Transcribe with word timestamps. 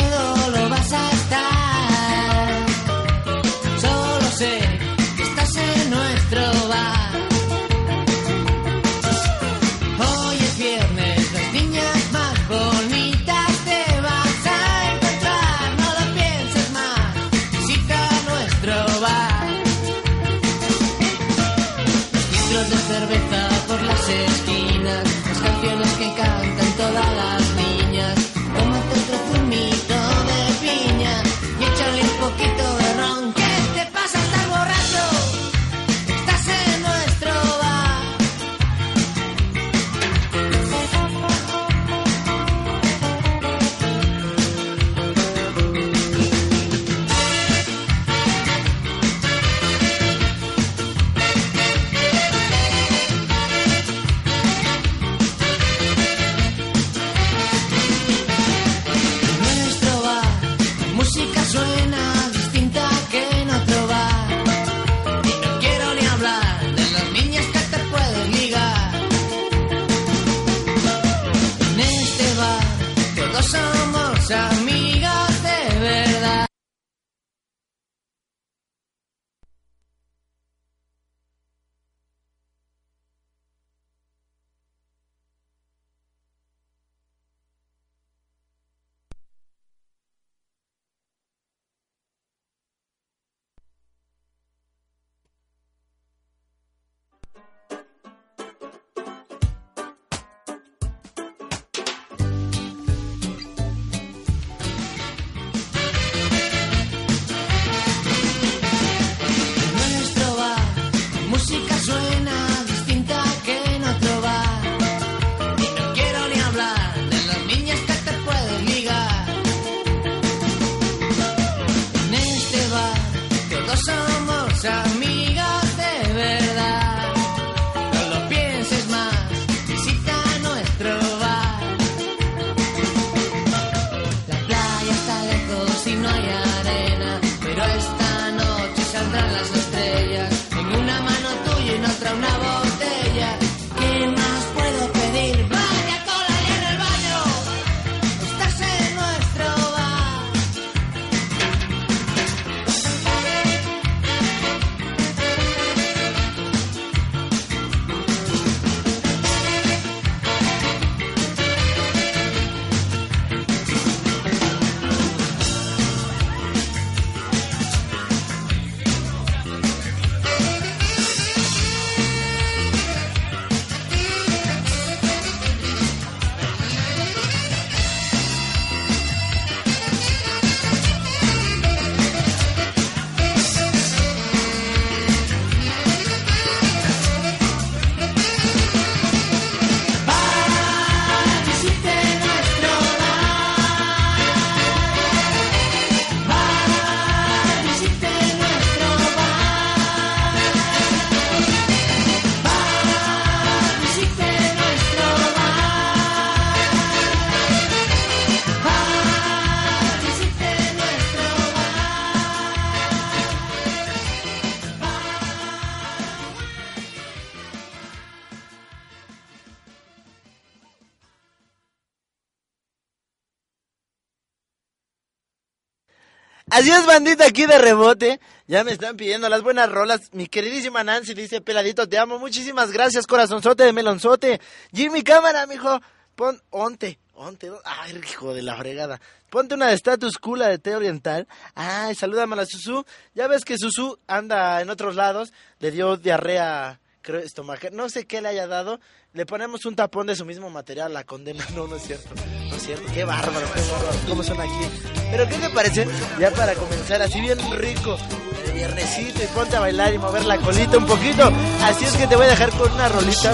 Así 226.63 226.71
es, 226.71 226.87
bandita, 226.87 227.27
aquí 227.27 227.45
de 227.47 227.59
rebote. 227.59 228.21
Ya 228.47 228.63
me 228.63 228.71
están 228.71 228.97
pidiendo 228.97 229.29
las 229.29 229.43
buenas 229.43 229.69
rolas. 229.69 229.99
Mi 230.13 230.29
queridísima 230.29 230.85
Nancy 230.85 231.13
dice, 231.13 231.41
peladito, 231.41 231.89
te 231.89 231.99
amo. 231.99 232.21
Muchísimas 232.21 232.71
gracias, 232.71 233.09
corazonzote 233.09 233.65
de 233.65 233.73
melonzote. 233.73 234.41
Jimmy 234.73 235.03
Cámara, 235.03 235.45
mijo. 235.47 235.81
Pon, 236.15 236.41
onte, 236.51 237.01
onte. 237.15 237.51
Ay, 237.65 238.01
hijo 238.09 238.33
de 238.33 238.43
la 238.43 238.55
fregada. 238.55 239.01
Ponte 239.29 239.57
una 239.57 239.71
de 239.71 239.75
status 239.75 240.19
cool 240.19 240.39
de 240.39 240.59
té 240.61 240.77
oriental. 240.77 241.27
Ay, 241.57 241.97
salúdame 241.97 242.35
a 242.35 242.37
la 242.37 242.47
Susu. 242.47 242.87
Ya 243.13 243.27
ves 243.27 243.45
que 243.45 243.59
Susu 243.59 243.99
anda 244.07 244.61
en 244.61 244.71
otros 244.71 244.95
lados. 244.95 245.33
Le 245.59 245.73
dio 245.73 245.97
diarrea, 245.97 246.79
creo, 247.03 247.21
estomacal. 247.21 247.75
No 247.75 247.89
sé 247.89 248.07
qué 248.07 248.23
le 248.23 248.29
haya 248.29 248.47
dado. 248.47 248.81
Le 249.13 249.27
ponemos 249.27 249.67
un 249.67 249.77
tapón 249.77 250.07
de 250.07 250.17
su 250.17 250.25
mismo 250.25 250.49
material. 250.49 250.93
La 250.93 251.05
condena. 251.05 251.45
No, 251.55 251.67
no 251.67 251.77
es 251.77 251.83
cierto. 251.83 252.09
No 252.49 252.57
es 252.57 252.63
cierto. 252.63 252.91
Qué 252.93 253.05
bárbaro, 253.05 253.47
qué 253.53 253.61
bárbaro. 253.61 253.99
¿Cómo 254.09 254.23
son 254.23 254.41
aquí? 254.41 254.67
Pero 255.11 255.29
¿qué 255.29 255.35
te 255.37 255.51
parece? 255.51 255.87
Ya 256.19 256.31
para 256.31 256.55
comenzar 256.55 257.03
así 257.03 257.21
bien 257.21 257.39
rico. 257.53 257.99
El 258.47 258.53
viernesito 258.53 259.23
y 259.23 259.27
ponte 259.29 259.57
a 259.57 259.61
bailar 259.61 259.93
y 259.93 259.99
mover 259.99 260.25
la 260.25 260.39
colita 260.39 260.79
un 260.79 260.87
poquito. 260.87 261.31
Así 261.63 261.85
es 261.85 261.97
que 261.97 262.07
te 262.07 262.17
voy 262.17 262.27
a 262.27 262.31
dejar 262.31 262.51
con 262.51 262.73
una 262.73 262.89
rolita. 262.89 263.33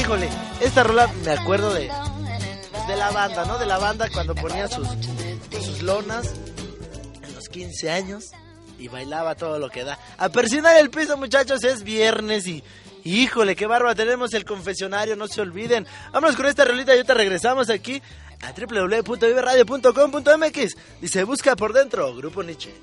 Híjole, 0.00 0.28
esta 0.60 0.82
rola 0.82 1.08
me 1.24 1.32
acuerdo 1.32 1.74
de 1.74 1.90
de 2.86 2.96
la 2.96 3.10
banda, 3.10 3.44
¿no? 3.46 3.58
De 3.58 3.66
la 3.66 3.78
banda 3.78 4.08
cuando 4.12 4.34
ponía 4.34 4.68
sus, 4.68 4.86
sus 5.62 5.82
lonas 5.82 6.34
en 7.22 7.34
los 7.34 7.48
15 7.48 7.90
años 7.90 8.32
y 8.78 8.88
bailaba 8.88 9.34
todo 9.34 9.58
lo 9.58 9.70
que 9.70 9.84
da. 9.84 9.98
A 10.18 10.28
persinar 10.28 10.76
el 10.76 10.90
piso, 10.90 11.16
muchachos, 11.16 11.64
es 11.64 11.82
viernes 11.82 12.46
y 12.46 12.62
híjole, 13.04 13.54
qué 13.54 13.66
barba 13.66 13.94
tenemos 13.94 14.34
el 14.34 14.44
confesionario, 14.44 15.14
no 15.16 15.28
se 15.28 15.40
olviden. 15.40 15.86
Vámonos 16.12 16.36
con 16.36 16.46
esta 16.46 16.64
rolita 16.64 16.92
y 16.92 16.96
ahorita 16.96 17.14
regresamos 17.14 17.70
aquí 17.70 18.02
a 18.42 18.52
www.viveradio.com.mx. 18.52 20.76
Dice, 21.00 21.24
busca 21.24 21.54
por 21.56 21.72
dentro, 21.72 22.14
Grupo 22.14 22.42
Nietzsche. 22.42 22.74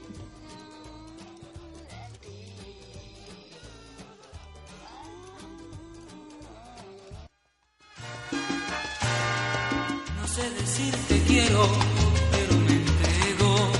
No 10.19 10.27
sé 10.27 10.50
decir 10.51 10.94
te 11.07 11.21
quiero, 11.23 11.68
pero 12.31 12.56
me 12.57 12.73
entrego. 12.73 13.71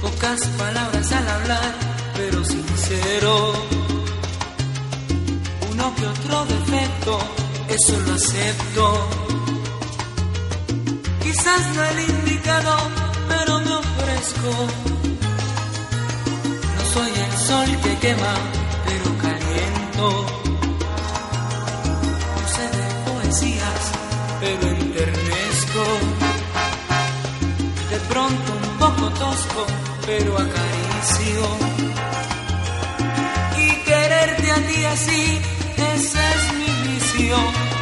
Pocas 0.00 0.46
palabras 0.58 1.12
al 1.12 1.28
hablar, 1.28 1.74
pero 2.16 2.44
sincero. 2.44 3.83
Que 5.96 6.06
otro 6.06 6.44
defecto, 6.46 7.18
eso 7.68 8.00
lo 8.06 8.14
acepto. 8.14 9.08
Quizás 11.22 11.62
no 11.74 11.82
el 11.84 12.00
indicado, 12.10 12.76
pero 13.28 13.60
me 13.60 13.74
ofrezco. 13.74 14.50
No 16.76 16.84
soy 16.92 17.12
el 17.26 17.38
sol 17.38 17.80
que 17.82 17.98
quema, 17.98 18.34
pero 18.86 19.18
caliento. 19.18 20.26
No 22.34 22.48
sé 22.54 22.64
de 22.76 22.86
poesías, 23.10 23.82
pero 24.40 24.68
enternezco. 24.68 25.84
De 27.90 27.98
pronto 28.10 28.52
un 28.52 28.78
poco 28.78 29.10
tosco, 29.10 29.66
pero 30.06 30.38
acaricio. 30.38 31.42
Y 33.56 33.84
quererte 33.84 34.50
a 34.52 34.66
ti 34.66 34.84
así, 34.84 35.40
esa 35.94 36.34
es 36.34 36.52
mi 36.54 36.90
misión. 36.90 37.73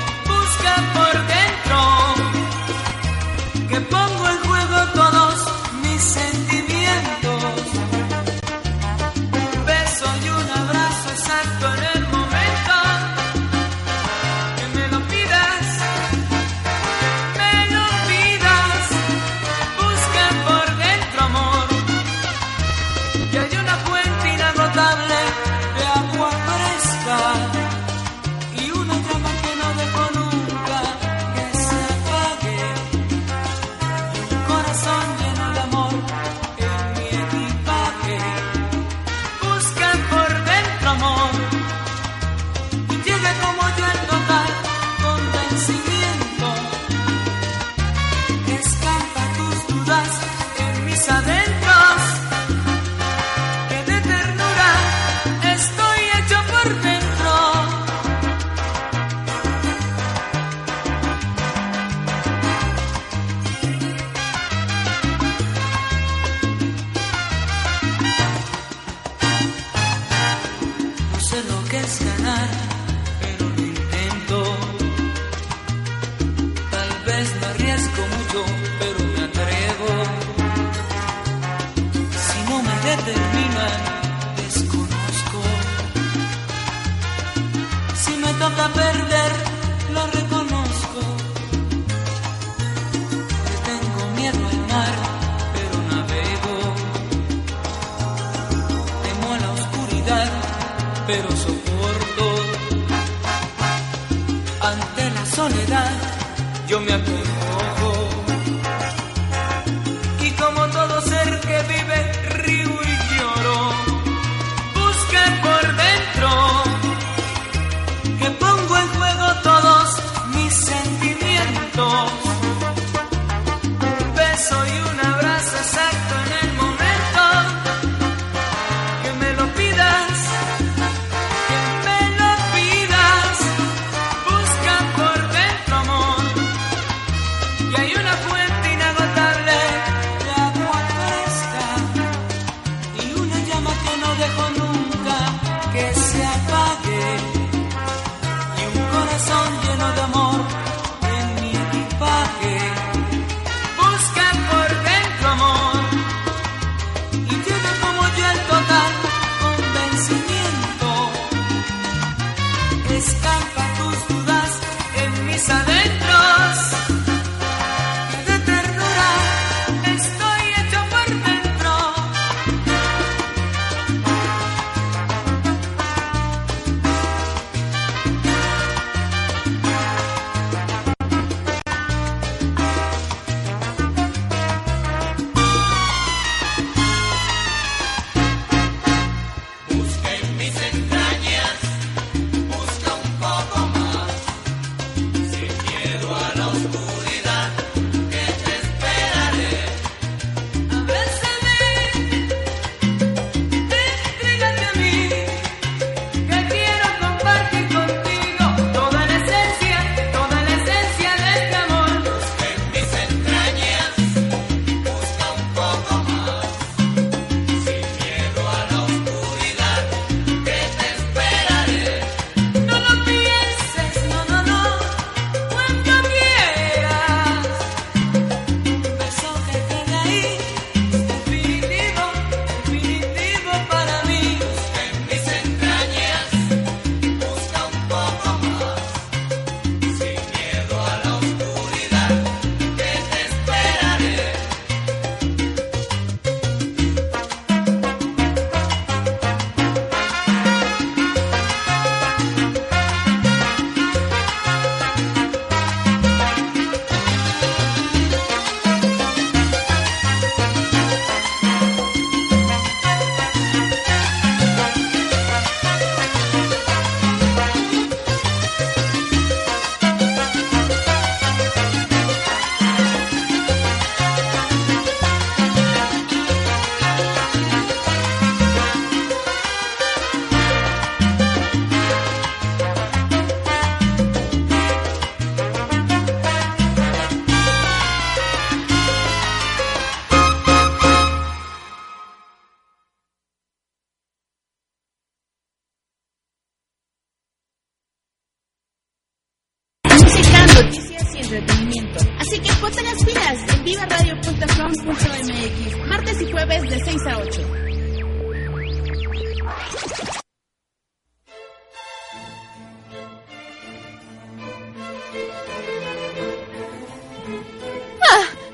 Martes 306.02 306.22
y 306.22 306.32
jueves 306.32 306.62
de 306.62 306.80
6 306.84 307.06
a 307.06 307.18
8. 307.18 307.40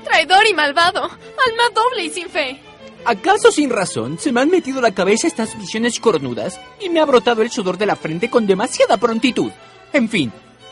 Traidor 0.03 0.47
y 0.47 0.53
malvado, 0.53 1.03
alma 1.03 1.63
doble 1.73 2.03
y 2.03 2.09
sin 2.09 2.29
fe. 2.29 2.61
¿Acaso 3.05 3.51
sin 3.51 3.69
razón 3.69 4.19
se 4.19 4.31
me 4.31 4.41
han 4.41 4.49
metido 4.49 4.79
a 4.79 4.81
la 4.81 4.93
cabeza 4.93 5.27
estas 5.27 5.57
visiones 5.57 5.99
cornudas 5.99 6.59
y 6.79 6.89
me 6.89 6.99
ha 6.99 7.05
brotado 7.05 7.41
el 7.41 7.49
sudor 7.49 7.77
de 7.77 7.85
la 7.85 7.95
frente 7.95 8.29
con 8.29 8.45
demasiada 8.45 8.97
prontitud? 8.97 9.51
En 9.93 10.09
fin, 10.09 10.31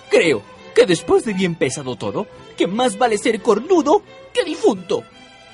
creo 0.10 0.44
que 0.76 0.86
después 0.86 1.24
de 1.24 1.34
bien 1.34 1.56
pesado 1.56 1.96
todo, 1.96 2.28
que 2.58 2.68
más 2.68 2.98
vale 2.98 3.18
ser 3.18 3.42
cornudo 3.42 4.04
que 4.34 4.44
difunto. 4.44 5.04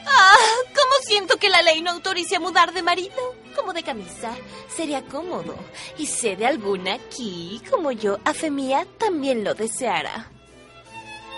Ah, 0.06 0.36
¿cómo 0.68 0.94
siento 1.04 1.38
que 1.38 1.50
la 1.50 1.62
ley 1.62 1.82
no 1.82 1.92
autorice 1.92 2.36
a 2.36 2.40
mudar 2.40 2.74
de 2.74 2.84
marido? 2.84 3.36
Como 3.56 3.74
de 3.74 3.84
camisa, 3.84 4.36
sería 4.76 5.02
cómodo. 5.04 5.56
Y 5.98 6.06
sé 6.06 6.36
de 6.36 6.46
alguna 6.46 6.96
aquí, 6.96 7.62
como 7.70 7.92
yo, 7.92 8.20
a 8.26 8.34
fe 8.34 8.52
mía, 8.52 8.86
también 8.98 9.44
lo 9.44 9.54
deseara. 9.54 10.30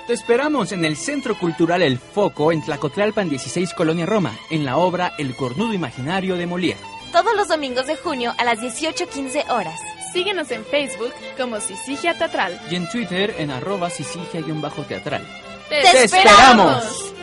Te 0.08 0.14
esperamos 0.14 0.72
en 0.72 0.86
el 0.86 0.98
Centro 0.98 1.38
Cultural 1.38 1.82
El 1.82 1.98
Foco 1.98 2.52
en 2.52 2.64
Tlacotlalpan 2.64 3.28
16 3.28 3.74
Colonia 3.74 4.06
Roma, 4.06 4.38
en 4.52 4.64
la 4.64 4.78
obra 4.78 5.14
El 5.18 5.36
cornudo 5.36 5.74
imaginario 5.74 6.36
de 6.36 6.48
Molière. 6.48 6.78
Todos 7.12 7.36
los 7.36 7.48
domingos 7.48 7.88
de 7.88 7.96
junio 7.96 8.34
a 8.38 8.44
las 8.44 8.60
18.15 8.60 9.50
horas. 9.50 9.80
Síguenos 10.14 10.52
en 10.52 10.64
Facebook 10.64 11.12
como 11.38 11.60
Sisigia 11.60 12.18
Teatral. 12.18 12.60
Y 12.70 12.76
en 12.76 12.88
Twitter 12.88 13.36
en 13.40 13.52
arroba 13.52 13.90
sisigia-teatral. 13.90 15.26
¡Te, 15.70 15.82
¡Te 15.82 16.04
esperamos! 16.04 17.15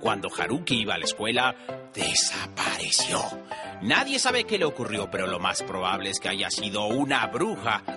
Cuando 0.00 0.28
Haruki 0.36 0.80
iba 0.80 0.94
a 0.94 0.98
la 0.98 1.04
escuela, 1.04 1.54
desapareció. 1.94 3.20
Nadie 3.82 4.18
sabe 4.18 4.44
qué 4.44 4.58
le 4.58 4.64
ocurrió, 4.64 5.10
pero 5.10 5.26
lo 5.26 5.38
más 5.38 5.62
probable 5.62 6.10
es 6.10 6.20
que 6.20 6.28
haya 6.28 6.50
sido 6.50 6.86
una 6.86 7.26
bruja. 7.26 7.82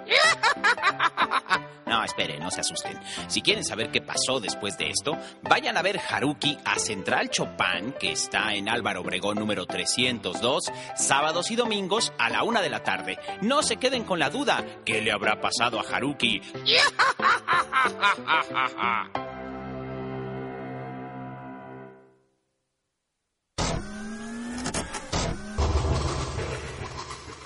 No, 1.86 2.04
espere, 2.04 2.40
no 2.40 2.50
se 2.50 2.62
asusten. 2.62 3.00
Si 3.28 3.44
quieren 3.44 3.64
saber 3.64 3.92
qué 3.92 4.02
pasó 4.02 4.40
después 4.40 4.80
de 4.80 4.90
esto, 4.90 5.16
vayan 5.44 5.78
a 5.78 5.84
ver 5.84 6.00
Haruki 6.00 6.58
a 6.66 6.80
Central 6.80 7.30
Chopin, 7.30 7.94
que 8.00 8.14
está 8.14 8.56
en 8.56 8.68
Álvaro 8.68 9.02
Obregón 9.02 9.38
número 9.38 9.68
302, 9.68 10.72
sábados 10.96 11.52
y 11.52 11.56
domingos 11.56 12.12
a 12.18 12.32
la 12.32 12.42
una 12.42 12.62
de 12.62 12.72
la 12.72 12.82
tarde. 12.82 13.20
No 13.42 13.62
se 13.62 13.78
queden 13.78 14.06
con 14.06 14.18
la 14.18 14.32
duda, 14.32 14.66
¿qué 14.84 15.04
le 15.04 15.12
habrá 15.12 15.40
pasado 15.40 15.80
a 15.80 15.84
Haruki? 15.84 16.42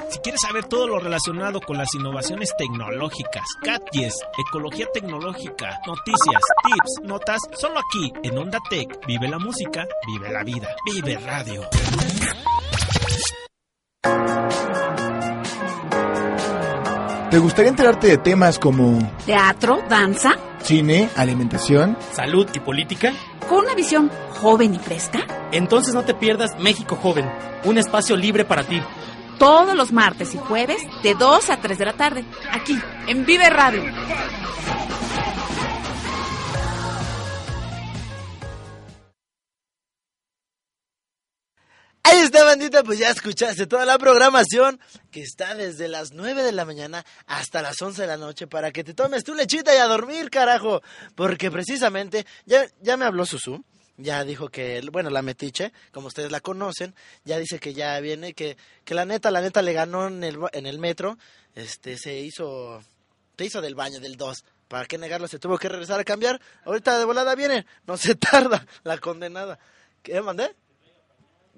Si 0.10 0.20
quieres 0.20 0.42
saber 0.42 0.66
todo 0.66 0.88
lo 0.88 1.00
relacionado 1.00 1.60
con 1.60 1.78
las 1.78 1.94
innovaciones 1.94 2.54
tecnológicas, 2.58 3.46
gadgets, 3.64 4.16
ecología 4.48 4.86
tecnológica, 4.94 5.80
noticias, 5.86 6.42
tips, 6.64 7.08
notas, 7.08 7.42
solo 7.60 7.80
aquí 7.80 8.14
en 8.24 8.38
Onda 8.38 8.60
Tech. 8.70 9.06
Vive 9.06 9.28
la 9.28 9.38
música, 9.40 9.86
vive 10.08 10.32
la 10.32 10.44
vida, 10.44 10.76
vive 10.86 11.18
radio. 11.18 11.64
¿Te 17.30 17.40
gustaría 17.40 17.70
enterarte 17.70 18.08
de 18.08 18.18
temas 18.18 18.58
como 18.58 19.00
Teatro, 19.26 19.84
danza, 19.90 20.32
cine, 20.62 21.10
alimentación? 21.16 21.98
salud 22.14 22.48
y 22.54 22.60
política? 22.60 23.14
con 23.50 23.60
una 23.60 23.76
visión 23.76 24.10
joven 24.42 24.74
y 24.76 24.80
fresca. 24.80 25.20
Entonces 25.52 25.94
no 25.94 26.04
te 26.04 26.14
pierdas 26.14 26.58
México 26.60 26.96
Joven, 26.98 27.30
un 27.66 27.78
espacio 27.78 28.16
libre 28.18 28.44
para 28.46 28.64
ti. 28.64 28.82
Todos 29.40 29.76
los 29.76 29.92
martes 29.92 30.34
y 30.34 30.38
jueves 30.38 30.82
de 31.04 31.14
2 31.14 31.50
a 31.50 31.58
3 31.58 31.78
de 31.78 31.86
la 31.86 31.94
tarde, 31.94 32.26
aquí 32.52 32.78
en 33.08 33.26
Vive 33.26 33.50
Radio. 33.50 33.84
Ahí 42.10 42.20
está, 42.20 42.46
bandita, 42.46 42.84
pues 42.84 43.00
ya 43.00 43.10
escuchaste 43.10 43.68
toda 43.68 43.86
la 43.86 44.00
programación 44.00 44.80
que 45.12 45.22
está 45.22 45.56
desde 45.56 45.90
las 45.90 46.14
9 46.14 46.42
de 46.42 46.54
la 46.54 46.64
mañana 46.64 47.06
hasta 47.26 47.62
las 47.62 47.82
11 47.82 48.02
de 48.02 48.08
la 48.08 48.16
noche 48.16 48.48
para 48.48 48.72
que 48.72 48.86
te 48.86 48.94
tomes 48.94 49.26
tu 49.26 49.34
lechita 49.34 49.76
y 49.76 49.78
a 49.78 49.88
dormir, 49.88 50.30
carajo. 50.30 50.82
Porque 51.16 51.52
precisamente, 51.52 52.26
ya, 52.46 52.66
ya 52.82 52.96
me 52.96 53.04
habló 53.04 53.26
Susu, 53.26 53.62
ya 53.98 54.24
dijo 54.24 54.50
que, 54.50 54.82
bueno, 54.92 55.10
la 55.10 55.22
metiche, 55.22 55.74
como 55.92 56.08
ustedes 56.08 56.32
la 56.32 56.40
conocen, 56.40 56.96
ya 57.26 57.38
dice 57.38 57.60
que 57.60 57.74
ya 57.74 58.00
viene, 58.00 58.34
que, 58.34 58.58
que 58.86 58.94
la 58.94 59.06
neta, 59.06 59.32
la 59.32 59.42
neta 59.42 59.62
le 59.62 59.74
ganó 59.74 60.08
en 60.08 60.24
el, 60.24 60.38
en 60.54 60.66
el 60.66 60.80
metro, 60.80 61.18
este, 61.56 61.98
se 61.98 62.20
hizo, 62.20 62.84
se 63.38 63.46
hizo 63.46 63.62
del 63.62 63.76
baño 63.76 64.00
del 64.00 64.16
2. 64.16 64.46
¿Para 64.68 64.86
qué 64.86 64.98
negarlo? 64.98 65.28
Se 65.28 65.40
tuvo 65.40 65.58
que 65.58 65.70
regresar 65.70 66.00
a 66.00 66.04
cambiar. 66.04 66.40
Ahorita 66.66 67.00
de 67.00 67.06
volada 67.06 67.36
viene, 67.36 67.66
no 67.86 67.98
se 67.98 68.16
tarda 68.16 68.66
la 68.84 68.98
condenada. 69.00 69.60
¿Qué 70.04 70.22
mandé? 70.22 70.56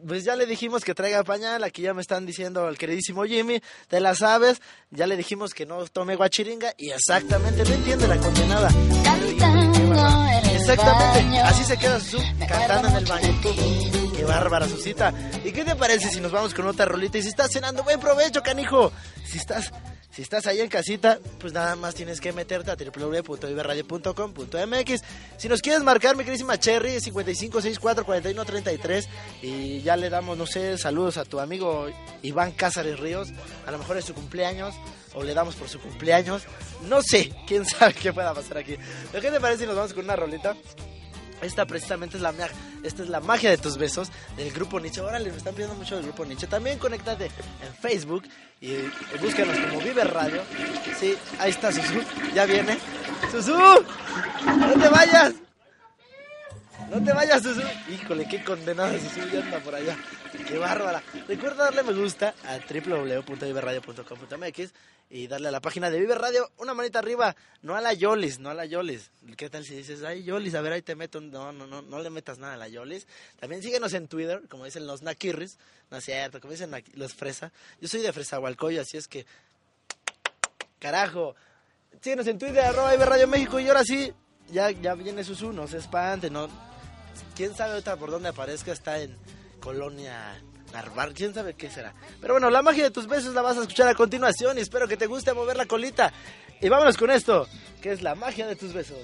pues 0.08 0.24
ya 0.24 0.36
le 0.36 0.46
dijimos 0.46 0.84
que 0.84 0.96
traiga 0.96 1.24
pañal, 1.24 1.64
aquí 1.64 1.82
ya 1.82 1.94
me 1.94 2.02
están 2.02 2.26
diciendo 2.26 2.70
el 2.70 2.78
queridísimo 2.78 3.26
Jimmy, 3.26 3.62
te 3.88 4.00
la 4.00 4.16
sabes, 4.16 4.62
ya 4.92 5.08
le 5.08 5.18
dijimos 5.18 5.54
que 5.54 5.66
no 5.66 5.86
tome 5.88 6.16
guachiringa 6.16 6.74
y 6.78 6.92
exactamente, 6.92 7.64
no 7.64 7.74
entiende 7.74 8.08
la 8.08 8.18
condenada. 8.18 8.70
Exactamente, 10.74 11.40
así 11.40 11.64
se 11.64 11.78
queda 11.78 12.00
Susu 12.00 12.24
cantando 12.48 12.90
en 12.90 12.96
el 12.98 13.06
baño. 13.06 13.42
Qué 14.16 14.24
bárbara 14.24 14.68
Susita. 14.68 15.14
¿Y 15.44 15.52
qué 15.52 15.66
te 15.66 15.76
parece 15.76 16.10
si 16.10 16.20
nos 16.20 16.32
vamos 16.32 16.54
con 16.54 16.68
otra 16.68 16.86
rolita? 16.86 17.18
Y 17.18 17.24
si 17.24 17.30
estás 17.30 17.52
cenando, 17.52 17.84
buen 17.84 18.00
provecho, 18.00 18.44
canijo. 18.44 18.92
Si 19.26 19.38
estás 19.38 19.72
si 20.12 20.24
estás 20.24 20.48
ahí 20.48 20.60
en 20.60 20.70
casita, 20.70 21.20
pues 21.40 21.54
nada 21.54 21.76
más 21.76 21.94
tienes 21.96 22.20
que 22.20 22.34
meterte 22.34 22.72
a 22.72 22.76
www.viverradio.com.mx. 22.76 25.02
Si 25.38 25.48
nos 25.48 25.62
quieres 25.62 25.84
marcar, 25.84 26.18
mi 26.18 26.24
queridísima 26.24 26.60
Cherry, 26.60 26.98
55644133 26.98 29.08
y 29.44 29.82
ya 29.82 29.96
le 29.96 30.10
damos, 30.10 30.36
no 30.38 30.48
sé, 30.48 30.78
saludos 30.78 31.18
a 31.18 31.24
tu 31.26 31.40
amigo 31.40 31.88
Iván 32.24 32.52
Cázares 32.52 33.00
Ríos. 33.00 33.30
A 33.66 33.72
lo 33.72 33.78
mejor 33.78 33.98
es 33.98 34.06
su 34.06 34.16
cumpleaños 34.16 34.74
o 35.14 35.24
le 35.24 35.34
damos 35.34 35.56
por 35.56 35.70
su 35.70 35.80
cumpleaños. 35.80 36.44
No 36.88 37.02
sé, 37.02 37.34
quién 37.48 37.66
sabe 37.66 37.94
qué 37.94 38.12
pueda 38.14 38.34
pasar 38.34 38.58
aquí. 38.58 38.76
¿Pero 39.12 39.22
qué 39.22 39.32
te 39.32 39.40
parece 39.40 39.62
si 39.62 39.68
nos 39.68 39.76
vamos 39.76 39.94
con 39.94 40.04
una 40.06 40.16
rolita? 40.16 40.56
Esta 41.42 41.66
precisamente 41.66 42.18
es 42.18 42.22
la, 42.22 42.34
ma- 42.34 42.50
esta 42.84 43.02
es 43.02 43.08
la 43.08 43.22
magia 43.22 43.50
de 43.50 43.58
tus 43.58 43.78
besos 43.78 44.10
del 44.36 44.52
grupo 44.52 44.78
Nietzsche. 44.78 45.00
Ahora 45.00 45.20
les 45.20 45.34
están 45.36 45.54
pidiendo 45.54 45.74
mucho 45.76 45.96
del 45.96 46.04
grupo 46.04 46.26
Nietzsche. 46.26 46.48
También 46.48 46.78
conéctate 46.78 47.26
en 47.28 47.74
Facebook 47.82 48.24
y, 48.60 48.72
y 48.74 48.92
búscanos 49.22 49.58
como 49.58 49.80
Vive 49.80 50.04
Radio. 50.04 50.42
Sí, 51.00 51.18
ahí 51.40 51.52
está 51.52 51.72
Susu. 51.72 52.02
Ya 52.36 52.46
viene. 52.46 52.78
¡Susu! 53.32 53.54
¡No 53.54 54.74
te 54.82 54.90
vayas! 54.90 55.34
No 56.90 57.02
te 57.04 57.14
vayas, 57.14 57.42
Susu. 57.42 57.62
Híjole, 57.90 58.28
qué 58.28 58.44
condenada 58.44 59.00
Susu 59.00 59.26
ya 59.32 59.40
anda 59.40 59.60
por 59.60 59.76
allá. 59.76 59.96
Qué 60.46 60.58
bárbara. 60.58 61.02
Recuerda 61.26 61.64
darle 61.72 61.84
me 61.84 61.94
gusta 61.94 62.34
a 62.46 62.58
www.viverradio.com.mx 62.70 64.74
y 65.10 65.28
darle 65.28 65.48
a 65.48 65.52
la 65.52 65.60
página 65.60 65.90
de 65.90 66.00
Vive 66.00 66.14
Radio 66.14 66.52
una 66.58 66.74
manita 66.74 67.00
arriba. 67.00 67.36
No 67.62 67.76
a 67.76 67.82
la 67.82 67.94
Yolis, 67.94 68.40
no 68.40 68.50
a 68.50 68.54
la 68.54 68.66
Yolis. 68.66 69.10
¿Qué 69.38 69.50
tal 69.50 69.66
si 69.66 69.76
dices, 69.76 70.04
ay, 70.04 70.24
Yolis, 70.24 70.54
a 70.54 70.62
ver, 70.62 70.74
ahí 70.74 70.82
te 70.84 70.96
meto? 70.96 71.18
un-". 71.18 71.32
No, 71.32 71.52
no, 71.52 71.66
no, 71.66 71.82
no 71.82 72.00
le 72.00 72.10
metas 72.12 72.38
nada 72.38 72.54
a 72.54 72.58
la 72.58 72.68
Yolis. 72.68 73.08
También 73.40 73.64
síguenos 73.64 73.94
en 73.94 74.08
Twitter, 74.08 74.44
como 74.50 74.66
dicen 74.66 74.86
los 74.86 75.02
naquirris. 75.02 75.58
No 75.90 75.98
es 75.98 76.06
cierto, 76.06 76.40
como 76.40 76.52
dicen 76.52 76.72
los 76.94 77.14
fresa. 77.16 77.52
Yo 77.82 77.88
soy 77.88 78.02
de 78.02 78.14
Fresahualcoyo, 78.14 78.82
así 78.82 78.98
es 78.98 79.08
que. 79.08 79.26
Carajo. 80.78 81.36
Síguenos 82.02 82.28
en 82.28 82.38
Twitter, 82.38 82.60
arroba 82.60 82.92
Vive 82.92 83.06
Radio 83.06 83.28
México. 83.28 83.60
Y 83.60 83.68
ahora 83.68 83.84
sí, 83.84 84.14
ya, 84.52 84.70
ya 84.70 84.94
viene 84.94 85.24
Susu, 85.24 85.52
no 85.52 85.68
se 85.68 85.78
espante, 85.78 86.30
no. 86.30 86.48
Quién 87.36 87.56
sabe 87.56 87.72
ahorita 87.72 87.98
por 87.98 88.12
dónde 88.12 88.30
aparezca, 88.30 88.72
está 88.72 89.00
en 89.00 89.18
Colonia 89.60 90.40
Narvar, 90.74 91.14
quién 91.14 91.34
sabe 91.34 91.54
qué 91.56 91.70
será. 91.70 91.94
Pero 92.22 92.36
bueno, 92.36 92.50
la 92.50 92.62
magia 92.62 92.84
de 92.84 92.92
tus 92.92 93.08
besos 93.08 93.34
la 93.34 93.42
vas 93.42 93.58
a 93.58 93.62
escuchar 93.62 93.88
a 93.88 93.96
continuación 93.96 94.58
y 94.58 94.62
espero 94.62 94.88
que 94.88 94.98
te 94.98 95.08
guste 95.08 95.34
mover 95.34 95.58
la 95.58 95.66
colita. 95.66 96.14
Y 96.62 96.70
vámonos 96.70 96.98
con 96.98 97.10
esto, 97.12 97.48
que 97.82 97.92
es 97.92 98.02
la 98.02 98.16
magia 98.16 98.48
de 98.48 98.56
tus 98.56 98.74
besos. 98.74 98.98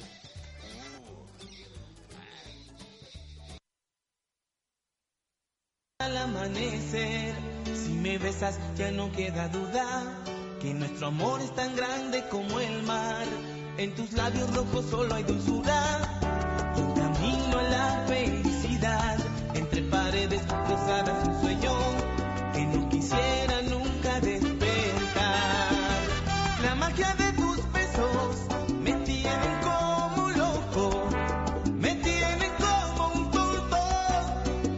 Al 5.99 6.17
amanecer, 6.17 7.33
si 7.73 7.93
me 7.93 8.17
besas 8.17 8.59
ya 8.75 8.91
no 8.91 9.11
queda 9.11 9.47
duda 9.47 10.03
que 10.61 10.73
nuestro 10.73 11.07
amor 11.07 11.41
es 11.41 11.53
tan 11.55 11.75
grande 11.75 12.23
como 12.29 12.59
el 12.59 12.83
mar. 12.83 13.25
En 13.77 13.93
tus 13.95 14.11
labios 14.13 14.53
rojos 14.55 14.85
solo 14.89 15.15
hay 15.15 15.23
dulzura 15.23 15.99
y 16.75 16.79
un 16.81 16.93
camino 16.93 17.59
a 17.59 17.63
la 17.63 18.05
felicidad. 18.07 19.17
Entre 19.53 19.81
paredes 19.83 20.41
cruzadas 20.41 21.34
que 21.61 22.65
no 22.65 22.89
quisiera 22.89 23.61
nunca 23.61 24.19
despertar. 24.19 25.71
La 26.63 26.75
magia 26.75 27.15
de 27.15 27.31
tus 27.33 27.71
besos 27.71 28.47
me 28.81 28.93
tienen 29.05 29.59
como 29.61 30.29
loco, 30.31 31.09
me 31.79 31.95
tienen 31.95 32.51
como 32.57 33.07
un 33.13 33.31
tonto 33.31 33.77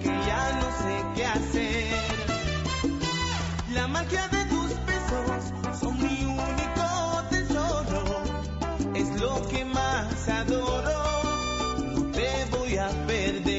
que 0.02 0.10
ya 0.28 0.60
no 0.60 0.68
sé 0.82 1.06
qué 1.16 1.26
hacer. 1.26 1.96
La 3.74 3.88
magia 3.88 4.28
de 4.28 4.46
tus 4.46 4.70
besos 4.86 5.80
son 5.80 5.98
mi 5.98 6.26
único 6.26 7.24
tesoro, 7.30 8.04
es 8.94 9.22
lo 9.22 9.48
que 9.48 9.66
más 9.66 10.30
adoro. 10.30 10.94
No 11.96 12.12
te 12.12 12.46
voy 12.52 12.78
a 12.78 12.90
perder. 13.08 13.57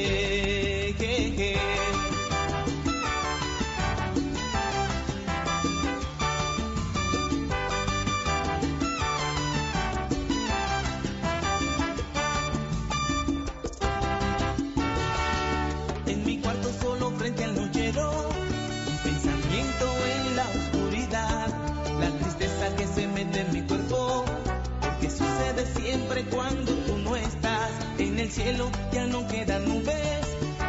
siempre 25.99 26.23
cuando 26.25 26.71
tú 26.85 26.97
no 26.97 27.15
estás. 27.15 27.71
En 27.97 28.17
el 28.17 28.31
cielo 28.31 28.69
ya 28.91 29.05
no 29.07 29.27
quedan 29.27 29.67
nubes, 29.67 30.25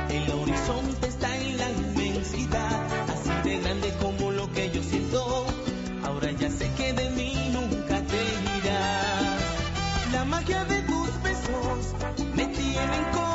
el 0.09 0.31
horizonte 0.31 1.07
está 1.07 1.37
en 1.37 1.57
la 1.57 1.71
inmensidad, 1.71 2.87
así 3.09 3.49
de 3.49 3.61
grande 3.61 3.93
como 4.01 4.33
lo 4.33 4.51
que 4.51 4.71
yo 4.71 4.83
siento. 4.83 5.47
Ahora 6.05 6.33
ya 6.33 6.51
sé 6.51 6.69
que 6.77 6.93
de 6.93 7.11
mí 7.11 7.35
nunca 7.53 8.03
te 8.03 8.23
irás. 8.59 10.13
La 10.13 10.25
magia 10.25 10.65
de 10.65 10.83
tus 10.83 11.23
besos 11.23 11.95
me 12.35 12.47
tienen 12.47 13.05
con 13.13 13.30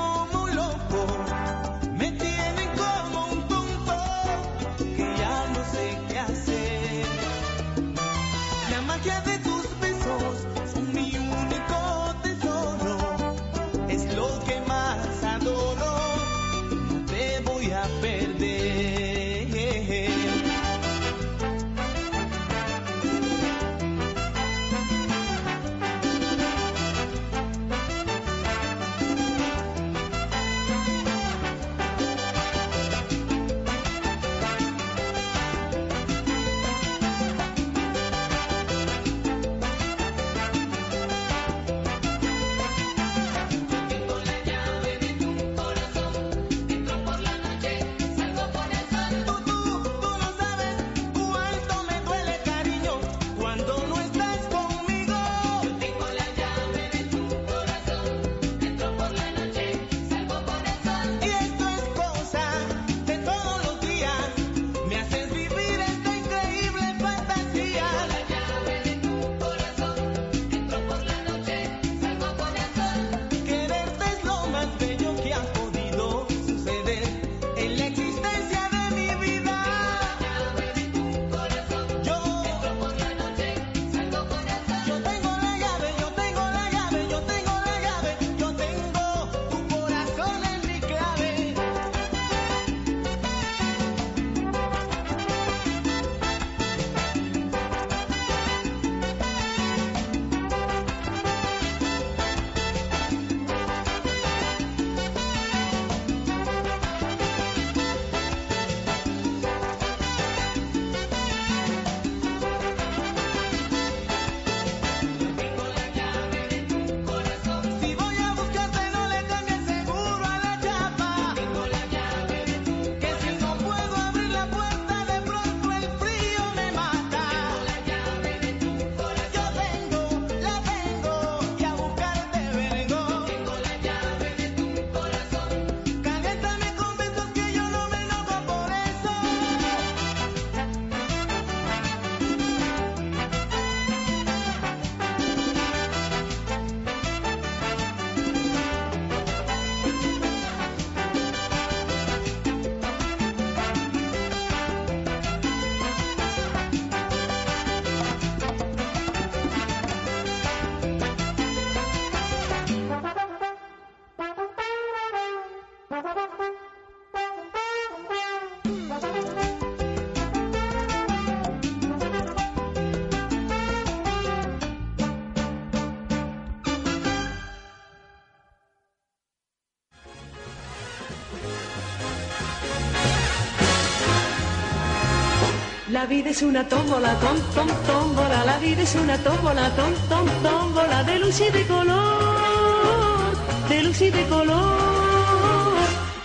La 185.96 186.06
vida 186.08 186.30
es 186.30 186.42
una 186.42 186.68
tómbola, 186.68 187.18
tom, 187.22 187.38
tom, 187.56 187.70
tómbola. 187.88 188.44
La 188.44 188.58
vida 188.58 188.82
es 188.82 188.96
una 188.96 189.18
tómbola, 189.18 189.70
tom, 189.78 189.94
tom, 190.10 190.28
tómbola. 190.44 191.04
De 191.06 191.20
luz 191.20 191.40
y 191.40 191.50
de 191.50 191.66
color, 191.68 193.34
de 193.70 193.82
luz 193.82 194.02
y 194.02 194.10
de 194.10 194.26
color. 194.28 195.78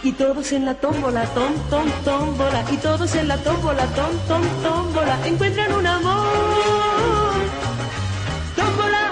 Y 0.02 0.10
todos 0.10 0.50
en 0.50 0.66
la 0.66 0.74
tómbola, 0.74 1.24
tom, 1.26 1.52
tom, 1.70 1.88
tómbola. 2.04 2.64
Y 2.72 2.76
todos 2.78 3.14
en 3.14 3.28
la 3.28 3.36
tómbola, 3.36 3.86
tom, 3.94 4.10
tom, 4.26 4.42
tómbola. 4.64 5.24
Encuentran 5.24 5.72
un 5.72 5.86
amor. 5.86 7.34
Tómbola. 8.56 9.04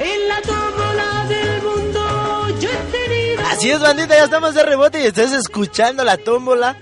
En 0.00 0.28
la 0.28 0.42
tómbola 0.42 1.26
del 1.28 1.62
mundo 1.62 2.58
yo 2.58 2.68
he 2.70 2.76
tenido. 2.90 3.46
Así 3.52 3.70
es, 3.70 3.80
bandita, 3.80 4.16
ya 4.16 4.24
estamos 4.24 4.52
de 4.52 4.64
rebote 4.64 5.00
y 5.00 5.06
estás 5.06 5.32
escuchando 5.32 6.02
la 6.02 6.16
tómbola. 6.16 6.76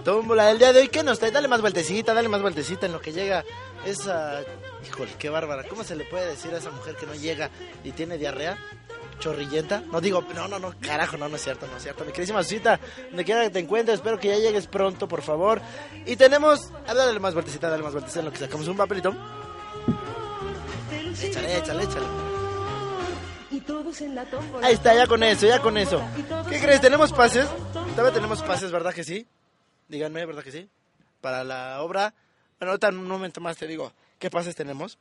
La 0.00 0.04
tómbola 0.04 0.46
del 0.46 0.58
día 0.58 0.72
de 0.72 0.80
hoy. 0.80 0.88
¿Qué 0.88 1.02
nos 1.02 1.18
trae? 1.18 1.30
Dale 1.30 1.46
más 1.46 1.60
vueltecita, 1.60 2.14
dale 2.14 2.30
más 2.30 2.40
vueltecita 2.40 2.86
en 2.86 2.92
lo 2.92 3.02
que 3.02 3.12
llega 3.12 3.44
esa... 3.84 4.40
Híjole, 4.86 5.10
qué 5.18 5.28
bárbara. 5.28 5.64
¿Cómo 5.64 5.84
se 5.84 5.94
le 5.94 6.04
puede 6.04 6.26
decir 6.26 6.54
a 6.54 6.56
esa 6.56 6.70
mujer 6.70 6.96
que 6.96 7.04
no 7.04 7.14
llega 7.14 7.50
y 7.84 7.92
tiene 7.92 8.16
diarrea? 8.16 8.56
¿Chorrillenta? 9.18 9.82
No 9.92 10.00
digo, 10.00 10.24
no, 10.34 10.48
no, 10.48 10.58
no, 10.58 10.74
carajo, 10.80 11.18
no, 11.18 11.28
no 11.28 11.36
es 11.36 11.42
cierto, 11.42 11.66
no 11.66 11.76
es 11.76 11.82
cierto. 11.82 12.06
Mi 12.06 12.12
queridísima 12.12 12.42
Susita, 12.42 12.80
donde 13.08 13.26
quiera 13.26 13.42
que 13.42 13.50
te 13.50 13.58
encuentres, 13.58 13.96
espero 13.96 14.18
que 14.18 14.28
ya 14.28 14.38
llegues 14.38 14.68
pronto, 14.68 15.06
por 15.06 15.20
favor. 15.20 15.60
Y 16.06 16.16
tenemos... 16.16 16.72
Dale 16.86 17.20
más 17.20 17.34
vueltecita, 17.34 17.68
dale 17.68 17.82
más 17.82 17.92
vueltecita 17.92 18.20
en 18.20 18.24
lo 18.24 18.32
que 18.32 18.38
sacamos 18.38 18.66
un 18.68 18.78
papelito. 18.78 19.14
Échale, 21.22 21.58
échale, 21.58 21.84
échale. 21.84 22.06
Ahí 24.62 24.72
está, 24.72 24.94
ya 24.94 25.06
con 25.06 25.22
eso, 25.22 25.46
ya 25.46 25.60
con 25.60 25.76
eso. 25.76 26.00
¿Qué 26.48 26.58
crees? 26.58 26.80
¿Tenemos 26.80 27.12
pases? 27.12 27.46
Todavía 27.94 28.14
tenemos 28.14 28.40
pases, 28.40 28.72
¿verdad 28.72 28.94
que 28.94 29.04
sí? 29.04 29.28
Díganme, 29.90 30.24
¿verdad 30.24 30.44
que 30.44 30.52
sí? 30.52 30.68
Para 31.20 31.42
la 31.42 31.82
obra. 31.82 32.14
Bueno, 32.58 32.70
ahorita 32.70 32.88
en 32.88 32.98
un 32.98 33.08
momento 33.08 33.40
más 33.40 33.56
te 33.56 33.66
digo 33.66 33.92
qué 34.20 34.30
pases 34.30 34.54
tenemos. 34.54 34.98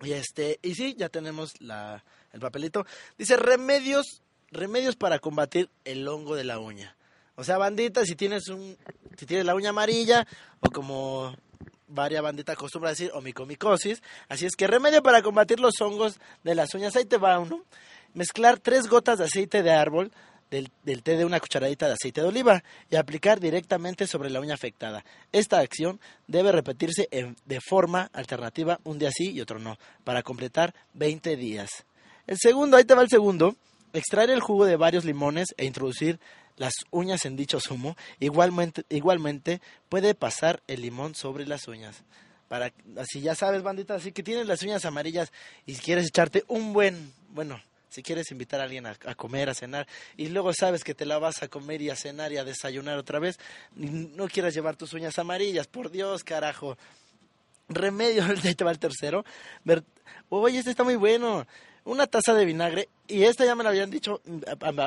Y 0.00 0.12
este, 0.12 0.58
y 0.62 0.74
sí, 0.74 0.94
ya 0.96 1.10
tenemos 1.10 1.60
la, 1.60 2.02
el 2.32 2.40
papelito. 2.40 2.86
Dice 3.18 3.36
remedios, 3.36 4.22
remedios 4.50 4.96
para 4.96 5.18
combatir 5.18 5.68
el 5.84 6.08
hongo 6.08 6.36
de 6.36 6.44
la 6.44 6.58
uña. 6.58 6.96
O 7.34 7.44
sea, 7.44 7.58
bandita, 7.58 8.06
si 8.06 8.16
tienes 8.16 8.48
un, 8.48 8.78
si 9.18 9.26
tienes 9.26 9.44
la 9.44 9.54
uña 9.54 9.70
amarilla, 9.70 10.26
o 10.60 10.70
como 10.70 11.36
varia 11.86 12.22
bandita 12.22 12.52
acostumbra 12.52 12.90
decir, 12.90 13.10
omicomicosis. 13.12 14.02
Así 14.30 14.46
es 14.46 14.56
que 14.56 14.66
remedio 14.66 15.02
para 15.02 15.20
combatir 15.20 15.60
los 15.60 15.78
hongos 15.82 16.18
de 16.44 16.54
las 16.54 16.72
uñas. 16.72 16.96
Ahí 16.96 17.04
te 17.04 17.18
va 17.18 17.38
uno. 17.38 17.62
Mezclar 18.14 18.58
tres 18.58 18.88
gotas 18.88 19.18
de 19.18 19.26
aceite 19.26 19.62
de 19.62 19.70
árbol 19.70 20.10
del, 20.50 20.70
del 20.82 21.02
té 21.02 21.16
de 21.16 21.24
una 21.24 21.40
cucharadita 21.40 21.86
de 21.86 21.94
aceite 21.94 22.20
de 22.20 22.28
oliva 22.28 22.62
y 22.90 22.96
aplicar 22.96 23.40
directamente 23.40 24.06
sobre 24.06 24.30
la 24.30 24.40
uña 24.40 24.54
afectada. 24.54 25.04
Esta 25.32 25.58
acción 25.58 26.00
debe 26.26 26.52
repetirse 26.52 27.08
de 27.10 27.60
forma 27.60 28.10
alternativa 28.12 28.80
un 28.84 28.98
día 28.98 29.10
sí 29.10 29.32
y 29.32 29.40
otro 29.40 29.58
no, 29.58 29.78
para 30.04 30.22
completar 30.22 30.74
20 30.94 31.36
días. 31.36 31.70
El 32.26 32.36
segundo, 32.38 32.76
ahí 32.76 32.84
te 32.84 32.94
va 32.94 33.02
el 33.02 33.08
segundo, 33.08 33.56
Extraer 33.92 34.30
el 34.30 34.40
jugo 34.40 34.66
de 34.66 34.76
varios 34.76 35.04
limones 35.04 35.54
e 35.56 35.64
introducir 35.64 36.20
las 36.56 36.74
uñas 36.90 37.24
en 37.24 37.36
dicho 37.36 37.58
zumo. 37.60 37.96
Igualmente, 38.20 38.84
igualmente 38.90 39.60
puede 39.88 40.14
pasar 40.14 40.62
el 40.66 40.82
limón 40.82 41.14
sobre 41.14 41.46
las 41.46 41.68
uñas. 41.68 42.02
Para, 42.48 42.72
así 42.98 43.20
ya 43.20 43.34
sabes, 43.34 43.62
bandita, 43.62 43.94
así 43.94 44.12
que 44.12 44.22
tienes 44.22 44.46
las 44.46 44.62
uñas 44.62 44.84
amarillas 44.84 45.32
y 45.66 45.74
quieres 45.74 46.06
echarte 46.06 46.44
un 46.48 46.72
buen, 46.72 47.12
bueno, 47.30 47.60
si 47.88 48.02
quieres 48.02 48.30
invitar 48.30 48.60
a 48.60 48.64
alguien 48.64 48.86
a, 48.86 48.94
comer, 49.14 49.48
a 49.48 49.54
cenar, 49.54 49.86
y 50.16 50.28
luego 50.28 50.52
sabes 50.52 50.84
que 50.84 50.94
te 50.94 51.06
la 51.06 51.18
vas 51.18 51.42
a 51.42 51.48
comer 51.48 51.80
y 51.82 51.90
a 51.90 51.96
cenar 51.96 52.32
y 52.32 52.36
a 52.36 52.44
desayunar 52.44 52.98
otra 52.98 53.18
vez, 53.18 53.38
no 53.74 54.28
quieras 54.28 54.54
llevar 54.54 54.76
tus 54.76 54.92
uñas 54.92 55.18
amarillas, 55.18 55.66
por 55.66 55.90
Dios, 55.90 56.24
carajo. 56.24 56.76
Remedio, 57.68 58.24
ahí 58.44 58.54
te 58.54 58.64
va 58.64 58.70
el 58.70 58.78
tercero. 58.78 59.24
Ver- 59.64 59.84
Oye, 60.30 60.58
este 60.58 60.70
está 60.70 60.84
muy 60.84 60.96
bueno. 60.96 61.46
Una 61.88 62.06
taza 62.06 62.34
de 62.34 62.44
vinagre, 62.44 62.90
y 63.06 63.22
esta 63.22 63.46
ya 63.46 63.54
me 63.54 63.62
lo 63.62 63.70
habían 63.70 63.90
dicho 63.90 64.20
mm, 64.26 64.40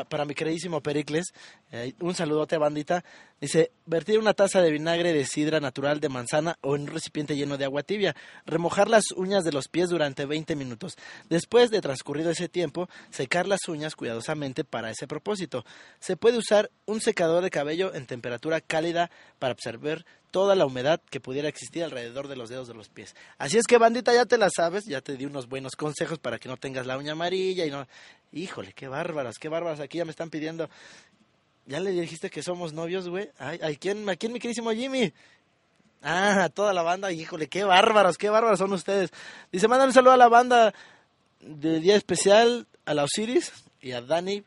para 0.07 0.25
mi 0.25 0.35
queridísimo 0.35 0.81
Pericles. 0.81 1.33
Eh, 1.71 1.93
un 1.99 2.13
saludote, 2.13 2.59
bandita. 2.59 3.03
Dice, 3.39 3.71
vertir 3.87 4.19
una 4.19 4.35
taza 4.35 4.61
de 4.61 4.71
vinagre 4.71 5.11
de 5.11 5.25
sidra 5.25 5.59
natural 5.59 5.99
de 5.99 6.09
manzana 6.09 6.59
o 6.61 6.75
en 6.75 6.83
un 6.83 6.87
recipiente 6.89 7.35
lleno 7.35 7.57
de 7.57 7.65
agua 7.65 7.81
tibia. 7.81 8.15
Remojar 8.45 8.87
las 8.87 9.05
uñas 9.15 9.43
de 9.43 9.51
los 9.51 9.67
pies 9.67 9.89
durante 9.89 10.27
20 10.27 10.55
minutos. 10.55 10.95
Después 11.27 11.71
de 11.71 11.81
transcurrido 11.81 12.29
ese 12.29 12.49
tiempo, 12.49 12.87
secar 13.09 13.47
las 13.47 13.67
uñas 13.67 13.95
cuidadosamente 13.95 14.63
para 14.63 14.91
ese 14.91 15.07
propósito. 15.07 15.65
Se 15.99 16.17
puede 16.17 16.37
usar 16.37 16.69
un 16.85 17.01
secador 17.01 17.41
de 17.41 17.49
cabello 17.49 17.95
en 17.95 18.05
temperatura 18.05 18.61
cálida 18.61 19.09
para 19.39 19.53
absorber 19.53 20.05
toda 20.31 20.55
la 20.55 20.65
humedad 20.65 21.01
que 21.09 21.19
pudiera 21.19 21.47
existir 21.47 21.83
alrededor 21.83 22.27
de 22.27 22.35
los 22.35 22.49
dedos 22.49 22.67
de 22.67 22.73
los 22.73 22.89
pies. 22.89 23.15
Así 23.37 23.57
es 23.57 23.65
que, 23.67 23.77
bandita, 23.77 24.13
ya 24.13 24.25
te 24.25 24.37
la 24.37 24.49
sabes, 24.49 24.85
ya 24.85 25.01
te 25.01 25.17
di 25.17 25.25
unos 25.25 25.47
buenos 25.47 25.75
consejos 25.75 26.17
para 26.17 26.39
que 26.39 26.49
no 26.49 26.57
tengas 26.57 26.87
la 26.87 26.97
uña 26.97 27.11
amarilla 27.11 27.65
y 27.65 27.71
no... 27.71 27.87
Híjole, 28.31 28.71
qué 28.73 28.87
bárbaras, 28.87 29.37
qué 29.37 29.49
bárbaras. 29.49 29.81
Aquí 29.81 29.97
ya 29.97 30.05
me 30.05 30.11
están 30.11 30.29
pidiendo... 30.29 30.69
¿Ya 31.67 31.79
le 31.79 31.91
dijiste 31.91 32.29
que 32.29 32.41
somos 32.41 32.73
novios, 32.73 33.07
güey? 33.07 33.29
Ay, 33.37 33.59
¿a 33.61 33.73
quién, 33.77 34.09
¿a 34.09 34.15
quién, 34.15 34.33
mi 34.33 34.39
querísimo 34.39 34.71
Jimmy? 34.71 35.13
Ah, 36.01 36.45
a 36.45 36.49
toda 36.49 36.73
la 36.73 36.81
banda, 36.81 37.11
híjole, 37.11 37.47
qué 37.47 37.63
bárbaros, 37.63 38.17
qué 38.17 38.29
bárbaros 38.29 38.57
son 38.57 38.73
ustedes. 38.73 39.11
Dice, 39.51 39.67
mándale 39.67 39.89
un 39.89 39.93
saludo 39.93 40.13
a 40.13 40.17
la 40.17 40.29
banda 40.29 40.73
de 41.39 41.79
Día 41.79 41.95
Especial, 41.95 42.65
a 42.85 42.93
la 42.93 43.03
Osiris 43.03 43.51
y 43.81 43.91
a 43.91 44.01
Dani, 44.01 44.43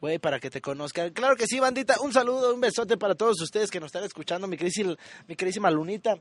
güey, 0.00 0.18
para 0.18 0.38
que 0.40 0.50
te 0.50 0.60
conozcan. 0.60 1.10
Claro 1.10 1.36
que 1.36 1.46
sí, 1.46 1.60
bandita, 1.60 1.96
un 2.00 2.12
saludo, 2.12 2.54
un 2.54 2.60
besote 2.60 2.96
para 2.96 3.14
todos 3.14 3.40
ustedes 3.40 3.70
que 3.70 3.80
nos 3.80 3.88
están 3.88 4.04
escuchando, 4.04 4.46
mi 4.46 4.56
queridísima, 4.56 4.96
mi 5.26 5.36
queridísima 5.36 5.70
Lunita. 5.70 6.18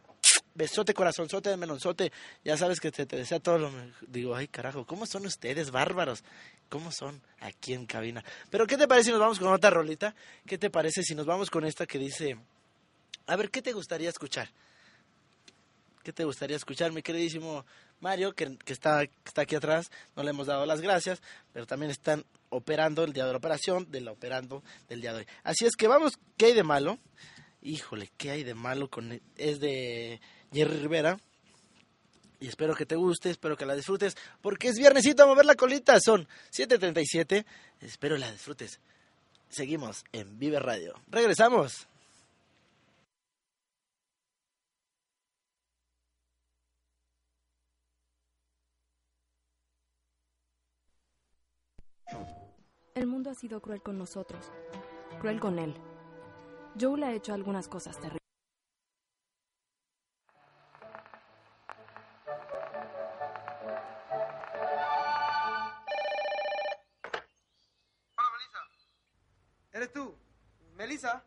Besote, 0.56 0.96
corazonzote, 0.96 1.56
melonzote. 1.56 2.12
Ya 2.44 2.58
sabes 2.58 2.80
que 2.80 2.92
te, 2.92 3.06
te 3.06 3.16
desea 3.16 3.40
todo 3.40 3.60
lo. 3.60 3.72
Digo, 4.08 4.36
ay, 4.36 4.48
carajo, 4.48 4.88
¿cómo 4.88 5.06
son 5.06 5.28
ustedes, 5.28 5.70
bárbaros? 5.70 6.24
¿Cómo 6.68 6.92
son 6.92 7.22
aquí 7.40 7.74
en 7.74 7.86
cabina? 7.86 8.24
Pero, 8.50 8.66
¿qué 8.66 8.76
te 8.76 8.88
parece 8.88 9.06
si 9.06 9.12
nos 9.12 9.20
vamos 9.20 9.38
con 9.38 9.54
otra 9.54 9.70
rolita? 9.70 10.16
¿Qué 10.48 10.58
te 10.58 10.72
parece 10.72 11.04
si 11.04 11.14
nos 11.14 11.28
vamos 11.28 11.52
con 11.52 11.64
esta 11.64 11.86
que 11.86 12.00
dice... 12.00 12.38
A 13.28 13.36
ver, 13.36 13.52
¿qué 13.52 13.62
te 13.62 13.74
gustaría 13.74 14.10
escuchar? 14.10 14.50
¿Qué 16.02 16.12
te 16.12 16.24
gustaría 16.24 16.56
escuchar, 16.56 16.92
mi 16.92 17.04
queridísimo 17.04 17.66
Mario, 18.00 18.34
que, 18.34 18.58
que 18.58 18.74
está, 18.74 19.06
que 19.06 19.14
está 19.26 19.42
aquí 19.42 19.56
atrás? 19.56 19.92
No 20.16 20.24
le 20.24 20.30
hemos 20.30 20.48
dado 20.48 20.66
las 20.66 20.82
gracias, 20.82 21.22
pero 21.54 21.68
también 21.68 21.92
están 21.92 22.26
operando 22.50 23.04
el 23.04 23.14
día 23.14 23.26
de 23.26 23.32
la 23.32 23.38
operación, 23.38 23.90
de 23.92 24.02
la 24.02 24.12
operando 24.12 24.64
del 24.90 25.02
día 25.02 25.14
de 25.14 25.20
hoy. 25.20 25.28
Así 25.44 25.66
es 25.66 25.76
que 25.76 25.88
vamos, 25.88 26.20
¿qué 26.38 26.48
hay 26.48 26.54
de 26.54 26.64
malo? 26.64 27.00
Híjole, 27.62 28.12
¿qué 28.18 28.32
hay 28.32 28.44
de 28.44 28.54
malo 28.54 28.90
con 28.90 29.20
es 29.36 29.60
de 29.60 30.22
Jerry 30.54 30.78
Rivera? 30.78 31.20
Y 32.40 32.48
espero 32.48 32.76
que 32.76 32.86
te 32.86 32.96
guste, 32.96 33.32
espero 33.32 33.58
que 33.58 33.66
la 33.66 33.76
disfrutes, 33.76 34.16
porque 34.42 34.68
es 34.68 34.78
viernesito 34.78 35.24
a 35.24 35.26
mover 35.26 35.46
la 35.46 35.56
colita, 35.56 36.00
son 36.00 36.28
7.37, 36.52 37.46
espero 37.82 38.16
la 38.18 38.32
disfrutes. 38.32 38.80
Seguimos 39.50 40.04
en 40.12 40.38
Vive 40.38 40.60
Radio. 40.60 40.94
Regresamos. 41.08 41.88
El 52.98 53.06
mundo 53.06 53.30
ha 53.30 53.36
sido 53.36 53.62
cruel 53.62 53.84
con 53.84 54.00
nosotros, 54.00 54.52
cruel 55.20 55.40
con 55.40 55.60
él. 55.60 55.76
Joe 56.82 56.98
le 56.98 57.06
ha 57.06 57.14
hecho 57.14 57.32
algunas 57.32 57.68
cosas 57.68 57.96
terribles. 58.00 58.18
¿Eres 69.72 69.94
tú? 69.94 70.16
¿Melissa? 70.74 71.24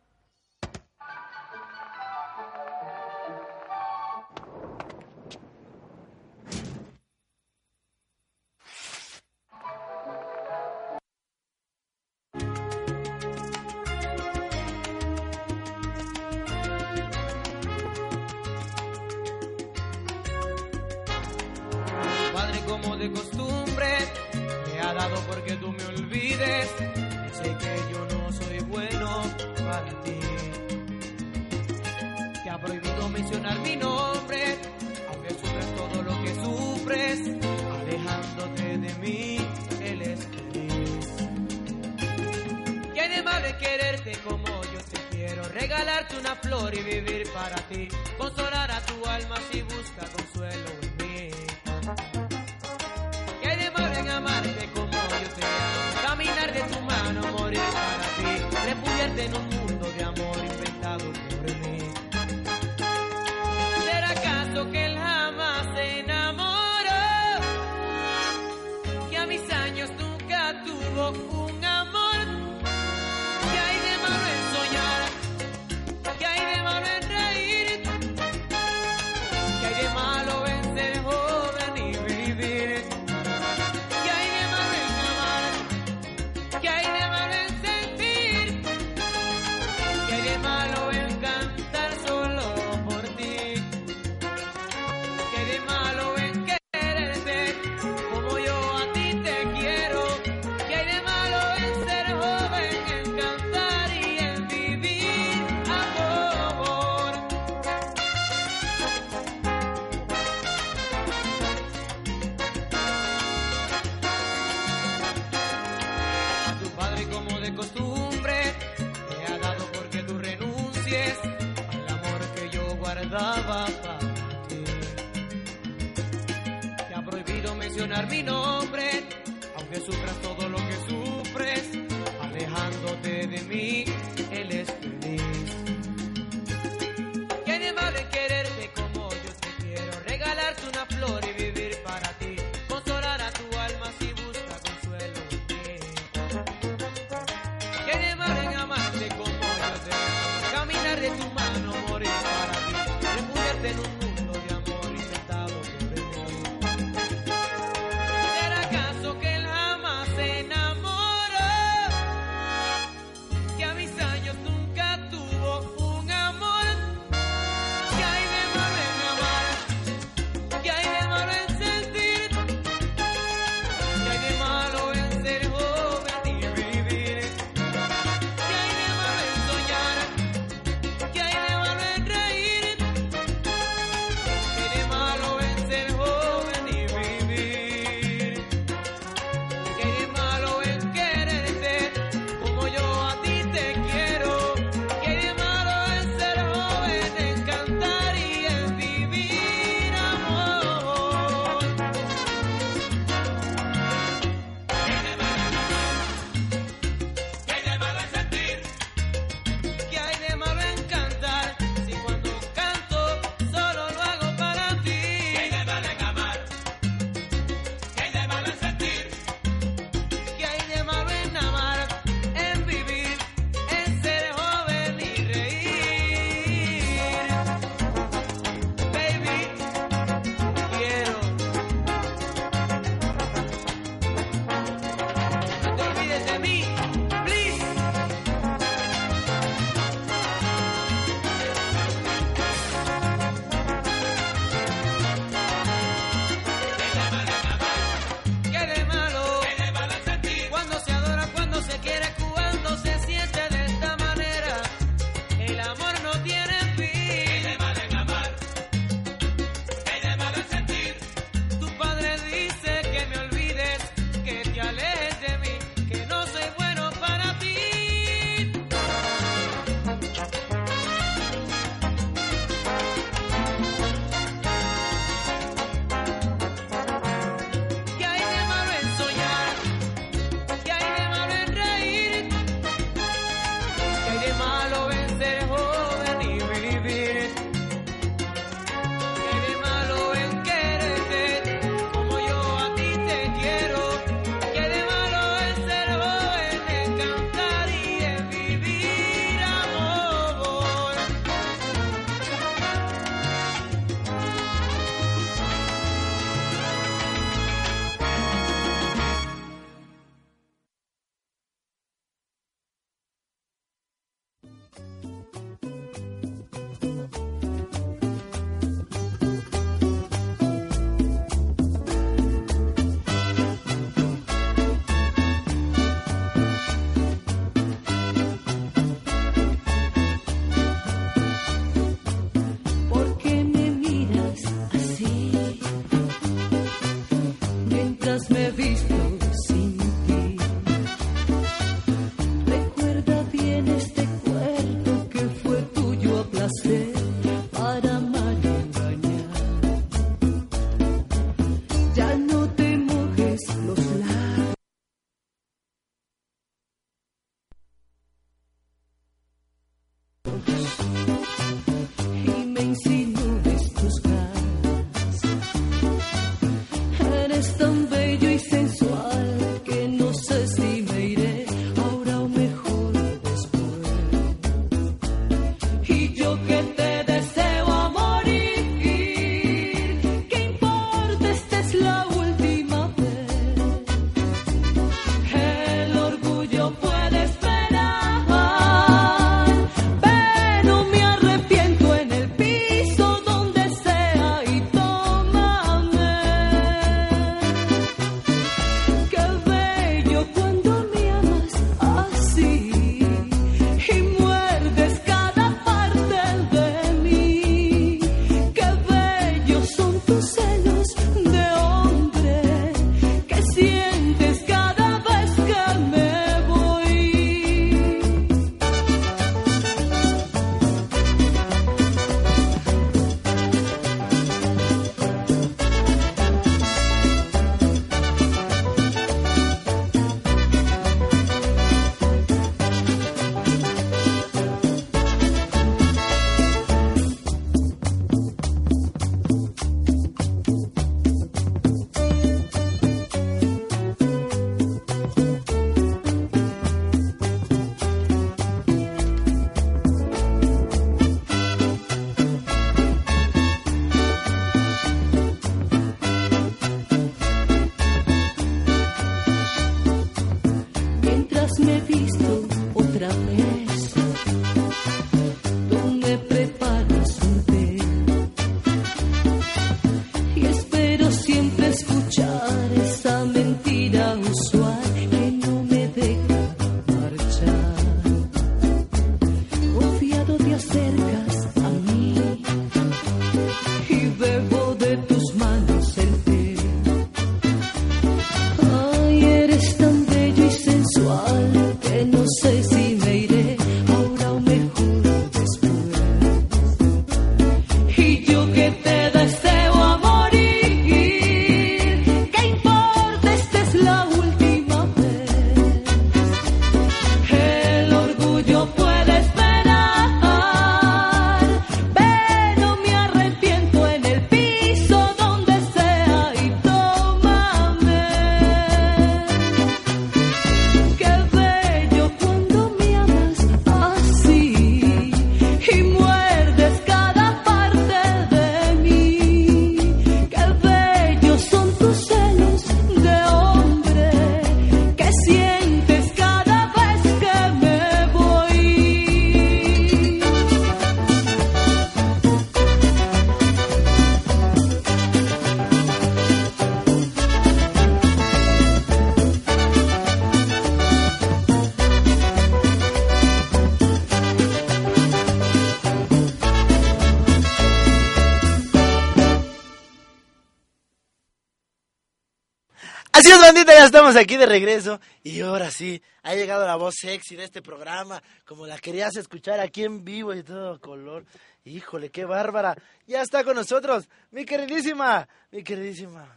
Bandita, 563.52 563.74
ya 563.74 563.84
estamos 563.84 564.14
aquí 564.14 564.36
de 564.36 564.46
regreso. 564.46 565.00
Y 565.24 565.40
ahora 565.40 565.72
sí, 565.72 566.00
ha 566.22 566.34
llegado 566.34 566.64
la 566.64 566.76
voz 566.76 566.94
sexy 567.00 567.34
de 567.34 567.42
este 567.42 567.60
programa, 567.60 568.22
como 568.46 568.64
la 568.64 568.78
querías 568.78 569.16
escuchar 569.16 569.58
aquí 569.58 569.82
en 569.82 570.04
vivo 570.04 570.32
y 570.34 570.44
todo 570.44 570.80
color. 570.80 571.24
Híjole, 571.64 572.10
qué 572.10 572.24
bárbara. 572.24 572.76
Ya 573.08 573.22
está 573.22 573.42
con 573.42 573.56
nosotros, 573.56 574.08
mi 574.30 574.44
queridísima, 574.44 575.28
mi 575.50 575.64
queridísima. 575.64 576.28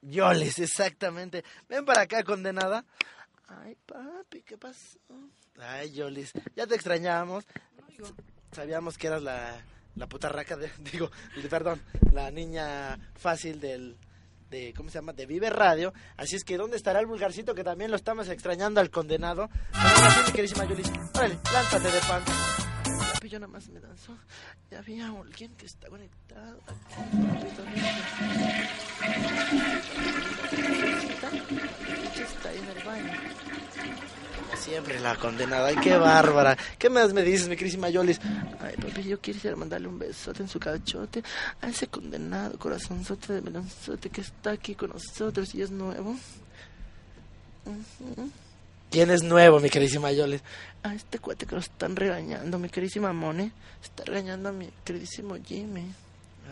Yoles, 0.00 0.58
exactamente. 0.60 1.44
Ven 1.68 1.84
para 1.84 2.02
acá, 2.02 2.22
condenada. 2.22 2.82
Ay, 3.46 3.76
papi, 3.84 4.42
¿qué 4.42 4.56
pasó? 4.56 4.98
Ay, 5.58 5.92
Yolis, 5.92 6.32
ya 6.54 6.66
te 6.66 6.74
extrañábamos. 6.74 7.44
Sabíamos 8.52 8.96
que 8.96 9.08
eras 9.08 9.22
la, 9.22 9.60
la 9.94 10.06
puta 10.06 10.30
raca 10.30 10.56
de, 10.56 10.70
digo, 10.90 11.10
perdón, 11.50 11.82
la 12.12 12.30
niña 12.30 12.98
fácil 13.14 13.60
del, 13.60 13.98
de, 14.50 14.72
¿cómo 14.76 14.90
se 14.90 14.98
llama? 14.98 15.12
De 15.12 15.26
Vive 15.26 15.50
Radio. 15.50 15.92
Así 16.16 16.36
es 16.36 16.44
que, 16.44 16.56
¿dónde 16.56 16.76
estará 16.76 17.00
el 17.00 17.06
vulgarcito 17.06 17.54
que 17.54 17.64
también 17.64 17.90
lo 17.90 17.96
estamos 17.96 18.28
extrañando 18.28 18.80
al 18.80 18.90
condenado? 18.90 19.48
Mi 20.26 20.32
queridísima 20.32 20.64
órale, 21.14 21.38
lánzate 21.52 21.90
de 21.90 22.00
pan. 22.00 22.22
Yo 23.28 23.40
nada 23.40 23.52
más 23.52 23.68
me. 23.70 23.80
Ya 24.70 24.78
había 24.78 25.08
alguien 25.08 25.54
que 25.56 25.66
está 25.66 25.88
conectado. 25.88 26.60
Está 32.16 32.48
ahí 32.48 32.58
en 32.58 32.78
el 32.78 32.84
baño. 32.84 33.35
Siempre, 34.66 34.98
la 34.98 35.14
condenada. 35.14 35.68
Ay, 35.68 35.76
qué 35.76 35.96
bárbara. 35.96 36.58
¿Qué 36.76 36.90
más 36.90 37.12
me 37.12 37.22
dices, 37.22 37.48
mi 37.48 37.54
querísima 37.54 37.88
Yolis? 37.88 38.20
Ay, 38.60 38.74
papi, 38.74 39.04
yo 39.04 39.20
quisiera 39.20 39.54
mandarle 39.54 39.86
un 39.86 39.96
besote 39.96 40.42
en 40.42 40.48
su 40.48 40.58
cachote 40.58 41.22
a 41.60 41.68
ese 41.68 41.86
condenado 41.86 42.58
corazonzote 42.58 43.34
de 43.34 43.42
melonzote 43.42 44.10
que 44.10 44.22
está 44.22 44.50
aquí 44.50 44.74
con 44.74 44.90
nosotros 44.90 45.54
y 45.54 45.62
es 45.62 45.70
nuevo. 45.70 46.16
¿Quién 48.90 49.12
es 49.12 49.22
nuevo, 49.22 49.60
mi 49.60 49.70
queridísima 49.70 50.10
Yolis? 50.10 50.42
A 50.82 50.94
este 50.94 51.20
cuate 51.20 51.46
que 51.46 51.54
lo 51.54 51.60
están 51.60 51.94
regañando, 51.94 52.58
mi 52.58 52.68
queridísima 52.68 53.12
Mone. 53.12 53.52
Está 53.80 54.02
regañando 54.02 54.48
a 54.48 54.52
mi 54.52 54.68
queridísimo 54.84 55.36
Jimmy. 55.46 55.92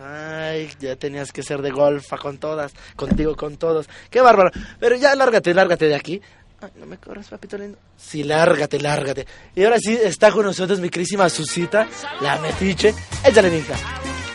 Ay, 0.01 0.71
ya 0.79 0.95
tenías 0.95 1.33
que 1.33 1.43
ser 1.43 1.63
de 1.63 1.73
golfa 1.73 2.17
con 2.19 2.39
todas, 2.39 2.75
contigo 2.95 3.35
con 3.35 3.57
todos. 3.57 3.89
Qué 4.09 4.21
bárbaro. 4.21 4.53
Pero 4.79 4.95
ya 4.95 5.17
lárgate, 5.17 5.53
lárgate 5.53 5.87
de 5.87 5.97
aquí. 5.97 6.23
Ay, 6.65 6.71
no 6.77 6.87
me 6.87 6.97
corras, 6.97 7.29
papito 7.29 7.59
lindo. 7.59 7.77
Sí, 7.99 8.23
lárgate, 8.25 8.81
lárgate. 8.81 9.27
Y 9.55 9.65
ahora 9.65 9.77
sí 9.79 9.99
está 10.03 10.31
con 10.33 10.45
nosotros 10.47 10.81
mi 10.81 10.89
queridísima 10.89 11.29
Susita, 11.29 11.87
la 12.21 12.39
metiche. 12.39 12.95
Échale, 13.25 13.51
mija. 13.51 13.75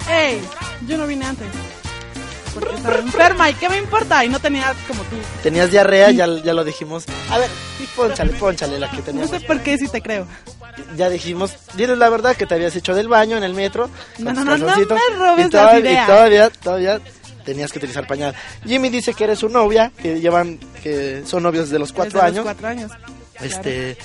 ¡Ey! 0.09 0.39
Yo 0.87 0.97
no 0.97 1.07
vine 1.07 1.25
antes. 1.25 1.47
Porque 2.53 2.75
estaba 2.75 2.95
enferma 2.97 3.49
y 3.49 3.53
¿qué 3.53 3.69
me 3.69 3.77
importa? 3.77 4.25
Y 4.25 4.29
no 4.29 4.39
tenía 4.39 4.73
como 4.87 5.01
tú. 5.03 5.15
Tenías 5.43 5.71
diarrea, 5.71 6.11
ya, 6.11 6.27
ya 6.43 6.53
lo 6.53 6.63
dijimos. 6.63 7.05
A 7.29 7.37
ver, 7.37 7.49
ponchale, 7.95 8.33
ponchale 8.33 8.79
la 8.79 8.89
que 8.89 8.97
No 8.97 9.03
teníamos. 9.03 9.29
sé 9.31 9.39
por 9.41 9.61
qué 9.61 9.77
si 9.77 9.87
te 9.87 10.01
creo. 10.01 10.25
Ya 10.97 11.09
dijimos, 11.09 11.53
diles 11.75 11.97
la 11.97 12.09
verdad 12.09 12.35
que 12.35 12.45
te 12.45 12.55
habías 12.55 12.75
hecho 12.75 12.95
del 12.95 13.07
baño 13.07 13.37
en 13.37 13.43
el 13.43 13.53
metro. 13.53 13.89
No, 14.17 14.33
no, 14.33 14.43
no, 14.45 14.57
no 14.57 14.65
me 14.75 14.85
robes 15.15 15.47
y 15.47 15.49
todavía, 15.49 15.73
las 15.73 15.79
ideas. 15.79 16.03
y 16.03 16.07
todavía, 16.11 16.49
todavía 16.49 17.01
tenías 17.49 17.71
que 17.71 17.79
utilizar 17.79 18.05
pañal. 18.07 18.35
Jimmy 18.65 18.89
dice 18.89 19.13
que 19.13 19.23
eres 19.23 19.39
su 19.39 19.49
novia, 19.49 19.91
que 20.01 20.19
llevan, 20.19 20.59
que 20.83 21.23
son 21.25 21.43
novios 21.43 21.69
de 21.69 21.79
los 21.79 21.91
cuatro 21.91 22.19
Desde 22.21 22.27
los 22.27 22.33
años. 22.37 22.43
cuatro 22.43 22.67
años. 22.67 22.91
Este, 23.41 23.97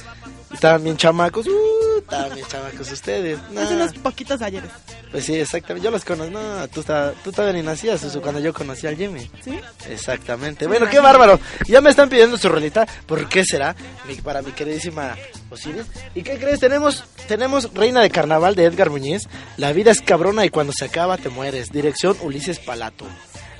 estaban 0.55 0.83
bien 0.85 0.97
chamacos, 0.97 1.47
uh, 1.47 1.99
estaban 1.99 2.35
bien 2.35 2.47
chamacos 2.47 2.91
ustedes. 2.93 3.39
Hace 3.57 3.75
Nah, 3.77 3.85
unos 3.85 3.93
poquitos 3.99 4.41
ayeres. 4.41 4.71
Pues 5.13 5.25
sí, 5.27 5.35
exactamente, 5.37 5.85
yo 5.85 5.91
los 5.93 6.05
conozco, 6.05 6.33
no, 6.33 6.67
tú, 6.69 6.81
está- 6.81 7.13
tú 7.23 7.31
todavía 7.31 7.61
ni 7.61 7.67
nacías, 7.67 8.01
Susu, 8.01 8.21
cuando 8.21 8.41
yo 8.41 8.53
conocí 8.53 8.87
al 8.87 8.97
Jimmy. 8.97 9.31
¿Sí? 9.45 9.61
Exactamente. 9.89 10.67
Bueno, 10.67 10.89
qué 10.91 10.99
bárbaro. 11.01 11.39
Ya 11.69 11.81
me 11.81 11.91
están 11.91 12.09
pidiendo 12.09 12.37
su 12.37 12.49
rolita. 12.49 12.87
¿Por 13.07 13.29
qué 13.29 13.45
será? 13.45 13.77
Mi- 14.09 14.17
para 14.17 14.43
mi 14.43 14.53
queridísima 14.53 15.17
Osiris. 15.51 15.87
¿Y 16.15 16.23
qué 16.23 16.39
crees? 16.39 16.59
Tenemos, 16.61 17.05
tenemos 17.29 17.73
Reina 17.75 18.01
de 18.03 18.11
Carnaval 18.11 18.55
de 18.57 18.65
Edgar 18.65 18.91
Muñiz. 18.91 19.29
La 19.57 19.73
vida 19.73 19.93
es 19.93 20.01
cabrona 20.01 20.45
y 20.45 20.51
cuando 20.51 20.73
se 20.73 20.85
acaba 20.87 21.17
te 21.17 21.29
mueres. 21.29 21.71
Dirección 21.71 22.17
Ulises 22.23 22.59
Palato. 22.59 23.07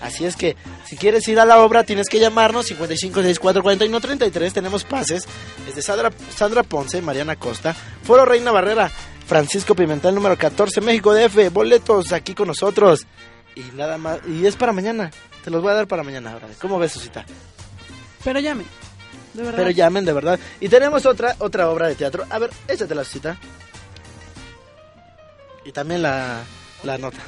Así 0.01 0.25
es 0.25 0.37
que 0.37 0.57
si 0.85 0.97
quieres 0.97 1.27
ir 1.29 1.41
a 1.41 1.45
la 1.45 1.59
obra 1.59 1.85
tienes 1.85 2.09
que 2.09 2.21
llamarnos 2.21 2.71
55644133. 2.71 4.53
Tenemos 4.53 4.85
pases 4.85 5.27
desde 5.67 5.83
Sandra, 5.83 6.13
Sandra 6.35 6.63
Ponce, 6.63 7.01
Mariana 7.01 7.37
Costa, 7.37 7.75
Foro 8.03 8.25
Reina 8.25 8.51
Barrera, 8.53 8.91
Francisco 9.27 9.75
Pimentel 9.75 10.15
número 10.15 10.37
14, 10.37 10.81
México 10.81 11.15
DF. 11.15 11.53
Boletos 11.53 12.13
aquí 12.13 12.35
con 12.35 12.49
nosotros. 12.49 13.07
Y 13.57 13.63
nada 13.77 13.99
más. 13.99 14.19
Y 14.27 14.47
es 14.47 14.57
para 14.57 14.73
mañana. 14.73 15.11
Te 15.45 15.51
los 15.51 15.63
voy 15.63 15.71
a 15.71 15.75
dar 15.75 15.87
para 15.87 16.03
mañana. 16.03 16.33
ahora. 16.33 16.49
¿Cómo 16.61 16.79
ves, 16.79 16.93
Susita? 16.93 17.25
Pero 18.23 18.41
llame. 18.41 18.65
De 19.33 19.43
verdad. 19.43 19.59
Pero 19.59 19.71
llamen 19.71 20.05
de 20.05 20.13
verdad. 20.13 20.39
Y 20.61 20.69
tenemos 20.69 21.07
otra 21.07 21.37
otra 21.39 21.71
obra 21.71 21.89
de 21.89 21.95
teatro. 21.95 22.25
A 22.31 22.39
ver, 22.39 22.51
échate 22.69 22.95
la 22.95 23.05
Susita. 23.05 23.39
Y 25.65 25.73
también 25.73 26.03
la, 26.03 26.43
la 26.83 26.99
nota. 26.99 27.19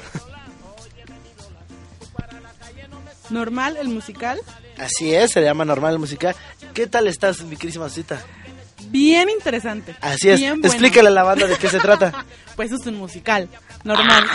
Normal, 3.29 3.77
el 3.77 3.89
musical. 3.89 4.39
Así 4.77 5.13
es, 5.13 5.31
se 5.31 5.41
llama 5.41 5.65
Normal 5.65 5.93
el 5.93 5.99
Musical. 5.99 6.35
¿Qué 6.73 6.87
tal 6.87 7.07
estás, 7.07 7.41
mi 7.41 7.57
querísima 7.57 7.89
Susita? 7.89 8.21
Bien 8.89 9.29
interesante. 9.29 9.95
Así 10.01 10.29
es. 10.29 10.39
Bien 10.39 10.61
bueno. 10.61 10.67
Explícale 10.67 11.07
a 11.07 11.11
la 11.11 11.23
banda 11.23 11.47
de 11.47 11.57
qué 11.57 11.69
se 11.69 11.79
trata. 11.79 12.25
Pues 12.57 12.71
es 12.71 12.83
un 12.87 12.95
musical. 12.95 13.47
Normal. 13.83 14.25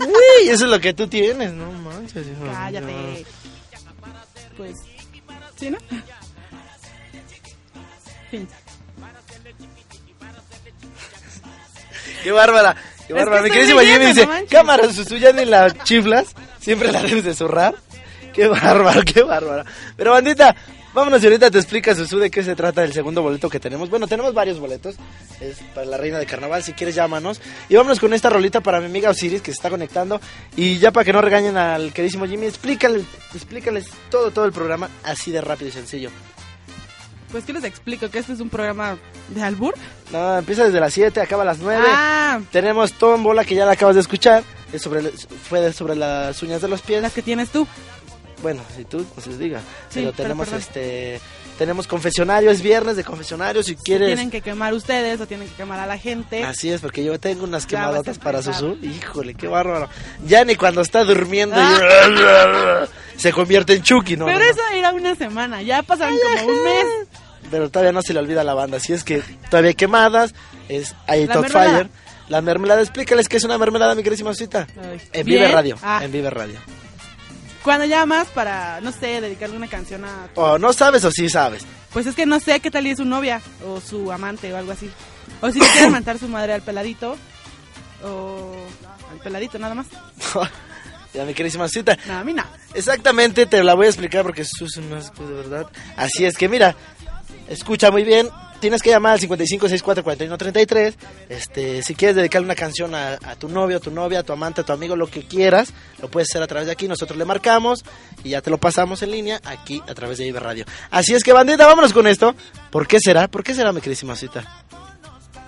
Uy, 0.00 0.48
eso 0.48 0.64
es 0.64 0.70
lo 0.72 0.80
que 0.80 0.92
tú 0.92 1.06
tienes, 1.06 1.52
no 1.52 1.70
manches. 1.70 2.26
hijo. 2.26 2.44
Cállate. 2.52 3.24
Pues. 4.56 4.76
¿Sí, 5.54 5.70
no? 5.70 5.78
Fin. 8.28 8.48
Qué 12.24 12.32
bárbara. 12.32 12.74
Qué 13.06 13.12
bárbara. 13.12 13.42
Mi 13.42 13.50
queridísima 13.50 13.84
Jimmy 13.84 14.06
dice, 14.06 14.28
cámara, 14.50 14.92
Susu, 14.92 15.16
ya 15.16 15.30
ni 15.32 15.44
la 15.44 15.70
chiflas. 15.84 16.34
Siempre 16.60 16.90
la 16.90 17.02
debes 17.02 17.22
de 17.22 17.34
zurrar. 17.34 17.76
Qué 18.32 18.48
bárbaro, 18.48 19.02
qué 19.02 19.22
bárbaro. 19.22 19.64
Pero 19.96 20.12
bandita, 20.12 20.54
vámonos 20.94 21.22
y 21.22 21.26
ahorita 21.26 21.50
te 21.50 21.58
explica 21.58 21.94
Susu 21.94 22.18
de 22.18 22.30
qué 22.30 22.42
se 22.42 22.54
trata 22.54 22.82
el 22.84 22.92
segundo 22.92 23.22
boleto 23.22 23.48
que 23.48 23.60
tenemos. 23.60 23.90
Bueno, 23.90 24.06
tenemos 24.06 24.34
varios 24.34 24.58
boletos. 24.58 24.96
Es 25.40 25.58
para 25.74 25.86
la 25.86 25.96
reina 25.96 26.18
de 26.18 26.26
carnaval, 26.26 26.62
si 26.62 26.72
quieres 26.72 26.94
llámanos. 26.94 27.40
Y 27.68 27.76
vámonos 27.76 28.00
con 28.00 28.12
esta 28.12 28.30
rolita 28.30 28.60
para 28.60 28.80
mi 28.80 28.86
amiga 28.86 29.10
Osiris 29.10 29.42
que 29.42 29.52
se 29.52 29.56
está 29.56 29.70
conectando. 29.70 30.20
Y 30.56 30.78
ya 30.78 30.90
para 30.92 31.04
que 31.04 31.12
no 31.12 31.20
regañen 31.20 31.56
al 31.56 31.92
queridísimo 31.92 32.26
Jimmy, 32.26 32.46
explícale, 32.46 33.04
explícales 33.34 33.86
todo, 34.10 34.30
todo 34.30 34.44
el 34.44 34.52
programa 34.52 34.90
así 35.02 35.30
de 35.30 35.40
rápido 35.40 35.68
y 35.68 35.72
sencillo. 35.72 36.10
Pues, 37.30 37.44
¿qué 37.44 37.52
les 37.52 37.64
explico? 37.64 38.10
¿Que 38.10 38.18
este 38.18 38.32
es 38.32 38.40
un 38.40 38.50
programa 38.50 38.98
de 39.28 39.42
albur? 39.42 39.74
No, 40.10 40.38
empieza 40.38 40.64
desde 40.64 40.80
las 40.80 40.92
7, 40.92 41.20
acaba 41.20 41.42
a 41.42 41.46
las 41.46 41.58
9. 41.58 41.84
Ah. 41.86 42.40
Tenemos 42.50 42.92
Tómbola, 42.94 43.44
que 43.44 43.54
ya 43.54 43.64
la 43.64 43.72
acabas 43.72 43.94
de 43.94 44.00
escuchar. 44.00 44.42
Es 44.72 44.82
sobre, 44.82 45.02
fue 45.48 45.72
sobre 45.72 45.94
las 45.94 46.42
uñas 46.42 46.60
de 46.60 46.68
los 46.68 46.82
pies. 46.82 47.02
Las 47.02 47.12
que 47.12 47.22
tienes 47.22 47.50
tú. 47.50 47.66
Bueno, 48.42 48.62
si 48.76 48.84
tú, 48.84 49.04
pues 49.14 49.26
les 49.26 49.38
diga. 49.38 49.60
Sí, 49.88 50.00
pero 50.00 50.12
tenemos 50.12 50.52
este... 50.52 51.20
Tenemos 51.58 51.86
confesionario, 51.86 52.50
es 52.50 52.62
viernes 52.62 52.96
de 52.96 53.04
confesionario, 53.04 53.62
si 53.62 53.74
Se 53.74 53.82
quieres... 53.82 54.06
tienen 54.08 54.30
que 54.30 54.40
quemar 54.40 54.72
ustedes 54.72 55.20
o 55.20 55.26
tienen 55.26 55.46
que 55.46 55.54
quemar 55.56 55.78
a 55.78 55.84
la 55.86 55.98
gente. 55.98 56.42
Así 56.42 56.70
es, 56.70 56.80
porque 56.80 57.04
yo 57.04 57.20
tengo 57.20 57.44
unas 57.44 57.66
quemadotas 57.66 58.18
para. 58.18 58.40
Susu. 58.40 58.78
Híjole, 58.80 59.34
qué 59.34 59.46
bárbaro. 59.46 59.90
Ya 60.26 60.42
ni 60.46 60.54
cuando 60.54 60.80
está 60.80 61.04
durmiendo 61.04 61.56
Ah. 61.58 62.86
se 63.18 63.30
convierte 63.32 63.74
en 63.74 63.82
Chucky, 63.82 64.16
¿no? 64.16 64.24
Pero 64.24 64.38
no, 64.38 64.44
no. 64.46 64.50
eso 64.50 64.60
era 64.72 64.92
una 64.92 65.14
semana. 65.16 65.60
Ya 65.60 65.82
pasaron 65.82 66.16
como 66.18 66.50
un 66.50 66.64
mes. 66.64 66.84
Pero 67.50 67.68
todavía 67.68 67.92
no 67.92 68.00
se 68.00 68.14
le 68.14 68.20
olvida 68.20 68.40
a 68.40 68.44
la 68.44 68.54
banda. 68.54 68.78
Así 68.78 68.94
es 68.94 69.04
que 69.04 69.22
todavía 69.50 69.68
hay 69.68 69.74
quemadas. 69.74 70.34
Es, 70.70 70.94
hay 71.06 71.26
Top. 71.26 71.46
Fire. 71.46 71.90
La 72.30 72.40
mermelada, 72.40 72.80
explícales 72.80 73.28
qué 73.28 73.36
es 73.36 73.44
una 73.44 73.58
mermelada, 73.58 73.94
mi 73.94 74.02
queridísima 74.02 74.32
cita. 74.32 74.66
Ay. 74.82 74.98
En. 75.12 75.26
Vive 75.26 75.46
Radio. 75.48 75.76
Ah. 75.82 76.00
En 76.02 76.10
Vive 76.10 76.30
Radio. 76.30 76.58
Cuando 77.62 77.84
llamas 77.84 78.28
para, 78.28 78.80
no 78.80 78.90
sé, 78.92 79.20
dedicarle 79.20 79.56
una 79.56 79.68
canción 79.68 80.04
a... 80.04 80.28
O 80.34 80.58
no 80.58 80.72
sabes 80.72 81.04
o 81.04 81.10
sí 81.10 81.28
sabes. 81.28 81.64
Pues 81.92 82.06
es 82.06 82.14
que 82.14 82.24
no 82.24 82.40
sé 82.40 82.60
qué 82.60 82.70
tal 82.70 82.86
y 82.86 82.90
es 82.90 82.98
su 82.98 83.04
novia 83.04 83.42
o 83.66 83.80
su 83.80 84.10
amante 84.10 84.52
o 84.52 84.56
algo 84.56 84.72
así. 84.72 84.90
O 85.40 85.50
si 85.50 85.60
le 85.60 85.68
quiere 85.68 85.90
matar 85.90 86.18
su 86.18 86.28
madre 86.28 86.54
al 86.54 86.62
peladito 86.62 87.16
o 88.02 88.54
al 89.10 89.18
peladito 89.18 89.58
nada 89.58 89.74
más. 89.74 89.86
ya, 91.14 91.24
mi 91.24 91.34
queridísima 91.34 91.68
cita. 91.68 91.98
No, 92.06 92.18
a 92.18 92.24
mí 92.24 92.32
no. 92.32 92.44
Exactamente, 92.72 93.46
te 93.46 93.62
la 93.62 93.74
voy 93.74 93.86
a 93.86 93.90
explicar 93.90 94.22
porque 94.22 94.42
eso 94.42 94.64
es 94.64 94.76
un 94.76 94.92
asco 94.94 95.26
de 95.26 95.34
verdad. 95.34 95.66
Así 95.96 96.24
es 96.24 96.36
que 96.36 96.48
mira, 96.48 96.74
escucha 97.48 97.90
muy 97.90 98.04
bien. 98.04 98.28
Tienes 98.60 98.82
que 98.82 98.90
llamar 98.90 99.14
al 99.14 99.20
55644133. 99.20 100.94
Este, 101.28 101.82
si 101.82 101.94
quieres 101.94 102.16
dedicarle 102.16 102.44
una 102.44 102.54
canción 102.54 102.94
a, 102.94 103.14
a 103.14 103.36
tu 103.36 103.48
novio, 103.48 103.78
a 103.78 103.80
tu 103.80 103.90
novia, 103.90 104.20
a 104.20 104.22
tu 104.22 104.32
amante, 104.32 104.60
a 104.60 104.64
tu 104.64 104.72
amigo, 104.72 104.96
lo 104.96 105.06
que 105.06 105.22
quieras, 105.22 105.72
lo 106.00 106.10
puedes 106.10 106.30
hacer 106.30 106.42
a 106.42 106.46
través 106.46 106.66
de 106.66 106.72
aquí. 106.72 106.86
Nosotros 106.86 107.18
le 107.18 107.24
marcamos 107.24 107.84
y 108.22 108.30
ya 108.30 108.42
te 108.42 108.50
lo 108.50 108.58
pasamos 108.58 109.02
en 109.02 109.10
línea 109.10 109.40
aquí 109.44 109.82
a 109.88 109.94
través 109.94 110.18
de 110.18 110.26
Iber 110.26 110.42
Radio. 110.42 110.64
Así 110.90 111.14
es 111.14 111.24
que, 111.24 111.32
bandita, 111.32 111.66
vámonos 111.66 111.92
con 111.92 112.06
esto. 112.06 112.34
¿Por 112.70 112.86
qué 112.86 112.98
será? 113.00 113.28
¿Por 113.28 113.42
qué 113.42 113.54
será, 113.54 113.72
mi 113.72 113.80
queridísima 113.80 114.14
cita? 114.14 114.44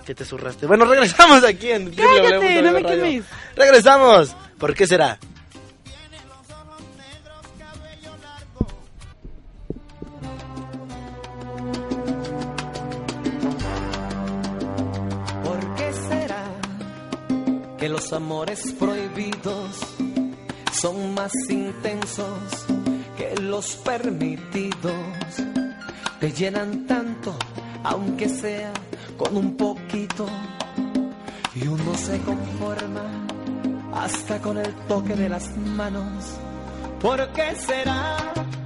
Que 0.05 0.15
te 0.15 0.25
zurraste. 0.25 0.65
Bueno, 0.65 0.85
regresamos 0.85 1.43
aquí 1.43 1.71
en 1.71 1.91
Cállate, 1.91 2.61
no 2.61 2.71
me. 2.71 3.23
Regresamos. 3.55 4.35
¿Por 4.57 4.73
qué 4.73 4.87
será? 4.87 5.19
Que 17.83 17.89
los 17.89 18.13
amores 18.13 18.71
prohibidos 18.79 19.75
son 20.71 21.13
más 21.13 21.33
intensos 21.49 22.65
que 23.17 23.35
los 23.41 23.75
permitidos. 23.75 24.93
Te 26.17 26.31
llenan 26.31 26.87
tanto, 26.87 27.35
aunque 27.83 28.29
sea 28.29 28.71
con 29.17 29.35
un 29.35 29.57
poquito, 29.57 30.25
y 31.55 31.67
uno 31.67 31.93
se 31.95 32.21
conforma 32.21 33.03
hasta 33.93 34.39
con 34.39 34.59
el 34.59 34.73
toque 34.87 35.15
de 35.17 35.27
las 35.27 35.53
manos. 35.57 36.23
¿Por 37.01 37.33
qué 37.33 37.53
será? 37.53 38.62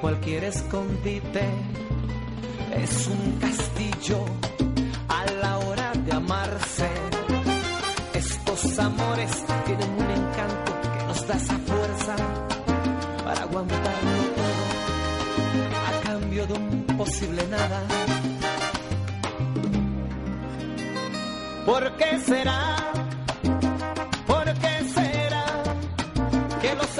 Cualquier 0.00 0.44
escondite 0.44 1.44
es 2.76 3.06
un 3.06 3.38
castillo 3.40 4.24
a 5.08 5.24
la 5.42 5.58
hora 5.58 5.92
de 5.92 6.12
amarse? 6.12 6.88
Estos 8.14 8.78
amores 8.78 9.30
tienen 9.66 9.90
un 9.90 10.10
encanto 10.10 10.72
que 10.82 11.04
nos 11.06 11.26
da 11.26 11.34
esa 11.34 11.58
fuerza 11.58 12.16
para 13.24 13.42
aguantarlo 13.42 14.22
todo 14.36 15.78
a 15.86 16.00
cambio 16.06 16.46
de 16.46 16.52
un 16.54 16.84
posible 16.96 17.46
nada. 17.48 17.82
¿Por 21.64 21.96
qué 21.96 22.18
será? 22.20 22.76
¿Por 24.26 24.44
qué 24.44 24.84
será 24.94 25.44
que 26.62 26.74
los 26.74 26.98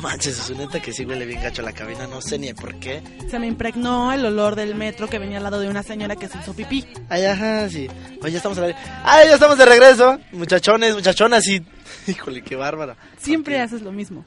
manches, 0.00 0.38
es 0.38 0.56
neta 0.56 0.80
que 0.80 0.92
sí 0.92 1.04
huele 1.04 1.26
bien 1.26 1.42
gacho 1.42 1.62
la 1.62 1.72
cabina, 1.72 2.06
no 2.06 2.20
sé 2.20 2.38
ni 2.38 2.52
por 2.54 2.74
qué. 2.76 3.02
Se 3.30 3.38
me 3.38 3.46
impregnó 3.46 4.12
el 4.12 4.24
olor 4.24 4.54
del 4.56 4.74
metro 4.74 5.08
que 5.08 5.18
venía 5.18 5.38
al 5.38 5.44
lado 5.44 5.60
de 5.60 5.68
una 5.68 5.82
señora 5.82 6.16
que 6.16 6.28
se 6.28 6.38
hizo 6.38 6.54
pipí. 6.54 6.86
Ay, 7.08 7.24
ajá, 7.24 7.68
sí. 7.68 7.88
Oye, 8.22 8.32
ya 8.32 8.36
estamos 8.38 8.58
al 8.58 8.64
aire. 8.64 8.78
¡Ay, 9.04 9.28
ya 9.28 9.34
estamos 9.34 9.58
de 9.58 9.66
regreso! 9.66 10.18
Muchachones, 10.32 10.94
muchachonas 10.94 11.46
y... 11.48 11.62
Híjole, 12.06 12.42
qué 12.42 12.56
bárbaro. 12.56 12.96
Siempre 13.18 13.60
haces 13.60 13.82
lo 13.82 13.92
mismo. 13.92 14.24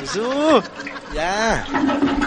Susu, 0.00 0.62
ya. 1.14 1.66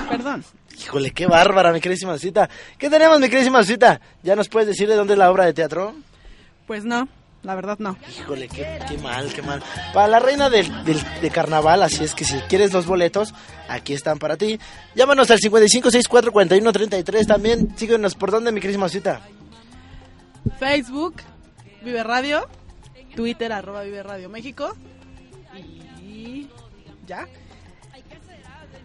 Perdón. 0.10 0.44
Híjole, 0.80 1.12
qué 1.12 1.26
bárbara, 1.26 1.74
mi 1.74 1.82
queridísima 1.82 2.18
cita. 2.18 2.50
¿Qué 2.78 2.90
tenemos, 2.90 3.20
mi 3.20 3.30
queridísima 3.30 3.64
cita? 3.64 4.00
¿Ya 4.24 4.36
nos 4.36 4.48
puedes 4.48 4.68
decir 4.68 4.88
de 4.88 4.96
dónde 4.96 5.14
es 5.14 5.20
la 5.20 5.32
obra 5.32 5.46
de 5.46 5.54
teatro? 5.54 5.96
Pues 6.68 6.86
no, 6.86 7.08
la 7.44 7.56
verdad 7.56 7.78
no. 7.80 7.96
Híjole, 8.20 8.48
qué, 8.50 8.80
qué 8.90 8.98
mal, 8.98 9.32
qué 9.34 9.42
mal. 9.42 9.62
Para 9.94 10.08
la 10.08 10.20
reina 10.20 10.50
del, 10.50 10.84
del- 10.84 11.04
de 11.22 11.30
carnaval, 11.32 11.82
así 11.84 12.04
es 12.04 12.14
que 12.14 12.26
si 12.26 12.36
quieres 12.50 12.74
los 12.74 12.86
boletos, 12.86 13.34
aquí 13.70 13.94
están 13.94 14.20
para 14.20 14.36
ti. 14.38 14.60
Llámanos 14.96 15.30
al 15.32 15.40
55644133 15.40 17.26
también. 17.28 17.74
Síguenos 17.78 18.16
por 18.16 18.32
dónde, 18.32 18.52
mi 18.52 18.60
queridísima 18.60 18.90
cita. 18.90 19.22
Facebook, 20.60 21.16
Vive 21.84 22.04
Radio, 22.04 22.48
Twitter, 23.16 23.52
arroba 23.52 23.82
Vive 23.84 24.04
Radio 24.04 24.30
México. 24.30 24.76
Y 26.02 26.48
ya. 27.06 27.28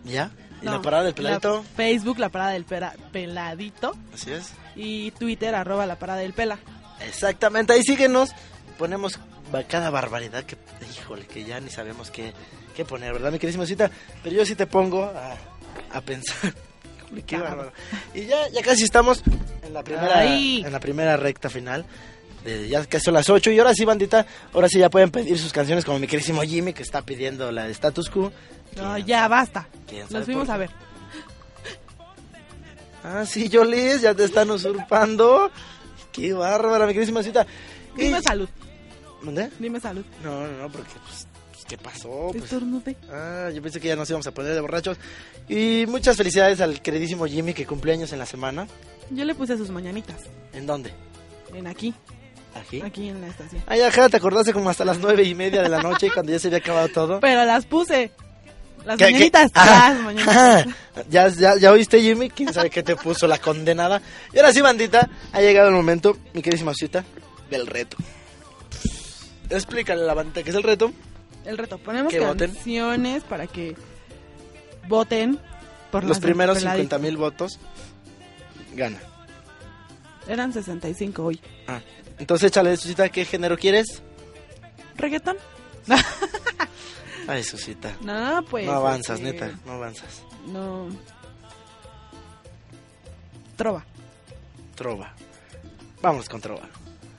¿Ya? 0.04 0.30
¿Y 0.60 0.66
la 0.66 0.80
parada 0.82 1.04
del 1.04 1.14
peladito? 1.14 1.56
La- 1.56 1.62
Facebook, 1.76 2.18
la 2.18 2.28
parada 2.28 2.50
del 2.52 2.64
pera- 2.64 2.94
peladito. 3.12 3.96
Así 4.14 4.32
es. 4.32 4.52
Y 4.76 5.10
Twitter, 5.12 5.54
arroba 5.54 5.86
la 5.86 5.96
parada 5.98 6.20
del 6.20 6.32
pela. 6.32 6.58
Exactamente, 7.06 7.72
ahí 7.72 7.82
síguenos. 7.82 8.30
Ponemos 8.78 9.18
cada 9.68 9.90
barbaridad 9.90 10.44
que, 10.44 10.56
híjole, 10.94 11.26
que 11.26 11.44
ya 11.44 11.60
ni 11.60 11.70
sabemos 11.70 12.10
qué, 12.10 12.32
qué 12.74 12.84
poner, 12.84 13.12
¿verdad, 13.12 13.30
mi 13.32 13.38
queridísima 13.38 13.66
cita? 13.66 13.90
Pero 14.22 14.36
yo 14.36 14.46
sí 14.46 14.54
te 14.54 14.66
pongo 14.66 15.04
a, 15.04 15.36
a 15.96 16.00
pensar. 16.00 16.54
Qué 17.26 17.36
bárbaro. 17.36 17.72
Y 18.14 18.24
ya, 18.24 18.48
ya 18.48 18.62
casi 18.62 18.84
estamos 18.84 19.22
en 19.62 19.74
la 19.74 19.84
primera, 19.84 20.20
Ay. 20.20 20.62
en 20.64 20.72
la 20.72 20.80
primera 20.80 21.14
recta 21.18 21.50
final. 21.50 21.84
De, 22.42 22.68
ya 22.70 22.84
casi 22.86 23.04
son 23.04 23.12
las 23.14 23.28
8 23.28 23.50
y 23.50 23.58
ahora 23.58 23.74
sí, 23.74 23.84
bandita, 23.84 24.26
ahora 24.54 24.66
sí 24.66 24.78
ya 24.78 24.88
pueden 24.88 25.10
pedir 25.10 25.38
sus 25.38 25.52
canciones 25.52 25.84
como 25.84 25.98
mi 25.98 26.06
queridísimo 26.06 26.40
Jimmy 26.40 26.72
que 26.72 26.82
está 26.82 27.02
pidiendo 27.02 27.52
la 27.52 27.66
de 27.66 27.72
Status 27.72 28.08
Quo. 28.08 28.32
No, 28.76 28.96
ya 28.96 29.28
basta. 29.28 29.68
Los 30.08 30.24
fuimos 30.24 30.48
a 30.48 30.56
ver. 30.56 30.70
Ah, 33.04 33.24
sí, 33.26 33.50
Jolis, 33.52 34.00
ya 34.00 34.14
te 34.14 34.24
están 34.24 34.50
usurpando. 34.50 35.50
Qué 36.12 36.32
bárbara, 36.32 36.86
mi 36.86 36.92
queridísima 36.92 37.22
cita. 37.22 37.46
Dime 37.96 38.18
Y- 38.18 38.22
salud. 38.22 38.48
¿Dónde? 39.22 39.50
Dime 39.58 39.80
salud. 39.80 40.04
No, 40.22 40.46
no, 40.46 40.58
no, 40.62 40.72
porque, 40.72 40.90
pues, 41.06 41.26
¿qué 41.68 41.78
pasó? 41.78 42.30
Pues, 42.32 42.52
ah, 43.10 43.50
yo 43.54 43.62
pensé 43.62 43.80
que 43.80 43.88
ya 43.88 43.96
nos 43.96 44.08
íbamos 44.10 44.26
a 44.26 44.32
poner 44.32 44.52
de 44.54 44.60
borrachos. 44.60 44.98
Y 45.48 45.84
muchas 45.88 46.16
felicidades 46.16 46.60
al 46.60 46.82
queridísimo 46.82 47.26
Jimmy 47.26 47.54
que 47.54 47.66
cumple 47.66 47.92
años 47.92 48.12
en 48.12 48.18
la 48.18 48.26
semana. 48.26 48.66
Yo 49.10 49.24
le 49.24 49.34
puse 49.34 49.56
sus 49.56 49.70
mañanitas. 49.70 50.16
¿En 50.52 50.66
dónde? 50.66 50.92
En 51.54 51.66
aquí. 51.66 51.94
¿Aquí? 52.54 52.82
Aquí 52.82 53.08
en 53.08 53.20
la 53.20 53.28
estación. 53.28 53.62
Ay, 53.66 53.80
ajá, 53.80 54.08
te 54.08 54.16
acordaste 54.18 54.52
como 54.52 54.68
hasta 54.68 54.84
las 54.84 54.98
nueve 54.98 55.22
y 55.22 55.34
media 55.34 55.62
de 55.62 55.68
la 55.68 55.80
noche 55.82 56.10
cuando 56.12 56.32
ya 56.32 56.38
se 56.38 56.48
había 56.48 56.58
acabado 56.58 56.88
todo. 56.88 57.20
Pero 57.20 57.44
las 57.44 57.64
puse. 57.64 58.10
Las 58.84 58.96
¿Qué- 58.98 59.04
qué? 59.06 59.12
mañanitas. 59.12 59.50
Ah, 59.54 59.90
Las 59.94 60.02
mañanitas. 60.04 60.66
ah, 60.96 61.02
¿Ya, 61.08 61.28
ya, 61.28 61.56
ya 61.56 61.72
oíste, 61.72 62.00
Jimmy? 62.02 62.30
¿Quién 62.30 62.52
sabe 62.52 62.68
qué 62.70 62.82
te 62.82 62.96
puso 62.96 63.26
la 63.26 63.38
condenada? 63.38 64.02
Y 64.32 64.38
ahora 64.38 64.52
sí, 64.52 64.60
bandita, 64.60 65.08
ha 65.32 65.40
llegado 65.40 65.68
el 65.68 65.74
momento, 65.74 66.16
mi 66.34 66.42
queridísima 66.42 66.74
cita, 66.74 67.04
del 67.50 67.66
reto. 67.66 67.96
Explícale 69.50 70.02
a 70.02 70.06
la 70.06 70.14
bandita 70.14 70.42
qué 70.42 70.50
es 70.50 70.56
el 70.56 70.62
reto. 70.62 70.92
El 71.44 71.58
reto. 71.58 71.78
Ponemos 71.78 72.12
Que 72.12 72.20
voten. 72.20 72.52
canciones 72.54 73.22
para 73.24 73.46
que 73.46 73.76
voten 74.88 75.38
por 75.90 76.04
Los 76.04 76.20
primeros 76.20 76.58
peladito. 76.58 76.82
50 76.82 76.98
mil 76.98 77.16
votos 77.16 77.58
gana. 78.74 78.98
Eran 80.28 80.52
65 80.52 81.24
hoy. 81.24 81.40
Ah, 81.66 81.80
entonces 82.18 82.48
échale, 82.48 82.76
Susita, 82.76 83.08
¿qué 83.08 83.24
género 83.24 83.58
quieres? 83.58 84.02
¿Reggaetón? 84.96 85.36
Ay, 87.28 87.44
Susita. 87.44 87.96
No, 88.02 88.44
pues. 88.50 88.66
no 88.66 88.72
avanzas, 88.72 89.20
este, 89.20 89.32
neta, 89.32 89.58
no 89.64 89.72
avanzas. 89.72 90.22
No. 90.46 90.88
Trova. 93.56 93.84
Trova. 94.74 95.14
Vámonos 96.00 96.28
con 96.28 96.40
Trova. 96.40 96.68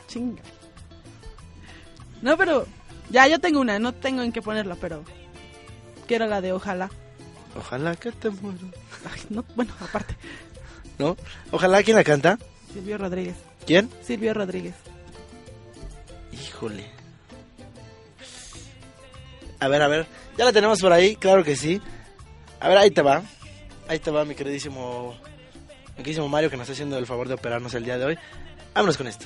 Chinga. 0.08 0.42
No, 2.22 2.38
pero. 2.38 2.66
Ya, 3.10 3.28
yo 3.28 3.40
tengo 3.40 3.60
una. 3.60 3.80
No 3.80 3.94
tengo 3.94 4.22
en 4.24 4.32
qué 4.32 4.42
ponerla, 4.42 4.76
pero. 4.76 5.04
Quiero 6.08 6.28
la 6.28 6.42
de 6.42 6.54
ojalá. 6.54 6.90
Ojalá 7.56 7.96
que 7.96 8.12
te 8.12 8.30
muero. 8.30 8.68
Ay, 9.12 9.22
no, 9.30 9.46
bueno, 9.56 9.74
aparte. 9.80 10.16
¿No? 10.98 11.16
Ojalá, 11.52 11.84
¿quién 11.84 11.98
la 11.98 12.04
canta? 12.04 12.38
Silvio 12.74 12.98
Rodríguez. 12.98 13.36
¿Quién? 13.66 13.90
Silvio 14.02 14.34
Rodríguez. 14.34 14.76
Híjole. 16.32 17.03
A 19.64 19.70
ver, 19.70 19.82
a 19.82 19.88
ver. 19.88 20.06
¿Ya 20.38 20.44
la 20.44 20.52
tenemos 20.52 20.82
por 20.82 20.92
ahí? 20.92 21.16
Claro 21.16 21.42
que 21.42 21.56
sí. 21.56 21.82
A 22.60 22.68
ver, 22.68 22.78
ahí 22.78 22.92
te 22.92 23.02
va. 23.02 23.24
Ahí 23.88 23.98
te 23.98 24.12
va 24.12 24.26
mi 24.26 24.36
queridísimo... 24.36 25.16
Queridísimo 25.96 26.28
Mario 26.28 26.50
que 26.50 26.58
nos 26.58 26.66
está 26.66 26.74
haciendo 26.74 26.98
el 26.98 27.06
favor 27.06 27.30
de 27.30 27.36
operarnos 27.36 27.74
el 27.74 27.86
día 27.86 27.98
de 27.98 28.04
hoy. 28.04 28.20
Vámonos 28.74 28.98
con 28.98 29.08
esto. 29.08 29.26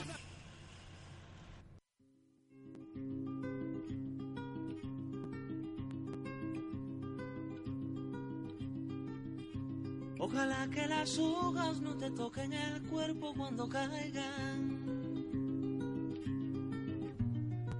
Ojalá 10.20 10.68
que 10.72 10.88
las 10.88 11.18
hojas 11.18 11.82
no 11.82 11.98
te 11.98 12.12
toquen 12.12 12.54
el 12.54 12.84
cuerpo 12.84 13.34
cuando 13.36 13.68
caigan. 13.68 14.87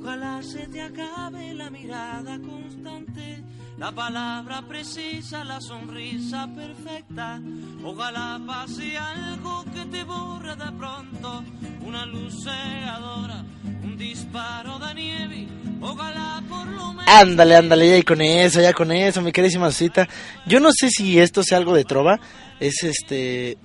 Ojalá 0.00 0.42
se 0.42 0.66
te 0.68 0.80
acabe 0.80 1.54
la 1.54 1.70
mirada 1.70 2.38
constante, 2.38 3.42
la 3.76 3.92
palabra 3.92 4.62
precisa, 4.62 5.44
la 5.44 5.60
sonrisa 5.60 6.48
perfecta. 6.54 7.40
Ojalá 7.84 8.40
pase 8.46 8.96
algo 8.96 9.64
que 9.74 9.84
te 9.86 10.04
borre 10.04 10.54
de 10.56 10.72
pronto, 10.72 11.44
una 11.84 12.06
luz 12.06 12.42
cegadora, 12.44 13.44
un 13.82 13.96
disparo 13.98 14.78
de 14.78 14.94
nieve. 14.94 15.48
Ojalá 15.80 16.42
por 16.48 16.66
lo 16.66 16.92
menos. 16.92 17.04
Ándale, 17.08 17.56
ándale, 17.56 17.90
ya 17.98 18.02
con 18.04 18.20
eso, 18.20 18.60
ya 18.60 18.72
con 18.72 18.90
eso, 18.92 19.20
mi 19.22 19.32
queridísima 19.32 19.70
Susita. 19.70 20.08
Yo 20.46 20.60
no 20.60 20.70
sé 20.72 20.90
si 20.90 21.18
esto 21.18 21.42
sea 21.42 21.58
algo 21.58 21.74
de 21.74 21.84
trova. 21.84 22.18
Es 22.60 22.82
este... 22.82 23.58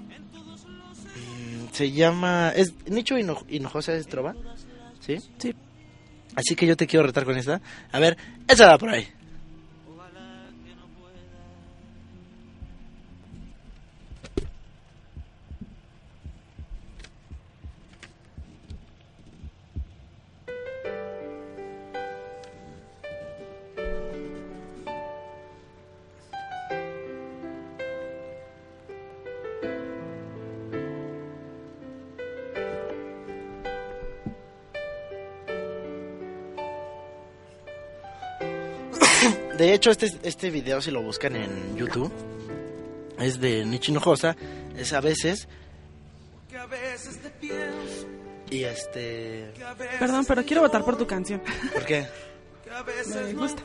mm, 1.16 1.74
Se 1.74 1.92
llama... 1.92 2.50
¿Es 2.56 2.74
Nicho 2.88 3.18
Hino- 3.18 3.46
Hinojosa 3.50 3.94
es 3.96 4.08
trova? 4.08 4.36
¿Sí? 5.00 5.18
Sí. 5.38 5.54
Así 6.36 6.56
que 6.56 6.66
yo 6.66 6.76
te 6.76 6.88
quiero 6.88 7.06
retar 7.06 7.26
con 7.26 7.38
esta. 7.38 7.62
A 7.92 8.00
ver, 8.00 8.18
échala 8.48 8.78
por 8.78 8.90
ahí. 8.90 9.08
De 39.58 39.74
hecho, 39.74 39.92
este, 39.92 40.12
este 40.24 40.50
video, 40.50 40.82
si 40.82 40.92
lo 40.92 41.02
buscan 41.02 41.36
en 41.36 41.76
YouTube, 41.78 42.12
es 43.20 43.40
de 43.40 43.66
Nicho 43.66 43.92
Hinojosa. 43.92 44.36
Es 44.76 44.94
a 44.94 45.02
veces. 45.02 45.48
Que 46.50 46.58
a 46.58 46.66
veces 46.66 47.20
te 47.20 47.30
pienso, 47.30 48.08
Y 48.50 48.64
este. 48.64 49.52
Perdón, 50.00 50.26
pero 50.28 50.44
quiero 50.44 50.62
votar 50.62 50.84
por 50.84 50.98
tu 50.98 51.06
canción. 51.06 51.42
¿Por 51.74 51.86
qué? 51.86 52.08
que 52.64 52.70
a 52.72 52.82
veces 52.84 53.16
Me 53.16 53.34
gusta. 53.34 53.62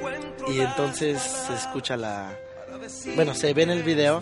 Y 0.49 0.61
entonces 0.61 1.20
se 1.20 1.55
escucha 1.55 1.97
la... 1.97 2.36
Bueno, 3.14 3.34
se 3.34 3.55
ve 3.55 3.62
en 3.62 3.70
el 3.70 3.82
video. 3.82 4.20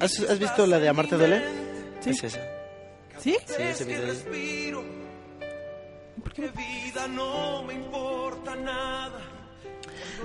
¿Has, 0.00 0.18
has 0.20 0.38
visto 0.38 0.66
la 0.66 0.78
de 0.78 0.88
Amarte 0.88 1.16
Duele? 1.16 1.42
Sí. 2.00 2.10
Es 2.10 2.24
esa. 2.24 2.40
¿Sí? 3.18 3.36
Sí, 3.46 3.62
ese 3.62 3.84
video. 3.84 4.06
respiro. 4.06 4.84
Que 6.34 6.48
vida 6.48 7.08
no 7.08 7.62
me 7.62 7.74
importa 7.74 8.54
nada. 8.56 9.41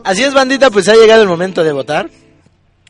Así 0.04 0.24
es, 0.24 0.34
bandita, 0.34 0.70
pues 0.70 0.88
ha 0.88 0.95
llegado 0.95 1.22
el 1.24 1.28
momento 1.28 1.64
de 1.64 1.72
votar. 1.74 2.10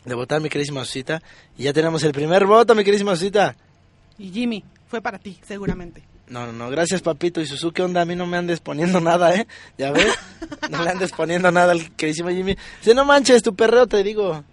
De 0.06 0.16
votar, 0.16 0.40
mi 0.40 0.50
queridísima 0.50 0.86
Susita. 0.86 1.22
Y 1.58 1.64
ya 1.64 1.74
tenemos 1.74 2.04
el 2.04 2.12
primer 2.12 2.46
voto, 2.46 2.76
mi 2.76 2.84
queridísima 2.84 3.16
Susita. 3.16 3.56
Y 4.18 4.30
Jimmy, 4.32 4.64
fue 4.88 5.02
para 5.02 5.18
ti, 5.18 5.38
seguramente. 5.46 6.04
No, 6.28 6.46
no, 6.46 6.52
no, 6.54 6.70
gracias, 6.70 7.02
papito. 7.02 7.42
Y 7.42 7.46
Suzuki, 7.46 7.82
onda, 7.82 8.02
a 8.02 8.06
mí 8.06 8.16
no 8.16 8.28
me 8.28 8.38
andes 8.38 8.60
poniendo 8.60 9.00
nada, 9.00 9.34
¿eh? 9.36 9.48
¿Ya 9.78 9.92
ves? 9.92 10.14
No 10.70 10.84
le 10.84 10.90
andes 10.92 11.12
poniendo 11.12 11.52
nada 11.52 11.72
al 11.72 11.92
queridísimo 11.96 12.30
Jimmy. 12.30 12.56
Si 12.82 12.94
no 12.94 13.06
manches, 13.06 13.42
tu 13.42 13.56
perreo, 13.56 13.88
te 13.88 14.04
digo. 14.04 14.44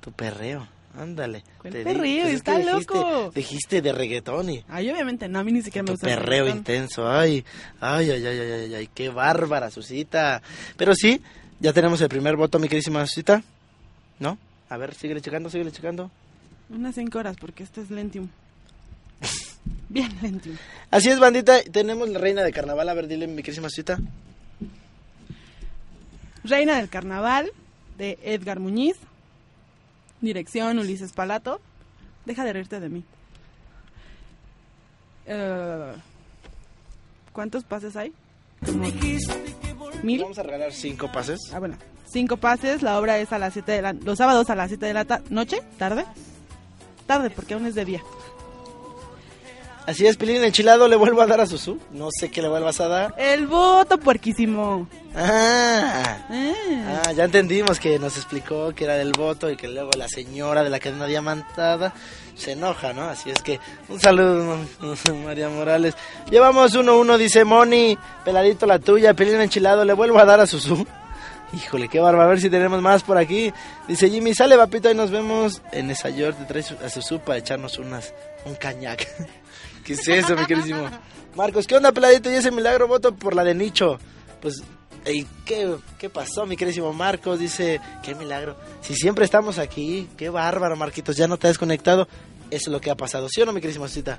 Tu 0.00 0.12
perreo, 0.12 0.68
ándale. 0.98 1.42
¿Cuál 1.58 1.72
Te 1.72 1.82
perreo? 1.84 2.02
di- 2.02 2.20
pues 2.20 2.34
es 2.34 2.42
que 2.42 2.50
Está 2.52 2.58
dijiste- 2.58 2.94
loco. 2.94 3.30
Dijiste 3.34 3.82
de 3.82 3.92
reggaetón 3.92 4.50
y... 4.50 4.64
Ay, 4.68 4.90
obviamente 4.90 5.26
no, 5.28 5.38
a 5.40 5.44
mí 5.44 5.52
ni 5.52 5.62
siquiera 5.62 5.84
me 5.84 5.92
gusta. 5.92 6.06
perreo 6.06 6.48
intenso, 6.48 7.08
ay, 7.10 7.44
ay, 7.80 8.10
ay, 8.10 8.26
ay, 8.26 8.38
ay, 8.38 8.52
ay, 8.52 8.74
ay, 8.74 8.90
qué 8.94 9.08
bárbara, 9.08 9.70
Susita. 9.70 10.42
Pero 10.76 10.94
sí, 10.94 11.20
ya 11.60 11.72
tenemos 11.72 12.00
el 12.00 12.08
primer 12.08 12.36
voto, 12.36 12.58
mi 12.58 12.68
queridísima 12.68 13.06
Susita, 13.06 13.42
¿no? 14.18 14.38
A 14.68 14.76
ver, 14.76 14.94
síguele 14.94 15.20
checando, 15.20 15.50
síguele 15.50 15.72
checando. 15.72 16.10
Unas 16.68 16.94
5 16.94 17.18
horas, 17.18 17.36
porque 17.40 17.62
este 17.62 17.80
es 17.80 17.90
Lentium. 17.90 18.28
Bien, 19.88 20.10
Lentium. 20.20 20.56
Así 20.90 21.08
es, 21.08 21.20
bandita. 21.20 21.62
Tenemos 21.62 22.08
la 22.08 22.18
reina 22.18 22.42
de 22.42 22.52
carnaval. 22.52 22.88
A 22.88 22.94
ver, 22.94 23.06
dile, 23.06 23.26
mi 23.26 23.42
querísima 23.42 23.68
cita. 23.70 23.98
Reina 26.46 26.76
del 26.76 26.88
Carnaval, 26.88 27.50
de 27.98 28.18
Edgar 28.22 28.60
Muñiz. 28.60 28.96
Dirección, 30.20 30.78
Ulises 30.78 31.12
Palato. 31.12 31.60
Deja 32.24 32.44
de 32.44 32.52
reírte 32.52 32.80
de 32.80 32.88
mí. 32.88 33.04
Eh, 35.26 35.92
¿Cuántos 37.32 37.64
pases 37.64 37.96
hay? 37.96 38.12
Como 38.64 38.86
¿Mil? 40.02 40.22
Vamos 40.22 40.38
a 40.38 40.42
regalar 40.42 40.72
cinco 40.72 41.10
pases. 41.12 41.40
Ah, 41.52 41.58
bueno. 41.58 41.76
Cinco 42.06 42.36
pases. 42.36 42.82
La 42.82 42.98
obra 42.98 43.18
es 43.18 43.32
a 43.32 43.38
las 43.38 43.52
7 43.52 43.72
de 43.72 43.82
la... 43.82 43.92
Los 43.92 44.18
sábados 44.18 44.48
a 44.50 44.54
las 44.54 44.68
7 44.68 44.86
de 44.86 44.94
la 44.94 45.04
ta- 45.04 45.22
noche. 45.30 45.60
¿Tarde? 45.78 46.04
Tarde, 47.06 47.30
porque 47.30 47.54
aún 47.54 47.66
es 47.66 47.74
de 47.74 47.84
día. 47.84 48.02
Así 49.86 50.04
es, 50.04 50.16
Pilín 50.16 50.42
enchilado 50.42 50.88
le 50.88 50.96
vuelvo 50.96 51.22
a 51.22 51.26
dar 51.26 51.40
a 51.40 51.46
Susu. 51.46 51.78
No 51.92 52.08
sé 52.10 52.28
qué 52.28 52.42
le 52.42 52.48
vuelvas 52.48 52.80
a 52.80 52.88
dar. 52.88 53.14
El 53.18 53.46
voto 53.46 53.98
puerquísimo. 53.98 54.88
Ah, 55.14 56.18
Ah. 56.28 57.02
ah, 57.06 57.12
ya 57.12 57.24
entendimos 57.24 57.78
que 57.78 57.96
nos 58.00 58.16
explicó 58.16 58.74
que 58.74 58.82
era 58.84 58.94
del 58.96 59.12
voto 59.12 59.48
y 59.48 59.56
que 59.56 59.68
luego 59.68 59.90
la 59.96 60.08
señora 60.08 60.64
de 60.64 60.70
la 60.70 60.80
cadena 60.80 61.06
diamantada 61.06 61.94
se 62.34 62.52
enoja, 62.52 62.92
¿no? 62.92 63.02
Así 63.08 63.30
es 63.30 63.40
que 63.42 63.60
un 63.88 64.00
saludo, 64.00 64.58
María 65.24 65.48
Morales. 65.48 65.94
Llevamos 66.30 66.74
uno 66.74 66.98
uno, 66.98 67.16
dice 67.16 67.44
Moni, 67.44 67.96
peladito 68.24 68.66
la 68.66 68.80
tuya, 68.80 69.14
Pilín 69.14 69.40
enchilado, 69.40 69.84
le 69.84 69.92
vuelvo 69.92 70.18
a 70.18 70.24
dar 70.24 70.40
a 70.40 70.46
Susu. 70.48 70.84
Híjole, 71.52 71.88
qué 71.88 72.00
barba, 72.00 72.24
a 72.24 72.26
ver 72.26 72.40
si 72.40 72.50
tenemos 72.50 72.82
más 72.82 73.04
por 73.04 73.16
aquí. 73.18 73.52
Dice 73.86 74.10
Jimmy, 74.10 74.34
sale 74.34 74.56
papito, 74.56 74.88
ahí 74.88 74.96
nos 74.96 75.12
vemos 75.12 75.62
en 75.70 75.92
esa 75.92 76.10
York, 76.10 76.36
te 76.38 76.44
traes 76.44 76.72
a 76.72 76.90
Susu 76.90 77.20
para 77.20 77.38
echarnos 77.38 77.78
unas, 77.78 78.12
un 78.44 78.56
cañac. 78.56 79.06
¿Qué 79.86 79.92
es 79.94 80.06
eso, 80.08 80.34
mi 80.36 80.44
queridísimo? 80.46 80.88
Marcos, 81.36 81.66
¿qué 81.66 81.76
onda, 81.76 81.92
peladito? 81.92 82.30
Y 82.30 82.34
ese 82.34 82.50
milagro 82.50 82.88
voto 82.88 83.14
por 83.14 83.34
la 83.34 83.44
de 83.44 83.54
Nicho. 83.54 83.98
Pues, 84.40 84.62
ey, 85.04 85.26
¿qué, 85.44 85.76
¿qué 85.98 86.10
pasó, 86.10 86.44
mi 86.46 86.56
queridísimo 86.56 86.92
Marcos? 86.92 87.38
Dice, 87.38 87.80
qué 88.02 88.14
milagro. 88.14 88.56
Si 88.82 88.94
siempre 88.94 89.24
estamos 89.24 89.58
aquí, 89.58 90.08
qué 90.16 90.28
bárbaro, 90.28 90.76
Marquitos, 90.76 91.16
ya 91.16 91.28
no 91.28 91.36
te 91.38 91.46
has 91.46 91.52
desconectado. 91.52 92.08
Eso 92.50 92.68
es 92.70 92.72
lo 92.72 92.80
que 92.80 92.90
ha 92.90 92.96
pasado, 92.96 93.28
¿sí 93.28 93.40
o 93.42 93.46
no, 93.46 93.52
mi 93.52 93.60
queridísimo 93.60 93.86
Cita? 93.88 94.18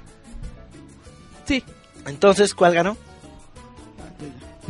Sí. 1.45 1.63
Entonces, 2.05 2.53
¿cuál 2.53 2.73
ganó? 2.73 2.95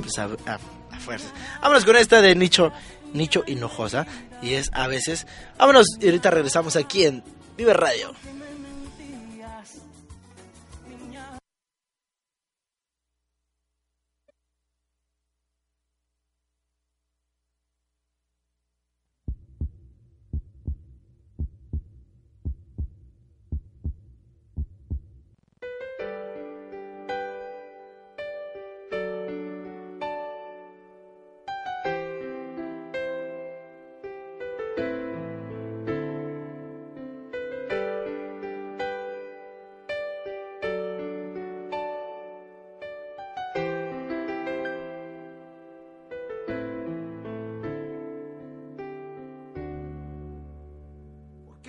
Pues 0.02 0.18
a, 0.20 0.24
a- 0.52 0.60
a 0.96 1.00
fuerzas. 1.00 1.32
Vámonos 1.62 1.86
con 1.86 1.96
esta 1.96 2.22
de 2.22 2.36
Nicho, 2.36 2.72
Nicho 3.14 3.44
Hinojosa. 3.46 4.06
Y 4.42 4.54
es 4.54 4.70
a 4.74 4.88
veces. 4.88 5.26
Vámonos 5.58 5.86
y 6.00 6.06
ahorita 6.06 6.30
regresamos 6.30 6.76
aquí 6.76 7.06
en 7.06 7.24
Vive 7.58 7.74
Radio. 7.74 8.14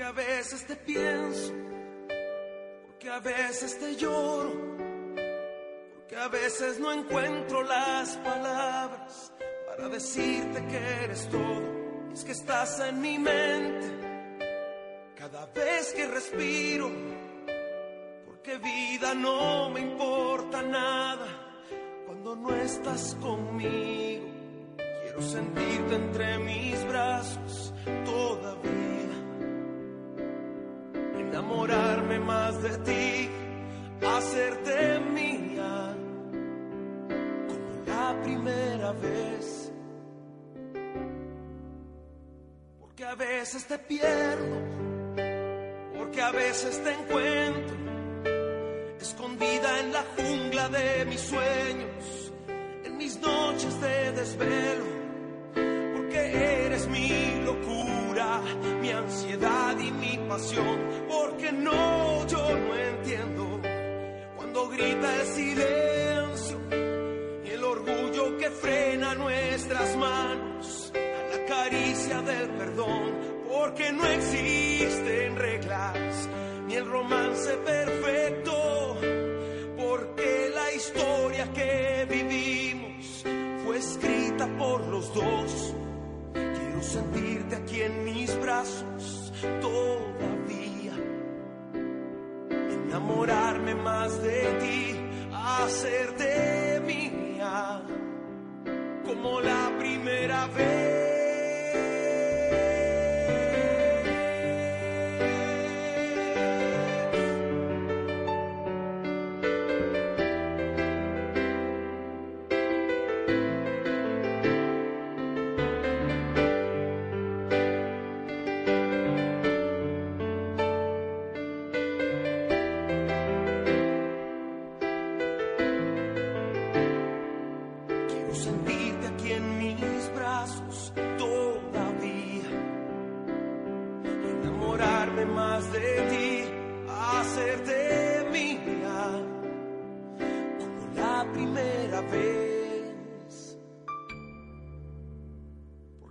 A 0.08 0.12
veces 0.12 0.66
te 0.66 0.74
pienso, 0.74 1.52
porque 2.86 3.10
a 3.10 3.20
veces 3.20 3.78
te 3.78 3.94
lloro, 3.94 4.54
porque 5.96 6.16
a 6.16 6.28
veces 6.28 6.80
no 6.80 6.90
encuentro 6.92 7.62
las 7.62 8.16
palabras 8.16 9.30
para 9.66 9.90
decirte 9.90 10.66
que 10.66 11.04
eres 11.04 11.28
todo. 11.28 12.10
Es 12.10 12.24
que 12.24 12.32
estás 12.32 12.80
en 12.80 13.02
mi 13.02 13.18
mente 13.18 13.86
cada 15.14 15.44
vez 15.44 15.92
que 15.92 16.06
respiro, 16.06 16.90
porque 18.24 18.56
vida 18.56 19.12
no 19.12 19.68
me 19.68 19.80
importa 19.80 20.62
nada 20.62 21.26
cuando 22.06 22.34
no 22.34 22.54
estás 22.54 23.14
conmigo. 23.20 24.24
Quiero 25.02 25.20
sentirte 25.20 25.94
entre 25.96 26.38
mis 26.38 26.82
brazos 26.86 27.74
todavía 28.06 28.37
enamorarme 31.48 32.18
más 32.20 32.62
de 32.62 32.78
ti, 32.78 33.30
hacerte 34.06 35.00
mía, 35.00 35.96
como 37.48 37.86
la 37.86 38.20
primera 38.22 38.92
vez. 38.92 39.72
Porque 42.80 43.04
a 43.04 43.14
veces 43.14 43.66
te 43.66 43.78
pierdo, 43.78 44.56
porque 45.96 46.20
a 46.20 46.32
veces 46.32 46.82
te 46.82 46.92
encuentro, 46.92 47.76
escondida 49.00 49.80
en 49.80 49.92
la 49.92 50.04
jungla 50.16 50.68
de 50.68 51.04
mis 51.06 51.20
sueños, 51.20 52.32
en 52.84 52.96
mis 52.98 53.18
noches 53.20 53.80
de 53.80 54.12
desvelo 54.12 54.97
mi 58.80 58.90
ansiedad 58.90 59.78
y 59.78 59.90
mi 59.90 60.18
pasión, 60.28 60.78
porque 61.08 61.52
no, 61.52 62.26
yo 62.26 62.56
no 62.56 62.74
entiendo 62.76 63.60
cuando 64.36 64.68
grita 64.68 65.20
el 65.20 65.26
silencio 65.26 66.58
y 67.44 67.50
el 67.50 67.64
orgullo 67.64 68.36
que 68.38 68.50
frena 68.50 69.14
nuestras 69.14 69.96
manos 69.96 70.92
a 70.94 71.36
la 71.36 71.44
caricia 71.46 72.22
del 72.22 72.50
perdón, 72.50 73.14
porque 73.48 73.92
no 73.92 74.06
existen 74.06 75.36
reglas 75.36 76.28
ni 76.66 76.74
el 76.74 76.86
romance 76.86 77.56
perfecto, 77.64 78.96
porque 79.76 80.50
la 80.54 80.72
historia 80.74 81.52
que 81.52 82.06
vivimos 82.10 83.24
fue 83.64 83.78
escrita 83.78 84.46
por 84.58 84.86
los 84.86 85.12
dos. 85.14 85.74
Sentirte 86.88 87.54
aquí 87.56 87.82
en 87.82 88.02
mis 88.02 88.34
brazos 88.40 89.30
todavía. 89.60 90.94
Enamorarme 92.50 93.74
más 93.74 94.22
de 94.22 94.40
ti, 94.58 94.96
hacerte 95.30 96.80
mía, 96.86 97.82
como 99.04 99.42
la 99.42 99.70
primera 99.78 100.46
vez. 100.46 101.17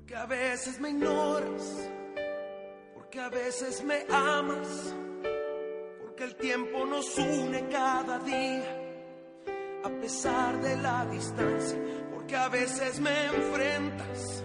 Porque 0.08 0.22
a 0.22 0.26
veces 0.26 0.80
me 0.80 0.92
ignoras, 0.92 1.90
porque 2.94 3.20
a 3.20 3.28
veces 3.28 3.84
me 3.84 4.06
amas, 4.10 4.96
porque 6.02 6.24
el 6.24 6.36
tiempo 6.36 6.86
nos 6.86 7.18
une 7.18 7.68
cada 7.68 8.18
día 8.20 8.64
a 9.84 9.90
pesar 10.00 10.62
de 10.62 10.78
la 10.78 11.06
distancia, 11.08 11.78
porque 12.14 12.38
a 12.38 12.48
veces 12.48 13.02
me 13.02 13.26
enfrentas, 13.26 14.44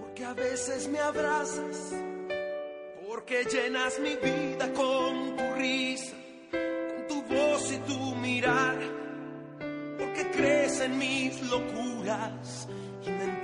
porque 0.00 0.24
a 0.24 0.34
veces 0.34 0.88
me 0.88 0.98
abrazas, 0.98 1.92
Porque 3.06 3.44
llenas 3.44 4.00
mi 4.00 4.16
vida 4.16 4.72
con 4.72 5.36
tu 5.36 5.44
risa, 5.54 6.16
con 6.50 7.06
tu 7.06 7.22
voz 7.32 7.70
y 7.70 7.78
tu 7.86 8.16
mirar. 8.16 8.80
Porque 9.96 10.28
crees 10.32 10.80
en 10.80 10.98
mis 10.98 11.40
locuras 11.42 12.66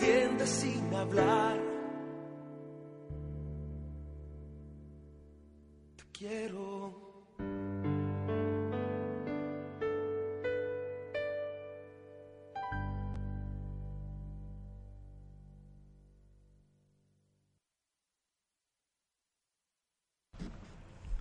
entiendes 0.09 0.49
sin 0.49 0.95
hablar. 0.95 1.59
Te 5.97 6.05
quiero. 6.13 6.95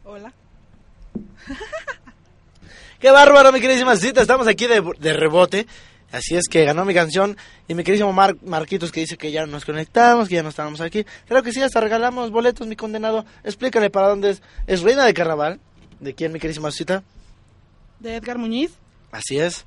Hola. 0.03 0.31
Qué 2.99 3.11
bárbaro, 3.11 3.51
mi 3.51 3.59
queridísima 3.59 3.95
cita. 3.97 4.21
Estamos 4.21 4.47
aquí 4.47 4.65
de, 4.67 4.81
de 4.97 5.13
rebote. 5.13 5.67
Así 6.11 6.35
es 6.35 6.43
que 6.49 6.63
ganó 6.63 6.85
mi 6.85 6.93
canción. 6.93 7.35
Y 7.67 7.73
mi 7.73 7.83
queridísimo 7.83 8.13
Mar- 8.13 8.37
Marquitos 8.45 8.91
que 8.91 9.01
dice 9.01 9.17
que 9.17 9.31
ya 9.31 9.45
nos 9.45 9.65
conectamos, 9.65 10.29
que 10.29 10.35
ya 10.35 10.43
no 10.43 10.49
estábamos 10.49 10.79
aquí. 10.81 11.05
Creo 11.27 11.43
que 11.43 11.51
sí, 11.51 11.61
hasta 11.61 11.81
regalamos 11.81 12.31
boletos, 12.31 12.65
mi 12.67 12.75
condenado. 12.75 13.25
Explícale 13.43 13.89
para 13.89 14.07
dónde 14.07 14.31
es. 14.31 14.41
Es 14.67 14.81
Reina 14.83 15.05
de 15.05 15.13
Carnaval. 15.13 15.59
¿De 15.99 16.13
quién, 16.13 16.31
mi 16.31 16.39
queridísima 16.39 16.71
cita? 16.71 17.03
De 17.99 18.15
Edgar 18.15 18.37
Muñiz. 18.37 18.71
Así 19.11 19.37
es. 19.39 19.65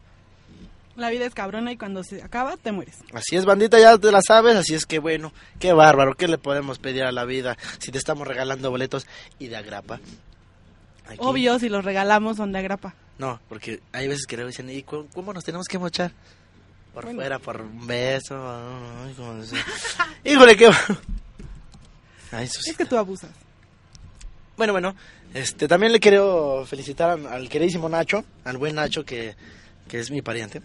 La 0.96 1.08
vida 1.10 1.24
es 1.24 1.34
cabrona 1.34 1.72
y 1.72 1.76
cuando 1.76 2.04
se 2.04 2.22
acaba 2.22 2.56
te 2.56 2.72
mueres. 2.72 2.96
Así 3.12 3.36
es, 3.36 3.44
bandita, 3.44 3.78
ya 3.78 3.96
te 3.98 4.12
la 4.12 4.20
sabes. 4.22 4.56
Así 4.56 4.74
es 4.74 4.86
que 4.86 4.98
bueno, 4.98 5.32
qué 5.58 5.72
bárbaro. 5.72 6.14
¿Qué 6.14 6.28
le 6.28 6.36
podemos 6.38 6.78
pedir 6.78 7.04
a 7.04 7.12
la 7.12 7.24
vida 7.24 7.56
si 7.78 7.90
te 7.90 7.98
estamos 7.98 8.26
regalando 8.28 8.70
boletos 8.70 9.06
y 9.38 9.48
de 9.48 9.56
agrapa? 9.56 10.00
Aquí. 11.06 11.16
Obvio, 11.18 11.58
si 11.58 11.68
los 11.68 11.84
regalamos 11.84 12.36
son 12.36 12.52
de 12.52 12.58
agrapa. 12.60 12.94
No, 13.20 13.38
porque 13.50 13.80
hay 13.92 14.08
veces 14.08 14.24
que 14.26 14.38
le 14.38 14.46
dicen, 14.46 14.70
¿y 14.70 14.82
cu- 14.82 15.06
cómo 15.12 15.34
nos 15.34 15.44
tenemos 15.44 15.66
que 15.68 15.78
mochar? 15.78 16.10
Por 16.94 17.04
Bueno. 17.04 17.18
fuera, 17.20 17.38
por 17.38 17.60
un 17.60 17.86
beso. 17.86 18.34
ay, 18.34 19.12
cómo 19.14 19.34
no 19.34 19.44
sé. 19.44 19.56
Híjole, 20.24 20.56
qué... 20.56 20.70
Ay, 22.32 22.46
Es 22.46 22.74
que 22.76 22.86
tú 22.86 22.96
abusas. 22.96 23.30
Bueno, 24.56 24.72
bueno, 24.72 24.94
este, 25.34 25.68
también 25.68 25.92
le 25.92 26.00
quiero 26.00 26.64
felicitar 26.66 27.10
al, 27.10 27.26
al 27.26 27.48
queridísimo 27.50 27.88
Nacho, 27.90 28.24
al 28.44 28.56
buen 28.56 28.74
Nacho 28.76 29.04
que, 29.04 29.34
que 29.86 29.98
es 30.00 30.10
mi 30.10 30.22
pariente. 30.22 30.62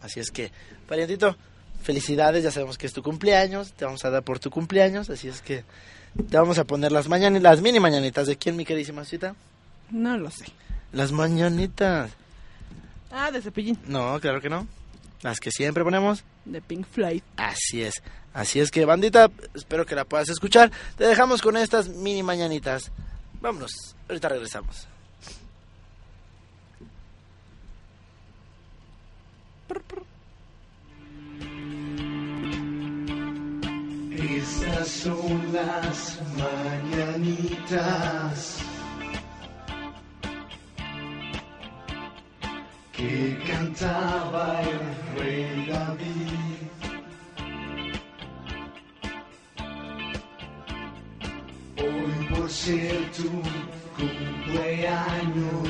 Así 0.00 0.18
es 0.18 0.30
que, 0.30 0.50
parientito, 0.88 1.36
felicidades, 1.82 2.42
ya 2.42 2.50
sabemos 2.50 2.78
que 2.78 2.86
es 2.86 2.92
tu 2.94 3.02
cumpleaños, 3.02 3.72
te 3.74 3.84
vamos 3.84 4.02
a 4.06 4.10
dar 4.10 4.22
por 4.22 4.38
tu 4.38 4.48
cumpleaños, 4.50 5.10
así 5.10 5.28
es 5.28 5.42
que 5.42 5.62
te 6.30 6.36
vamos 6.38 6.58
a 6.58 6.64
poner 6.64 6.90
las 6.90 7.06
mañanitas, 7.08 7.42
las 7.42 7.60
mini 7.60 7.80
mañanitas. 7.80 8.26
¿De 8.26 8.36
quién, 8.36 8.56
mi 8.56 8.64
queridísima 8.64 9.04
cita? 9.04 9.34
No 9.90 10.16
lo 10.16 10.30
sé. 10.30 10.46
Las 10.92 11.12
mañanitas. 11.12 12.10
Ah, 13.10 13.30
de 13.30 13.42
cepillín. 13.42 13.78
No, 13.86 14.18
claro 14.20 14.40
que 14.40 14.48
no. 14.48 14.66
Las 15.22 15.40
que 15.40 15.50
siempre 15.50 15.84
ponemos. 15.84 16.24
De 16.44 16.60
Pink 16.60 16.86
Floyd. 16.86 17.22
Así 17.36 17.82
es. 17.82 18.02
Así 18.32 18.60
es 18.60 18.70
que, 18.70 18.84
bandita, 18.84 19.30
espero 19.54 19.84
que 19.84 19.94
la 19.94 20.04
puedas 20.04 20.28
escuchar. 20.28 20.70
Te 20.96 21.04
dejamos 21.04 21.42
con 21.42 21.56
estas 21.56 21.88
mini 21.88 22.22
mañanitas. 22.22 22.92
Vámonos, 23.40 23.96
ahorita 24.08 24.28
regresamos. 24.28 24.86
Estas 34.18 34.88
son 34.88 35.52
las 35.52 36.20
mañanitas 36.96 38.58
que 42.98 43.38
cantaba 43.46 44.60
el 44.62 44.80
rey 45.16 45.66
David. 45.68 46.66
Hoy 51.80 52.12
por 52.34 52.50
ser 52.50 53.10
tu 53.12 53.30
cumpleaños 53.96 55.68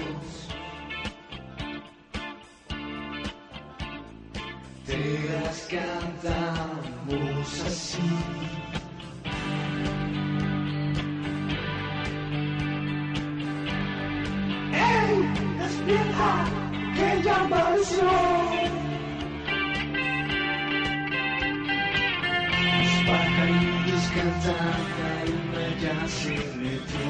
te 4.87 5.03
las 5.31 5.59
cantamos 5.77 7.49
así. 7.67 8.09
Los 17.91 18.01
pajarillos 23.07 24.05
cantan, 24.15 24.77
la 24.99 25.25
luna 25.25 25.65
ya 25.81 26.09
se 26.09 26.31
metió. 26.57 27.09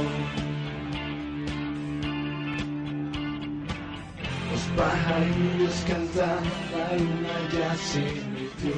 Los 4.52 4.62
pajarillos 4.76 5.84
cantan, 5.86 6.44
la 6.76 6.96
luna 6.96 7.36
ya 7.52 7.74
se 7.74 8.00
metió. 8.00 8.76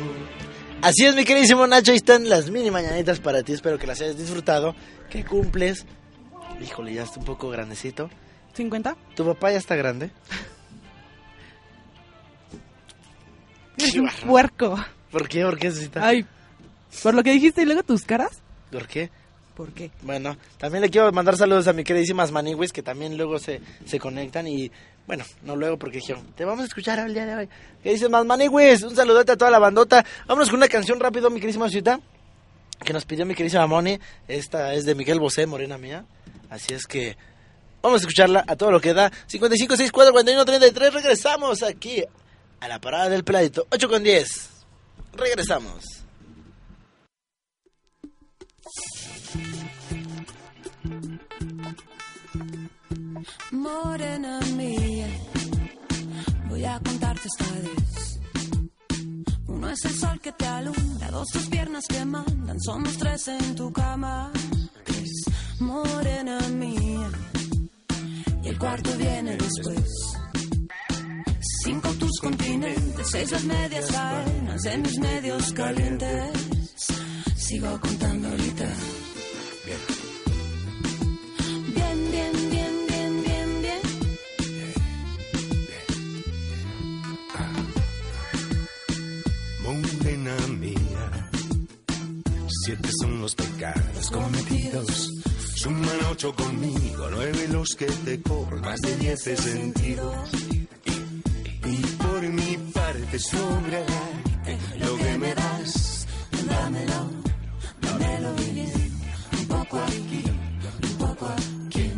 Así 0.80 1.04
es, 1.04 1.14
mi 1.14 1.24
queridísimo 1.24 1.66
Nacho, 1.66 1.90
ahí 1.90 1.98
están 1.98 2.26
las 2.30 2.50
mini 2.50 2.70
mañanitas 2.70 3.20
para 3.20 3.42
ti. 3.42 3.52
Espero 3.52 3.76
que 3.78 3.86
las 3.86 4.00
hayas 4.00 4.16
disfrutado, 4.16 4.74
que 5.10 5.22
cumples. 5.22 5.84
Híjole, 6.62 6.94
ya 6.94 7.02
está 7.02 7.20
un 7.20 7.26
poco 7.26 7.50
grandecito. 7.50 8.08
¿50? 8.56 8.96
¿Tu 9.14 9.24
papá 9.24 9.52
ya 9.52 9.58
está 9.58 9.76
grande? 9.76 10.10
Eres 13.82 13.94
un 13.96 14.10
puerco. 14.28 14.76
¿Por 15.10 15.28
qué? 15.28 15.42
¿Por 15.42 15.58
qué, 15.58 15.70
Susita? 15.70 16.06
Ay, 16.06 16.26
por 17.02 17.14
lo 17.14 17.22
que 17.22 17.32
dijiste 17.32 17.62
y 17.62 17.64
luego 17.64 17.82
tus 17.82 18.02
caras. 18.02 18.40
¿Por 18.70 18.86
qué? 18.86 19.10
¿Por 19.56 19.72
qué? 19.72 19.90
Bueno, 20.02 20.36
también 20.58 20.82
le 20.82 20.90
quiero 20.90 21.10
mandar 21.12 21.36
saludos 21.36 21.66
a 21.68 21.72
mi 21.72 21.84
queridísimas 21.84 22.32
maniwis 22.32 22.72
que 22.72 22.82
también 22.82 23.16
luego 23.16 23.38
se, 23.38 23.60
se 23.84 23.98
conectan 23.98 24.46
y, 24.46 24.70
bueno, 25.06 25.24
no 25.42 25.56
luego 25.56 25.78
porque 25.78 25.98
dijeron, 25.98 26.24
te 26.36 26.44
vamos 26.44 26.62
a 26.62 26.66
escuchar 26.66 26.98
el 27.00 27.12
día 27.12 27.26
de 27.26 27.34
hoy. 27.34 27.48
¿Qué 27.82 27.92
dices 27.92 28.08
más 28.08 28.24
maniwis? 28.24 28.82
Un 28.82 28.94
saludote 28.94 29.32
a 29.32 29.36
toda 29.36 29.50
la 29.50 29.58
bandota. 29.58 30.04
Vámonos 30.26 30.48
con 30.48 30.58
una 30.58 30.68
canción 30.68 31.00
rápido, 31.00 31.30
mi 31.30 31.40
queridísima 31.40 31.66
Susita, 31.66 32.00
que 32.84 32.92
nos 32.92 33.04
pidió 33.04 33.26
mi 33.26 33.34
queridísima 33.34 33.66
Moni. 33.66 33.98
Esta 34.28 34.72
es 34.74 34.84
de 34.84 34.94
Miguel 34.94 35.20
Bosé, 35.20 35.46
morena 35.46 35.78
mía. 35.78 36.04
Así 36.48 36.72
es 36.74 36.86
que 36.86 37.16
vamos 37.82 38.00
a 38.00 38.02
escucharla 38.02 38.44
a 38.46 38.56
todo 38.56 38.70
lo 38.70 38.80
que 38.80 38.94
da. 38.94 39.10
55, 39.26 39.76
64, 39.76 40.12
41, 40.12 40.44
33. 40.44 40.94
Regresamos 40.94 41.62
aquí 41.62 42.02
a 42.60 42.68
la 42.68 42.80
parada 42.80 43.08
del 43.08 43.24
peladito. 43.24 43.66
8 43.70 43.88
con 43.88 44.02
10. 44.02 44.50
Regresamos. 45.14 45.84
Morena 53.50 54.40
mía, 54.56 55.08
voy 56.48 56.64
a 56.64 56.78
contarte 56.80 57.28
esta 57.28 57.54
vez. 57.54 58.20
Uno 59.46 59.68
es 59.68 59.84
el 59.84 59.92
sol 59.92 60.20
que 60.20 60.32
te 60.32 60.46
alumbra, 60.46 61.10
dos 61.10 61.28
tus 61.28 61.46
piernas 61.48 61.84
que 61.88 62.04
mandan, 62.04 62.60
somos 62.60 62.96
tres 62.96 63.28
en 63.28 63.54
tu 63.56 63.72
cama. 63.72 64.32
Tres, 64.84 65.10
morena 65.58 66.38
mía, 66.48 67.10
y 68.42 68.48
el 68.48 68.58
cuarto 68.58 68.90
viene 68.96 69.36
después. 69.36 70.19
Cinco 71.42 71.88
tus 71.98 72.20
continentes, 72.20 73.08
seis 73.10 73.30
las 73.30 73.44
medias 73.44 73.90
cadenas 73.90 74.64
en 74.66 74.82
mis 74.82 74.98
medios 74.98 75.52
calientes. 75.54 76.36
Sigo 77.36 77.80
contando 77.80 78.28
ahorita. 78.28 78.68
Bien, 79.64 79.78
bien, 82.10 82.32
bien, 82.50 82.86
bien, 82.86 83.22
bien, 83.22 83.62
bien. 83.62 83.80
Morena 89.62 90.36
mía, 90.58 91.30
siete 92.64 92.90
son 93.00 93.20
los 93.22 93.34
pecados 93.34 94.10
cometidos. 94.10 95.10
Suman 95.54 96.04
ocho 96.10 96.34
conmigo, 96.34 97.08
nueve 97.10 97.48
los 97.50 97.68
que 97.76 97.86
te 97.86 98.20
cobro, 98.20 98.58
más 98.60 98.80
de 98.80 98.96
diez 98.96 99.24
de 99.24 99.36
sentido. 99.36 100.24
Y 101.62 101.76
por 102.02 102.22
mi 102.22 102.56
parte 102.72 103.18
sobrará 103.18 104.02
lo 104.78 104.96
que 104.96 105.18
me 105.18 105.34
das, 105.34 106.06
dámelo, 106.48 107.10
dámelo 107.80 108.34
vivir. 108.34 108.90
Un 109.38 109.46
poco 109.46 109.78
aquí, 109.78 110.24
un 110.82 110.96
poco 110.98 111.26
aquí. 111.26 111.92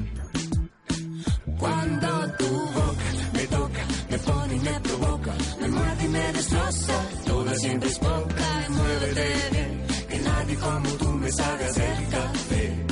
Cuando 1.59 2.09
tu 2.39 2.49
boca 2.49 3.09
me 3.33 3.47
toca, 3.47 3.83
me 4.11 4.19
pone 4.19 4.55
y 4.57 4.61
me 4.61 4.81
provoca, 4.81 5.33
me 5.61 5.69
muerde 5.69 6.05
y 6.05 6.09
me 6.09 6.33
destroza. 6.33 7.09
Toda 7.27 7.55
siempre 7.57 7.89
es 7.89 7.99
poca 7.99 8.67
y 8.67 8.73
muévete 8.73 9.49
bien, 9.53 9.87
que 10.09 10.19
nadie 10.19 10.57
como 10.57 10.89
tú 10.91 11.09
me 11.13 11.33
sabe 11.33 11.65
hacer 11.67 12.09
café. 12.11 12.87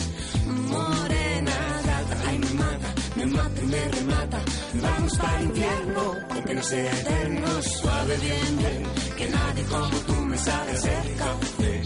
Morena, 0.46 1.56
gata, 1.84 2.16
ay 2.28 2.38
me 2.38 2.50
mata, 2.54 2.94
me 3.16 3.26
mata 3.26 3.60
y 3.60 3.66
me 3.66 3.88
remata. 3.88 4.40
Vamos 4.82 5.18
para 5.18 5.40
el 5.40 5.44
infierno 5.46 6.29
aunque 6.50 6.54
no 6.54 6.62
sea 6.62 7.00
eterno, 7.00 7.62
suave 7.62 8.16
bien, 8.16 8.58
bien, 8.58 8.82
que 9.16 9.28
nadie 9.28 9.64
como 9.64 9.96
tú 10.06 10.14
me 10.14 10.38
sabe 10.38 10.72
hacer 10.72 11.16
café. 11.16 11.82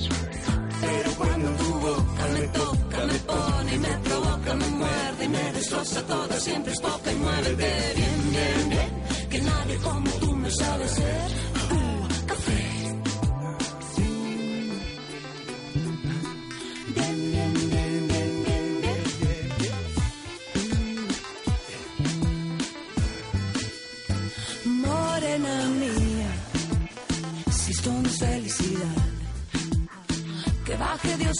Pero 0.80 1.10
cuando 1.16 1.50
tu 1.50 1.72
boca 1.74 2.26
me 2.32 2.40
toca, 2.48 3.06
me 3.06 3.18
pone, 3.30 3.78
me 3.78 3.98
provoca, 4.08 4.54
me 4.54 4.68
muerde 4.68 5.24
y 5.24 5.28
me 5.28 5.52
destroza 5.52 6.02
toda, 6.06 6.40
siempre 6.40 6.72
es 6.72 6.80
poca 6.80 7.12
y 7.12 7.16
muévete 7.16 7.72
bien, 7.96 8.30
bien, 8.30 8.68
bien, 8.70 9.28
que 9.30 9.40
nadie 9.42 9.76
como 9.76 10.10
tú 10.12 10.36
me 10.36 10.50
sabe 10.50 10.84
hacer 10.84 11.30
uh, 11.72 12.26
café. 12.26 12.63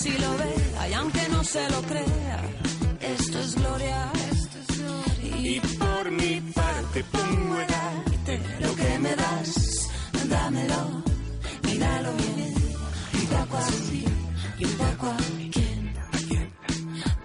Y 0.02 0.18
lo 0.18 0.36
vea, 0.36 0.88
y 0.88 0.92
aunque 0.94 1.28
no 1.30 1.44
se 1.44 1.70
lo 1.70 1.80
crea, 1.82 2.40
esto 3.00 3.38
es 3.38 3.54
gloria, 3.54 4.12
esto 4.32 4.58
es 4.58 4.78
gloria. 4.78 5.36
Y 5.38 5.60
por 5.60 6.10
mi 6.10 6.40
parte 6.52 7.04
pongo 7.12 7.54
a 7.54 7.66
darte 7.66 8.40
lo 8.60 8.74
que 8.74 8.98
me 8.98 9.14
das, 9.14 9.88
dámelo, 10.28 11.02
míralo 11.62 12.12
bien, 12.14 12.54
un 13.20 13.26
poco 13.36 13.56
así 13.56 14.04
y 14.58 14.66
poco 14.66 15.06
a 15.06 15.16
quien. 15.52 15.94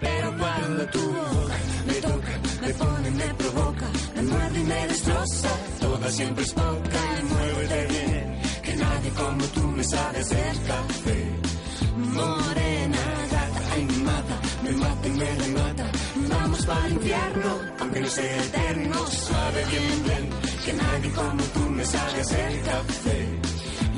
Pero 0.00 0.36
cuando 0.38 0.86
tu 0.86 1.00
boca 1.00 1.56
me 1.88 1.94
toca, 1.94 2.32
me 2.62 2.74
pone, 2.74 3.10
me 3.10 3.34
provoca, 3.34 3.86
me 4.14 4.22
muerde 4.22 4.60
y 4.60 4.64
me 4.64 4.86
destroza, 4.86 5.48
toda 5.80 6.10
siempre 6.10 6.44
es 6.44 6.52
poca 6.52 7.00
y 7.18 7.24
muévete 7.24 7.86
bien, 7.88 8.40
que 8.62 8.76
nadie 8.76 9.10
como 9.10 9.44
tú 9.46 9.62
me 9.66 9.82
sabe 9.82 10.18
hacer 10.20 10.56
café. 10.68 11.39
Morena, 12.26 12.98
gata, 13.32 13.60
ay 13.72 13.84
me 13.84 13.98
mata, 14.04 14.40
me 14.64 14.72
mata 14.72 15.08
y 15.08 15.10
me 15.10 15.34
remata, 15.34 15.90
vamos 16.28 16.66
para 16.66 16.86
el 16.86 16.92
infierno, 16.92 17.58
aunque 17.80 18.00
no 18.00 18.08
sea 18.08 18.44
eterno, 18.44 19.06
suave 19.06 19.64
bien, 19.70 20.04
bien, 20.04 20.30
que 20.64 20.72
nadie 20.72 21.10
como 21.12 21.42
tú 21.54 21.60
me 21.70 21.84
sabe 21.84 22.20
hacer 22.20 22.62
café. 22.62 23.40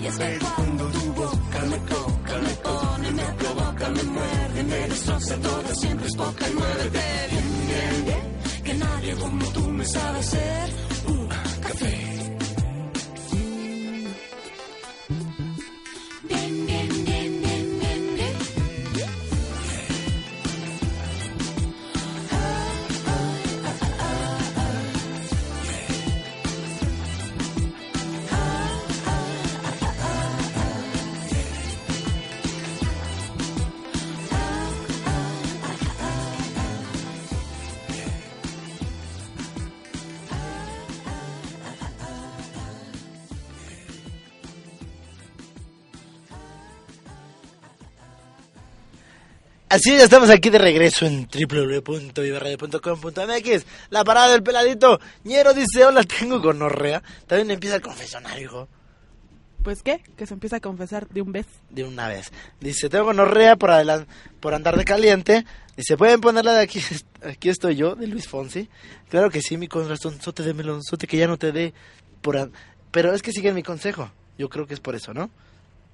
Y 0.00 0.06
es 0.06 0.18
que 0.18 0.38
cuando 0.56 0.84
tu 0.86 1.12
boca 1.12 1.60
me 1.70 1.78
toca, 1.78 2.38
me 2.38 2.54
pone, 2.66 3.10
me 3.12 3.22
provoca, 3.38 3.88
me 3.90 4.02
muerde, 4.02 4.62
me 4.64 4.88
destroza 4.88 5.36
toda, 5.36 5.74
siempre 5.74 6.06
es 6.08 6.16
poca 6.16 6.48
y 6.48 6.54
muévete 6.54 7.28
bien, 7.30 7.48
bien, 7.68 8.04
bien, 8.06 8.62
que 8.64 8.74
nadie 8.74 9.14
como 9.14 9.44
tú 9.52 9.68
me 9.68 9.84
sabe 9.84 10.18
hacer 10.18 10.70
uh, 11.06 11.28
café. 11.60 12.11
Así 49.84 49.98
ya 49.98 50.04
estamos 50.04 50.30
aquí 50.30 50.48
de 50.48 50.58
regreso 50.58 51.06
en 51.06 51.26
www.viverradio.com.mx. 51.26 53.66
La 53.90 54.04
parada 54.04 54.30
del 54.30 54.44
peladito. 54.44 55.00
Ñero 55.24 55.54
dice, 55.54 55.84
hola, 55.84 56.04
tengo 56.04 56.40
gonorrea. 56.40 57.02
También 57.26 57.50
empieza 57.50 57.74
el 57.74 57.82
confesionario, 57.82 58.44
hijo. 58.44 58.68
Pues 59.64 59.82
qué, 59.82 60.00
que 60.16 60.24
se 60.24 60.34
empieza 60.34 60.58
a 60.58 60.60
confesar 60.60 61.08
de 61.08 61.20
un 61.20 61.32
vez. 61.32 61.46
De 61.68 61.82
una 61.82 62.06
vez. 62.06 62.30
Dice, 62.60 62.88
tengo 62.88 63.06
gonorrea 63.06 63.56
por, 63.56 63.72
por 64.38 64.54
andar 64.54 64.76
de 64.76 64.84
caliente. 64.84 65.44
Dice, 65.76 65.96
¿pueden 65.96 66.20
ponerla 66.20 66.52
de 66.52 66.60
aquí? 66.60 66.80
Aquí 67.28 67.48
estoy 67.48 67.74
yo, 67.74 67.96
de 67.96 68.06
Luis 68.06 68.28
Fonsi. 68.28 68.68
Claro 69.08 69.30
que 69.30 69.42
sí, 69.42 69.56
mi 69.56 69.66
corazonzote 69.66 70.44
de 70.44 70.54
melonzote 70.54 71.08
que 71.08 71.16
ya 71.16 71.26
no 71.26 71.38
te 71.38 71.50
dé. 71.50 71.74
Por 72.20 72.52
Pero 72.92 73.14
es 73.14 73.22
que 73.22 73.32
siguen 73.32 73.56
mi 73.56 73.64
consejo. 73.64 74.12
Yo 74.38 74.48
creo 74.48 74.64
que 74.64 74.74
es 74.74 74.80
por 74.80 74.94
eso, 74.94 75.12
¿no? 75.12 75.28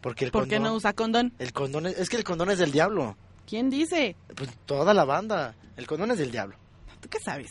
Porque 0.03 0.27
el 0.27 0.31
¿Por 0.31 0.47
qué 0.47 0.57
condón... 0.57 0.73
no 0.73 0.77
usa 0.77 0.93
condón? 0.93 1.33
El 1.39 1.55
condón 1.55 1.87
es... 1.87 1.99
es 1.99 2.11
que 2.11 2.19
el 2.19 2.25
condón 2.25 2.51
es 2.51 2.59
del 2.59 2.71
diablo. 2.71 3.17
¿Quién 3.49 3.71
dice? 3.71 4.15
Pues 4.37 4.51
toda 4.67 4.93
la 4.93 5.05
banda. 5.05 5.55
El 5.77 5.87
condón 5.87 6.11
es 6.11 6.19
del 6.19 6.31
diablo. 6.31 6.57
¿Tú 7.01 7.09
qué 7.09 7.19
sabes? 7.19 7.51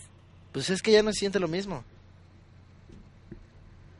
Pues 0.51 0.69
es 0.69 0.81
que 0.81 0.91
ya 0.91 1.01
no 1.01 1.11
siente 1.11 1.39
lo 1.39 1.47
mismo. 1.47 1.83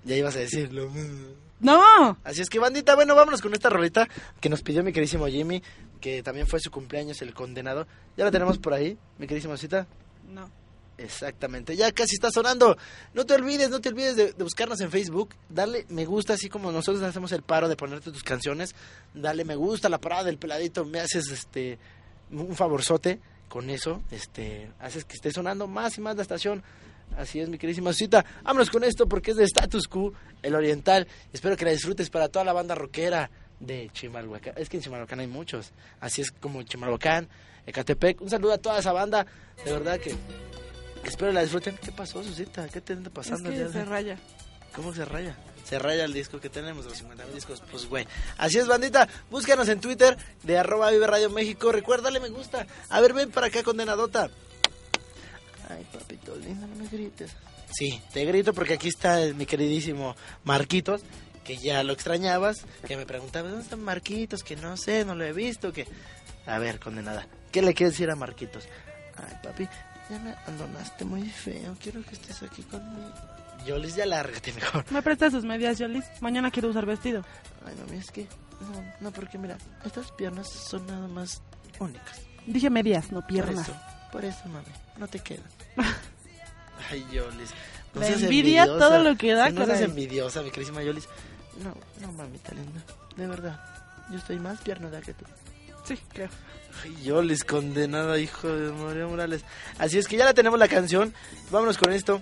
Ya 0.04 0.16
ibas 0.16 0.36
a 0.36 0.40
decir 0.40 0.72
lo 0.72 0.90
mismo. 0.90 1.30
¡No! 1.60 2.18
Así 2.24 2.42
es 2.42 2.50
que, 2.50 2.60
bandita, 2.60 2.94
bueno, 2.94 3.16
vámonos 3.16 3.42
con 3.42 3.54
esta 3.54 3.70
rolita 3.70 4.08
que 4.40 4.48
nos 4.48 4.62
pidió 4.62 4.84
mi 4.84 4.94
queridísimo 4.94 5.26
Jimmy, 5.28 5.64
que 6.00 6.22
también 6.22 6.46
fue 6.46 6.60
su 6.60 6.70
cumpleaños, 6.70 7.22
el 7.24 7.34
condenado. 7.34 7.88
Ya 8.16 8.26
la 8.26 8.32
tenemos 8.32 8.60
por 8.60 8.74
ahí, 8.74 8.96
mi 9.18 9.26
queridísima 9.26 9.58
cita. 9.58 9.88
No. 10.30 10.52
Exactamente, 10.98 11.76
ya 11.76 11.92
casi 11.92 12.16
está 12.16 12.32
sonando. 12.32 12.76
No 13.14 13.26
te 13.26 13.36
olvides, 13.36 13.70
no 13.70 13.80
te 13.80 13.90
olvides 13.90 14.16
de, 14.16 14.32
buscarnos 14.34 14.82
en 14.82 14.90
Facebook, 14.90 15.30
darle 15.48 15.86
me 15.90 16.06
gusta, 16.06 16.34
así 16.34 16.50
como 16.50 16.72
nosotros 16.72 17.04
hacemos 17.04 17.32
el 17.32 17.44
paro 17.44 17.70
de 17.70 17.76
ponerte 17.76 18.12
tus 18.12 18.24
canciones. 18.24 18.74
Dale 19.14 19.46
me 19.46 19.56
gusta 19.56 19.90
la 19.90 20.00
parada 20.00 20.24
del 20.24 20.38
peladito, 20.38 20.86
me 20.86 21.00
haces 21.00 21.30
este 21.30 21.78
un 22.32 22.56
favorzote 22.56 23.20
con 23.48 23.70
eso, 23.70 24.02
este, 24.12 24.72
haces 24.80 25.06
que 25.06 25.16
esté 25.16 25.32
sonando 25.32 25.68
más 25.68 25.98
y 25.98 26.02
más 26.02 26.16
la 26.16 26.24
estación. 26.24 26.64
Así 27.16 27.40
es, 27.40 27.48
mi 27.48 27.58
queridísima 27.58 27.94
cita. 27.94 28.26
Vámonos 28.44 28.70
con 28.70 28.84
esto 28.84 29.08
porque 29.08 29.32
es 29.32 29.38
de 29.38 29.46
Status 29.46 29.88
Quo, 29.88 30.14
el 30.42 30.56
oriental. 30.56 31.08
Espero 31.32 31.56
que 31.56 31.64
la 31.64 31.72
disfrutes 31.72 32.10
para 32.10 32.28
toda 32.28 32.44
la 32.44 32.54
banda 32.54 32.76
rockera 32.76 33.30
de 33.60 33.90
Chimalhuacán. 33.94 34.54
Es 34.58 34.68
que 34.68 34.78
en 34.78 34.84
Chimalhuacán 34.84 35.20
hay 35.20 35.28
muchos. 35.28 35.72
Así 36.00 36.22
es 36.22 36.32
como 36.32 36.64
Chimalhuacán, 36.64 37.30
Ecatepec. 37.66 38.22
Un 38.22 38.30
saludo 38.30 38.54
a 38.54 38.58
toda 38.58 38.80
esa 38.80 38.92
banda. 38.92 39.26
De 39.64 39.72
verdad 39.72 40.00
que 40.00 40.16
espero 41.10 41.32
la 41.32 41.42
disfruten. 41.42 41.78
¿Qué 41.78 41.92
pasó, 41.92 42.24
Susita? 42.24 42.68
¿Qué 42.70 42.82
te 42.82 42.94
anda 42.94 43.10
Es 43.10 43.14
pasando? 43.14 43.50
el 43.50 43.66
que 43.68 43.72
se 43.72 43.86
raya. 43.86 44.18
¿Cómo 44.76 44.94
se 44.94 45.06
raya? 45.06 45.36
Se 45.66 45.80
raya 45.80 46.06
el 46.06 46.14
disco 46.14 46.40
que 46.40 46.50
tenemos, 46.50 46.86
los 46.86 46.98
50 46.98 47.26
discos. 47.28 47.62
Pues, 47.70 47.86
güey. 47.88 48.08
Así 48.38 48.58
es, 48.58 48.68
bandita. 48.68 49.08
Búscanos 49.30 49.68
en 49.70 49.82
Twitter 49.82 50.18
de 50.44 50.58
arroba 50.58 50.92
Vive 50.92 51.08
Radio 51.08 51.30
México. 51.30 51.72
Recuérdale 51.72 52.20
me 52.20 52.30
gusta. 52.30 52.66
A 52.90 53.02
ver, 53.02 53.14
ven 53.14 53.32
para 53.32 53.48
acá, 53.48 53.64
condenadota. 53.64 54.30
Ay, 55.70 55.86
papito 55.92 56.36
lindo, 56.38 56.66
no 56.68 56.76
me 56.76 56.88
grites. 56.88 57.32
Sí, 57.72 58.02
te 58.14 58.24
grito 58.24 58.54
porque 58.54 58.76
aquí 58.76 58.88
está 58.88 59.20
mi 59.36 59.46
queridísimo 59.46 60.16
Marquitos, 60.46 61.02
que 61.44 61.58
ya 61.58 61.84
lo 61.84 61.92
extrañabas, 61.92 62.66
que 62.88 62.96
me 62.96 63.06
preguntaba, 63.06 63.50
¿dónde 63.50 63.64
está 63.66 63.76
Marquitos? 63.76 64.42
Que 64.44 64.56
no 64.56 64.78
sé, 64.78 65.04
no 65.04 65.16
lo 65.16 65.26
he 65.26 65.34
visto, 65.34 65.74
que... 65.74 65.86
A 66.46 66.60
ver, 66.60 66.80
condenada, 66.80 67.28
¿qué 67.52 67.62
le 67.62 67.74
quieres 67.74 67.94
decir 67.96 68.10
a 68.10 68.16
Marquitos? 68.16 68.64
Ay, 69.18 69.36
papi, 69.44 69.68
ya 70.10 70.20
me 70.20 70.32
abandonaste 70.32 71.06
muy 71.06 71.30
feo, 71.30 71.76
quiero 71.82 72.02
que 72.04 72.14
estés 72.14 72.44
aquí 72.44 72.64
conmigo. 72.64 73.12
Yolis, 73.66 73.96
ya 73.96 74.06
lárgate 74.06 74.54
mejor. 74.54 74.86
¿Me 74.92 75.02
prestas 75.02 75.34
sus 75.34 75.44
medias, 75.44 75.78
Yolis? 75.80 76.06
Mañana 76.22 76.52
quiero 76.52 76.70
usar 76.70 76.86
vestido. 76.86 77.24
Ay, 77.66 77.76
mami, 77.76 77.98
es 77.98 78.12
que... 78.12 78.28
No, 78.62 78.84
no, 79.02 79.12
porque 79.12 79.38
mira, 79.38 79.58
estas 79.86 80.12
piernas 80.14 80.48
son 80.50 80.86
nada 80.88 81.08
más 81.08 81.42
únicas. 81.80 82.22
Dije 82.46 82.70
medias, 82.70 83.12
no 83.12 83.26
piernas. 83.26 83.68
Por 83.68 83.76
eso, 83.76 83.82
por 84.12 84.26
eso, 84.26 84.50
mami, 84.50 84.68
no 84.98 85.08
te 85.08 85.20
quedan. 85.20 85.46
Ay, 86.92 87.06
Yolis. 87.12 87.50
La 87.94 88.06
seas 88.06 88.22
envidia 88.24 88.64
envidiosa. 88.64 88.88
todo 88.90 89.04
lo 89.04 89.16
que 89.18 89.34
da, 89.34 89.50
No 89.50 89.58
seas 89.66 89.68
caray. 89.80 89.84
envidiosa, 89.86 90.42
mi 90.44 90.52
querísima 90.52 90.84
Yolis. 90.84 91.08
No, 91.64 91.74
no, 92.02 92.12
mamita 92.14 92.54
linda. 92.54 92.82
De 93.16 93.28
verdad. 93.28 93.60
Yo 94.12 94.18
estoy 94.18 94.40
más 94.40 94.62
piernuda 94.62 95.02
que 95.02 95.14
tú. 95.14 95.26
Sí, 95.84 95.98
creo. 96.10 96.30
Ay, 96.84 96.96
Yolis, 97.04 97.44
condenada, 97.44 98.20
hijo 98.20 98.48
de 98.48 98.72
María 98.72 99.08
Morales. 99.08 99.42
Así 99.78 99.98
es 99.98 100.08
que 100.08 100.18
ya 100.18 100.26
la 100.26 100.34
tenemos 100.34 100.60
la 100.60 100.68
canción. 100.68 101.14
Vámonos 101.50 101.78
con 101.78 101.92
esto. 101.92 102.22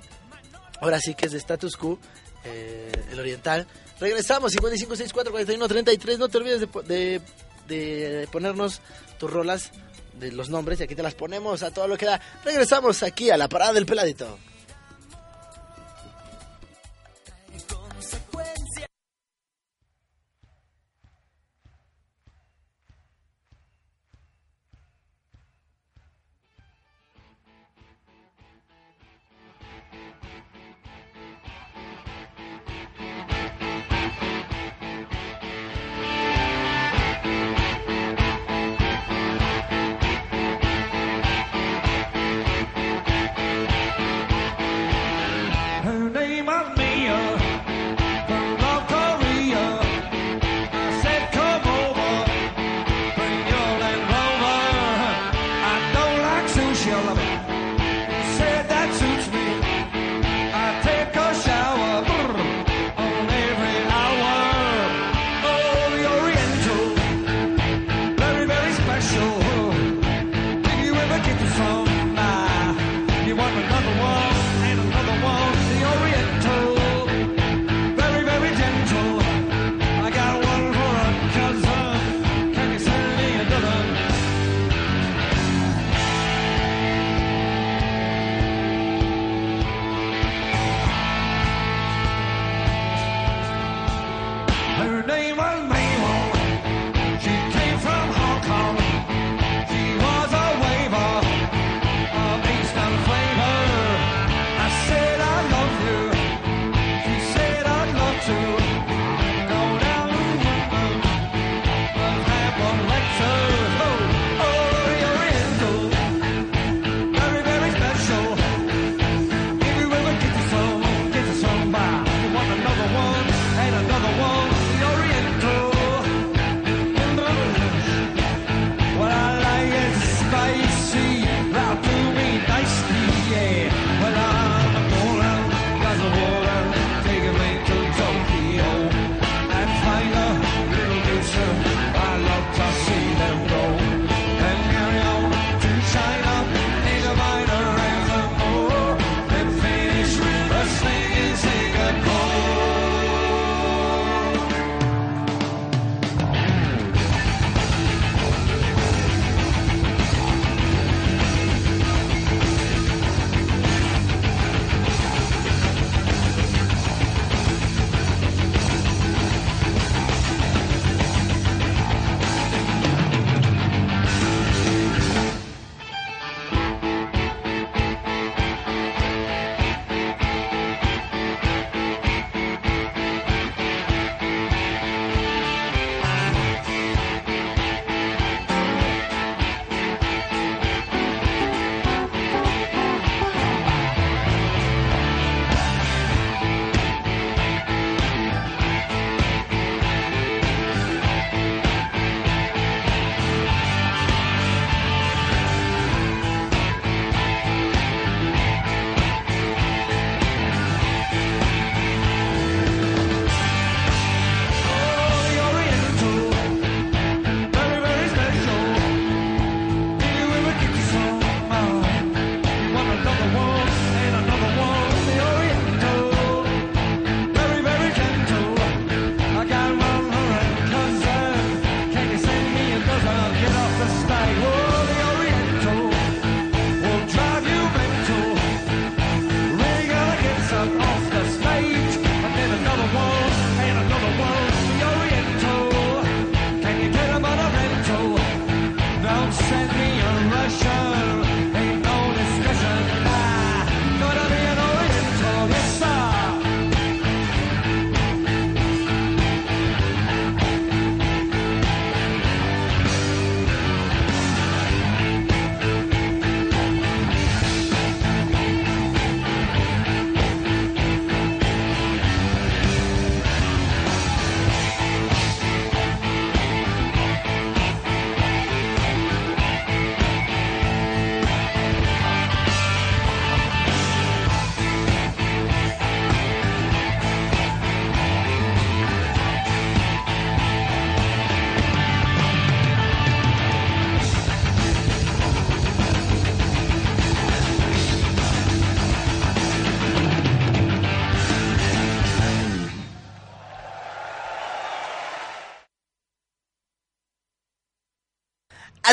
Ahora 0.82 1.00
sí 1.00 1.16
que 1.16 1.28
es 1.28 1.32
de 1.32 1.38
Status 1.38 1.78
Quo, 1.78 2.00
eh, 2.44 2.92
el 3.12 3.20
oriental. 3.20 3.68
Regresamos, 4.00 4.54
55644133. 4.54 6.18
No 6.18 6.30
te 6.30 6.38
olvides 6.38 6.62
de, 6.62 6.68
de, 6.88 7.22
de 7.68 8.28
ponernos 8.32 8.82
tus 9.18 9.32
rolas 9.32 9.72
de 10.20 10.32
los 10.32 10.50
nombres 10.50 10.80
y 10.80 10.84
aquí 10.84 10.96
te 10.96 11.04
las 11.04 11.16
ponemos 11.16 11.64
a 11.64 11.72
todo 11.72 11.88
lo 11.88 11.98
que 11.98 12.06
da. 12.06 12.22
Regresamos 12.44 13.04
aquí 13.04 13.30
a 13.30 13.38
la 13.38 13.50
parada 13.50 13.74
del 13.74 13.86
peladito. 13.86 14.38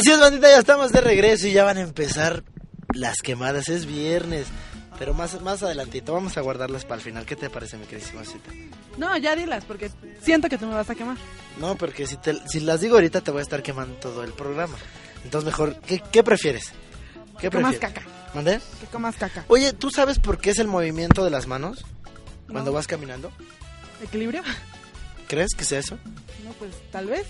Así 0.02 0.10
es, 0.10 0.18
bandita, 0.20 0.48
ya 0.50 0.58
estamos 0.58 0.90
de 0.90 1.00
regreso 1.00 1.46
y 1.46 1.52
ya 1.52 1.62
van 1.62 1.78
a 1.78 1.82
empezar 1.82 2.42
las 2.92 3.18
quemadas. 3.22 3.68
Es 3.68 3.86
viernes, 3.86 4.46
pero 4.98 5.14
más, 5.14 5.40
más 5.42 5.62
adelantito. 5.62 6.12
Vamos 6.12 6.36
a 6.36 6.40
guardarlas 6.40 6.84
para 6.84 6.96
el 6.96 7.02
final. 7.02 7.24
¿Qué 7.24 7.36
te 7.36 7.48
parece, 7.48 7.76
mi 7.78 7.86
queridísima 7.86 8.24
cita? 8.24 8.50
No, 8.98 9.16
ya 9.16 9.36
dilas, 9.36 9.64
porque 9.64 9.90
siento 10.20 10.48
que 10.48 10.58
tú 10.58 10.66
me 10.66 10.74
vas 10.74 10.90
a 10.90 10.96
quemar. 10.96 11.16
No, 11.60 11.76
porque 11.76 12.08
si, 12.08 12.16
te- 12.16 12.40
si 12.48 12.58
las 12.58 12.80
digo 12.80 12.96
ahorita 12.96 13.20
te 13.20 13.30
voy 13.30 13.38
a 13.38 13.42
estar 13.42 13.62
quemando 13.62 13.94
todo 14.00 14.24
el 14.24 14.32
programa. 14.32 14.76
Entonces 15.24 15.46
mejor, 15.46 15.76
¿qué, 15.86 16.02
qué 16.10 16.24
prefieres? 16.24 16.72
¿Qué 17.38 17.48
Que 17.48 17.56
comas 17.56 17.76
prefieres? 17.76 18.02
caca. 18.02 18.08
¿Mandé? 18.34 18.60
Que 18.80 18.86
comas 18.86 19.14
caca. 19.14 19.44
Oye, 19.46 19.72
¿tú 19.72 19.90
sabes 19.90 20.18
por 20.18 20.38
qué 20.38 20.50
es 20.50 20.58
el 20.58 20.66
movimiento 20.66 21.24
de 21.24 21.30
las 21.30 21.46
manos 21.46 21.84
cuando 22.50 22.70
No. 22.72 22.74
vas 22.74 22.88
caminando? 22.88 23.30
¿Equilibrio? 24.02 24.42
¿Crees 25.28 25.50
que 25.56 25.64
sea 25.64 25.78
eso? 25.78 25.96
No, 26.44 26.50
pues 26.58 26.72
tal 26.90 27.06
vez. 27.06 27.24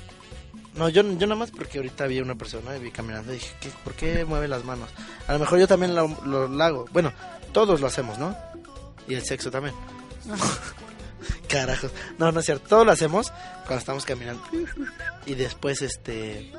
No, 0.75 0.89
yo, 0.89 1.03
yo 1.03 1.27
nada 1.27 1.37
más 1.37 1.51
porque 1.51 1.79
ahorita 1.79 2.07
vi 2.07 2.21
una 2.21 2.35
persona 2.35 2.77
y 2.77 2.81
vi 2.81 2.91
caminando 2.91 3.33
y 3.33 3.37
dije, 3.37 3.55
¿qué, 3.61 3.71
¿por 3.85 3.93
qué 3.95 4.25
mueve 4.25 4.49
las 4.49 4.65
manos? 4.65 4.89
A 5.27 5.35
lo 5.35 5.39
mejor 5.39 5.59
yo 5.59 5.69
también 5.69 5.95
lo, 5.95 6.09
lo, 6.25 6.49
lo 6.49 6.65
hago. 6.65 6.87
Bueno, 6.93 7.13
todos 7.53 7.81
lo 7.81 7.87
hacemos, 7.87 8.19
¿no? 8.19 8.37
Y 9.07 9.15
el 9.15 9.23
sexo 9.23 9.51
también. 9.51 9.75
Carajos. 11.49 11.91
No, 12.19 12.33
no 12.33 12.41
es 12.41 12.47
cierto. 12.47 12.69
Todos 12.69 12.87
lo 12.87 12.93
hacemos 12.93 13.33
cuando 13.67 13.79
estamos 13.79 14.05
caminando. 14.05 14.43
Y 15.27 15.35
después, 15.35 15.83
este... 15.83 16.53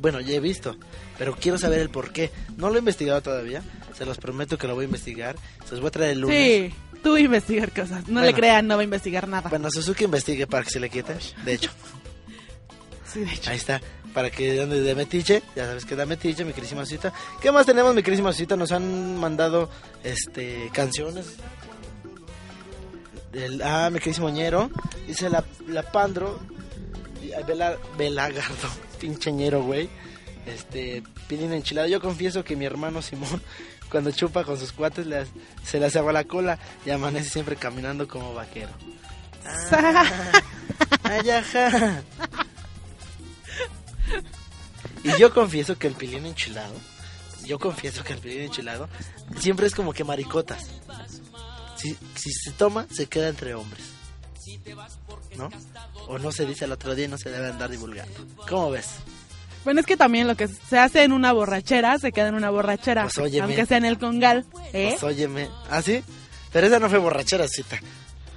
Bueno, 0.00 0.20
ya 0.20 0.34
he 0.34 0.40
visto. 0.40 0.76
Pero 1.18 1.34
quiero 1.34 1.58
saber 1.58 1.80
el 1.80 1.90
por 1.90 2.12
qué. 2.12 2.30
No 2.56 2.68
lo 2.68 2.76
he 2.76 2.78
investigado 2.78 3.20
todavía. 3.22 3.62
Se 3.96 4.06
los 4.06 4.18
prometo 4.18 4.56
que 4.56 4.68
lo 4.68 4.74
voy 4.74 4.84
a 4.84 4.86
investigar. 4.86 5.36
Se 5.64 5.72
los 5.72 5.80
voy 5.80 5.88
a 5.88 5.90
traer 5.90 6.12
el 6.12 6.20
lunes. 6.20 6.72
Sí, 6.72 6.74
tú 7.02 7.16
investigar 7.16 7.72
cosas. 7.72 8.06
No 8.06 8.20
le 8.20 8.32
crean, 8.32 8.66
no 8.68 8.76
va 8.76 8.82
a 8.82 8.84
investigar 8.84 9.26
nada. 9.26 9.50
Bueno, 9.50 9.70
Suzuki 9.70 10.04
investigue 10.04 10.46
para 10.46 10.62
que 10.64 10.70
se 10.70 10.80
le 10.80 10.88
quite. 10.90 11.16
De 11.44 11.54
hecho. 11.54 11.70
Sí, 13.12 13.20
de 13.20 13.32
hecho. 13.32 13.50
Ahí 13.50 13.56
está. 13.56 13.80
Para 14.14 14.30
que 14.30 14.60
ande 14.60 14.80
de 14.80 14.94
metiche. 14.94 15.42
Ya 15.56 15.66
sabes 15.66 15.84
que 15.84 15.96
da 15.96 16.06
metiche, 16.06 16.44
mi 16.44 16.52
querísima 16.52 16.84
cita. 16.86 17.12
¿Qué 17.40 17.50
más 17.52 17.66
tenemos, 17.66 17.94
mi 17.94 18.02
querísima 18.02 18.32
cita? 18.32 18.56
Nos 18.56 18.72
han 18.72 19.16
mandado 19.16 19.70
este 20.02 20.70
canciones. 20.72 21.36
Ah, 23.64 23.90
mi 23.92 24.00
querísimo 24.00 24.28
ñero. 24.30 24.70
Dice 25.06 25.30
la, 25.30 25.44
la 25.68 25.82
Pandro. 25.82 26.40
Vela, 27.46 27.76
Velagardo. 27.96 28.68
Pinche 29.00 29.32
ñero, 29.32 29.62
güey. 29.62 29.88
Este, 30.46 31.02
piden 31.28 31.52
enchilada. 31.52 31.88
Yo 31.88 32.00
confieso 32.00 32.44
que 32.44 32.56
mi 32.56 32.64
hermano 32.64 33.02
Simón, 33.02 33.40
cuando 33.90 34.10
chupa 34.10 34.44
con 34.44 34.58
sus 34.58 34.72
cuates, 34.72 35.06
le 35.06 35.26
se 35.64 35.78
le 35.78 35.86
hace 35.86 35.98
agua 35.98 36.12
la 36.12 36.24
cola 36.24 36.58
y 36.84 36.90
amanece 36.90 37.30
siempre 37.30 37.56
caminando 37.56 38.06
como 38.08 38.34
vaquero. 38.34 38.70
Ah. 39.42 40.04
Ay, 41.02 41.30
ajá. 41.30 42.02
Y 45.02 45.18
yo 45.18 45.32
confieso 45.32 45.78
que 45.78 45.86
el 45.86 45.94
pilín 45.94 46.26
enchilado, 46.26 46.74
yo 47.44 47.58
confieso 47.58 48.04
que 48.04 48.12
el 48.12 48.18
pilín 48.18 48.42
enchilado 48.42 48.88
siempre 49.38 49.66
es 49.66 49.74
como 49.74 49.92
que 49.92 50.04
maricotas. 50.04 50.66
Si, 51.76 51.96
si 52.14 52.32
se 52.32 52.52
toma, 52.52 52.86
se 52.90 53.06
queda 53.06 53.28
entre 53.28 53.54
hombres. 53.54 53.84
¿No? 55.36 55.48
O 56.08 56.18
no 56.18 56.32
se 56.32 56.44
dice 56.44 56.64
el 56.64 56.72
otro 56.72 56.94
día 56.94 57.06
y 57.06 57.08
no 57.08 57.16
se 57.16 57.30
debe 57.30 57.48
andar 57.48 57.70
divulgando. 57.70 58.26
¿Cómo 58.48 58.70
ves? 58.70 58.88
Bueno, 59.64 59.80
es 59.80 59.86
que 59.86 59.96
también 59.96 60.26
lo 60.26 60.36
que 60.36 60.48
se 60.48 60.78
hace 60.78 61.02
en 61.02 61.12
una 61.12 61.32
borrachera 61.32 61.98
se 61.98 62.12
queda 62.12 62.28
en 62.28 62.34
una 62.34 62.50
borrachera. 62.50 63.04
Pues 63.04 63.18
óyeme. 63.18 63.44
aunque 63.44 63.66
sea 63.66 63.76
en 63.76 63.84
el 63.84 63.98
congal. 63.98 64.46
¿eh? 64.72 64.96
Pues 64.98 65.02
óyeme. 65.02 65.48
¿Ah, 65.70 65.82
sí? 65.82 66.02
Pero 66.52 66.66
esa 66.66 66.78
no 66.78 66.88
fue 66.88 66.98
borrachera, 66.98 67.46
cita. 67.46 67.78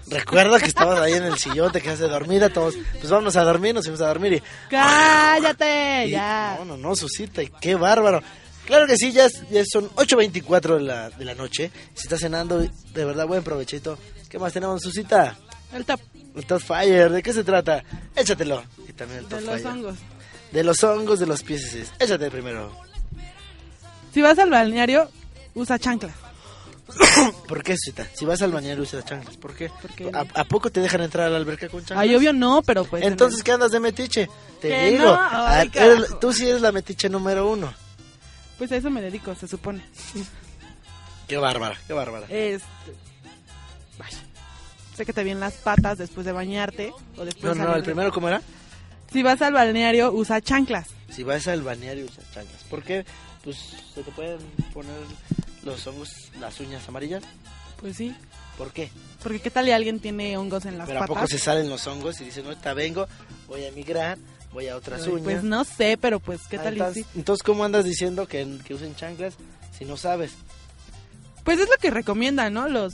Recuerda 0.07 0.59
que 0.59 0.65
estabas 0.67 0.99
ahí 0.99 1.13
en 1.13 1.23
el 1.23 1.37
sillón, 1.37 1.71
te 1.71 1.81
quedaste 1.81 2.07
dormida, 2.07 2.49
todos, 2.49 2.75
pues 2.99 3.09
vámonos 3.09 3.35
a 3.35 3.43
dormir, 3.43 3.73
nos 3.73 3.85
fuimos 3.85 4.01
a 4.01 4.07
dormir 4.07 4.33
y... 4.33 4.43
¡Cállate! 4.69 6.05
y- 6.07 6.11
ya. 6.11 6.55
No, 6.59 6.65
no, 6.65 6.77
no, 6.77 6.95
Susita, 6.95 7.41
y 7.41 7.47
qué 7.61 7.75
bárbaro. 7.75 8.21
Claro 8.65 8.85
que 8.87 8.97
sí, 8.97 9.11
ya, 9.11 9.25
es- 9.25 9.43
ya 9.49 9.63
son 9.65 9.89
8.24 9.91 10.75
de 10.75 10.81
la, 10.81 11.09
de 11.09 11.25
la 11.25 11.35
noche. 11.35 11.71
Si 11.93 12.03
estás 12.03 12.19
cenando, 12.19 12.59
de 12.59 13.05
verdad, 13.05 13.27
buen 13.27 13.43
provechito. 13.43 13.97
¿Qué 14.29 14.39
más 14.39 14.53
tenemos, 14.53 14.81
Susita? 14.81 15.37
El 15.73 15.85
top 15.85 15.99
El 16.35 16.45
Top 16.45 16.61
Fire, 16.61 17.11
¿de 17.11 17.23
qué 17.23 17.33
se 17.33 17.43
trata? 17.43 17.83
Échatelo. 18.15 18.63
Y 18.87 18.93
también 18.93 19.19
el 19.19 19.25
Top 19.27 19.39
de 19.39 19.45
los 19.45 19.55
Fire. 19.61 19.67
hongos. 19.67 19.95
De 20.51 20.63
los 20.63 20.83
hongos 20.83 21.19
de 21.19 21.25
los 21.25 21.43
pies. 21.43 21.91
Échate 21.99 22.29
primero. 22.29 22.71
Si 24.13 24.21
vas 24.21 24.37
al 24.37 24.49
balneario, 24.49 25.09
usa 25.55 25.79
chanclas. 25.79 26.13
¿Por 27.47 27.63
qué, 27.63 27.75
Susita? 27.75 28.07
Si 28.13 28.25
vas 28.25 28.41
al 28.41 28.51
bañero 28.51 28.83
usas 28.83 29.05
chanclas. 29.05 29.37
¿Por 29.37 29.55
qué? 29.55 29.69
¿A, 30.13 30.25
a 30.41 30.43
poco 30.45 30.69
te 30.69 30.79
dejan 30.79 31.01
entrar 31.01 31.27
a 31.27 31.29
la 31.29 31.37
alberca 31.37 31.67
con 31.69 31.81
chanclas? 31.81 31.99
Ay, 31.99 32.15
obvio 32.15 32.33
no, 32.33 32.61
pero 32.63 32.83
pues... 32.85 33.03
en 33.03 33.11
Entonces, 33.11 33.43
¿qué 33.43 33.51
andas 33.51 33.71
de 33.71 33.79
metiche? 33.79 34.29
Te 34.61 34.69
Que 34.69 34.91
digo. 34.91 35.05
no, 35.05 35.53
eres- 35.61 36.19
tú 36.19 36.33
sí 36.33 36.47
eres 36.47 36.61
la 36.61 36.71
metiche 36.71 37.09
número 37.09 37.49
uno. 37.49 37.73
Pues 38.57 38.71
a 38.71 38.75
eso 38.77 38.89
me 38.89 39.01
dedico, 39.01 39.33
se 39.35 39.47
supone. 39.47 39.83
Qué 41.27 41.37
bárbara, 41.37 41.77
qué 41.87 41.93
bárbara. 41.93 42.25
Este... 42.29 42.65
Vaya. 43.97 44.17
Sécate 44.95 45.23
bien 45.23 45.39
las 45.39 45.53
patas 45.55 45.97
después 45.97 46.25
de 46.25 46.31
bañarte 46.31 46.93
o 47.17 47.25
después 47.25 47.55
No, 47.57 47.65
no, 47.65 47.75
el 47.75 47.83
primero, 47.83 48.11
¿cómo 48.11 48.27
era? 48.27 48.41
Si 49.11 49.23
vas 49.23 49.41
al 49.41 49.53
balneario, 49.53 50.11
usa 50.11 50.41
chanclas. 50.41 50.87
Si 51.09 51.23
vas 51.23 51.47
al 51.47 51.61
bañario 51.61 52.05
usas 52.05 52.25
chanclas. 52.33 52.63
¿Por 52.69 52.83
qué? 52.83 53.05
Pues 53.43 53.57
se 53.93 54.01
te 54.03 54.11
pueden 54.11 54.37
poner 54.73 54.95
los 55.65 55.85
hongos, 55.87 56.09
las 56.39 56.59
uñas 56.59 56.87
amarillas. 56.87 57.23
Pues 57.79 57.97
sí. 57.97 58.15
¿Por 58.57 58.71
qué? 58.71 58.89
Porque 59.23 59.39
qué 59.39 59.49
tal 59.49 59.67
y 59.67 59.71
alguien 59.71 59.99
tiene 59.99 60.37
hongos 60.37 60.65
en 60.65 60.77
las 60.77 60.87
Pero 60.87 60.99
¿a 60.99 61.01
patas. 61.01 61.15
poco 61.15 61.27
se 61.27 61.39
salen 61.39 61.69
los 61.69 61.85
hongos 61.87 62.21
y 62.21 62.25
dicen, 62.25 62.45
ahorita 62.45 62.73
vengo, 62.73 63.07
voy 63.47 63.63
a 63.63 63.67
emigrar, 63.69 64.17
voy 64.51 64.67
a 64.67 64.75
otras 64.75 65.01
Ay, 65.03 65.09
uñas? 65.09 65.23
Pues 65.23 65.43
no 65.43 65.63
sé, 65.63 65.97
pero 65.99 66.19
pues 66.19 66.41
qué 66.49 66.57
Ah, 66.57 66.63
tal 66.63 66.75
y 66.75 66.79
entonces, 66.79 67.05
sí. 67.05 67.09
entonces, 67.19 67.43
¿cómo 67.43 67.63
andas 67.63 67.83
diciendo 67.85 68.27
que, 68.27 68.59
que 68.63 68.73
usen 68.75 68.95
chanclas 68.95 69.33
si 69.77 69.85
no 69.85 69.97
sabes? 69.97 70.31
Pues 71.43 71.59
es 71.59 71.67
lo 71.67 71.75
que 71.81 71.89
recomiendan, 71.89 72.53
¿no? 72.53 72.67
Los... 72.69 72.93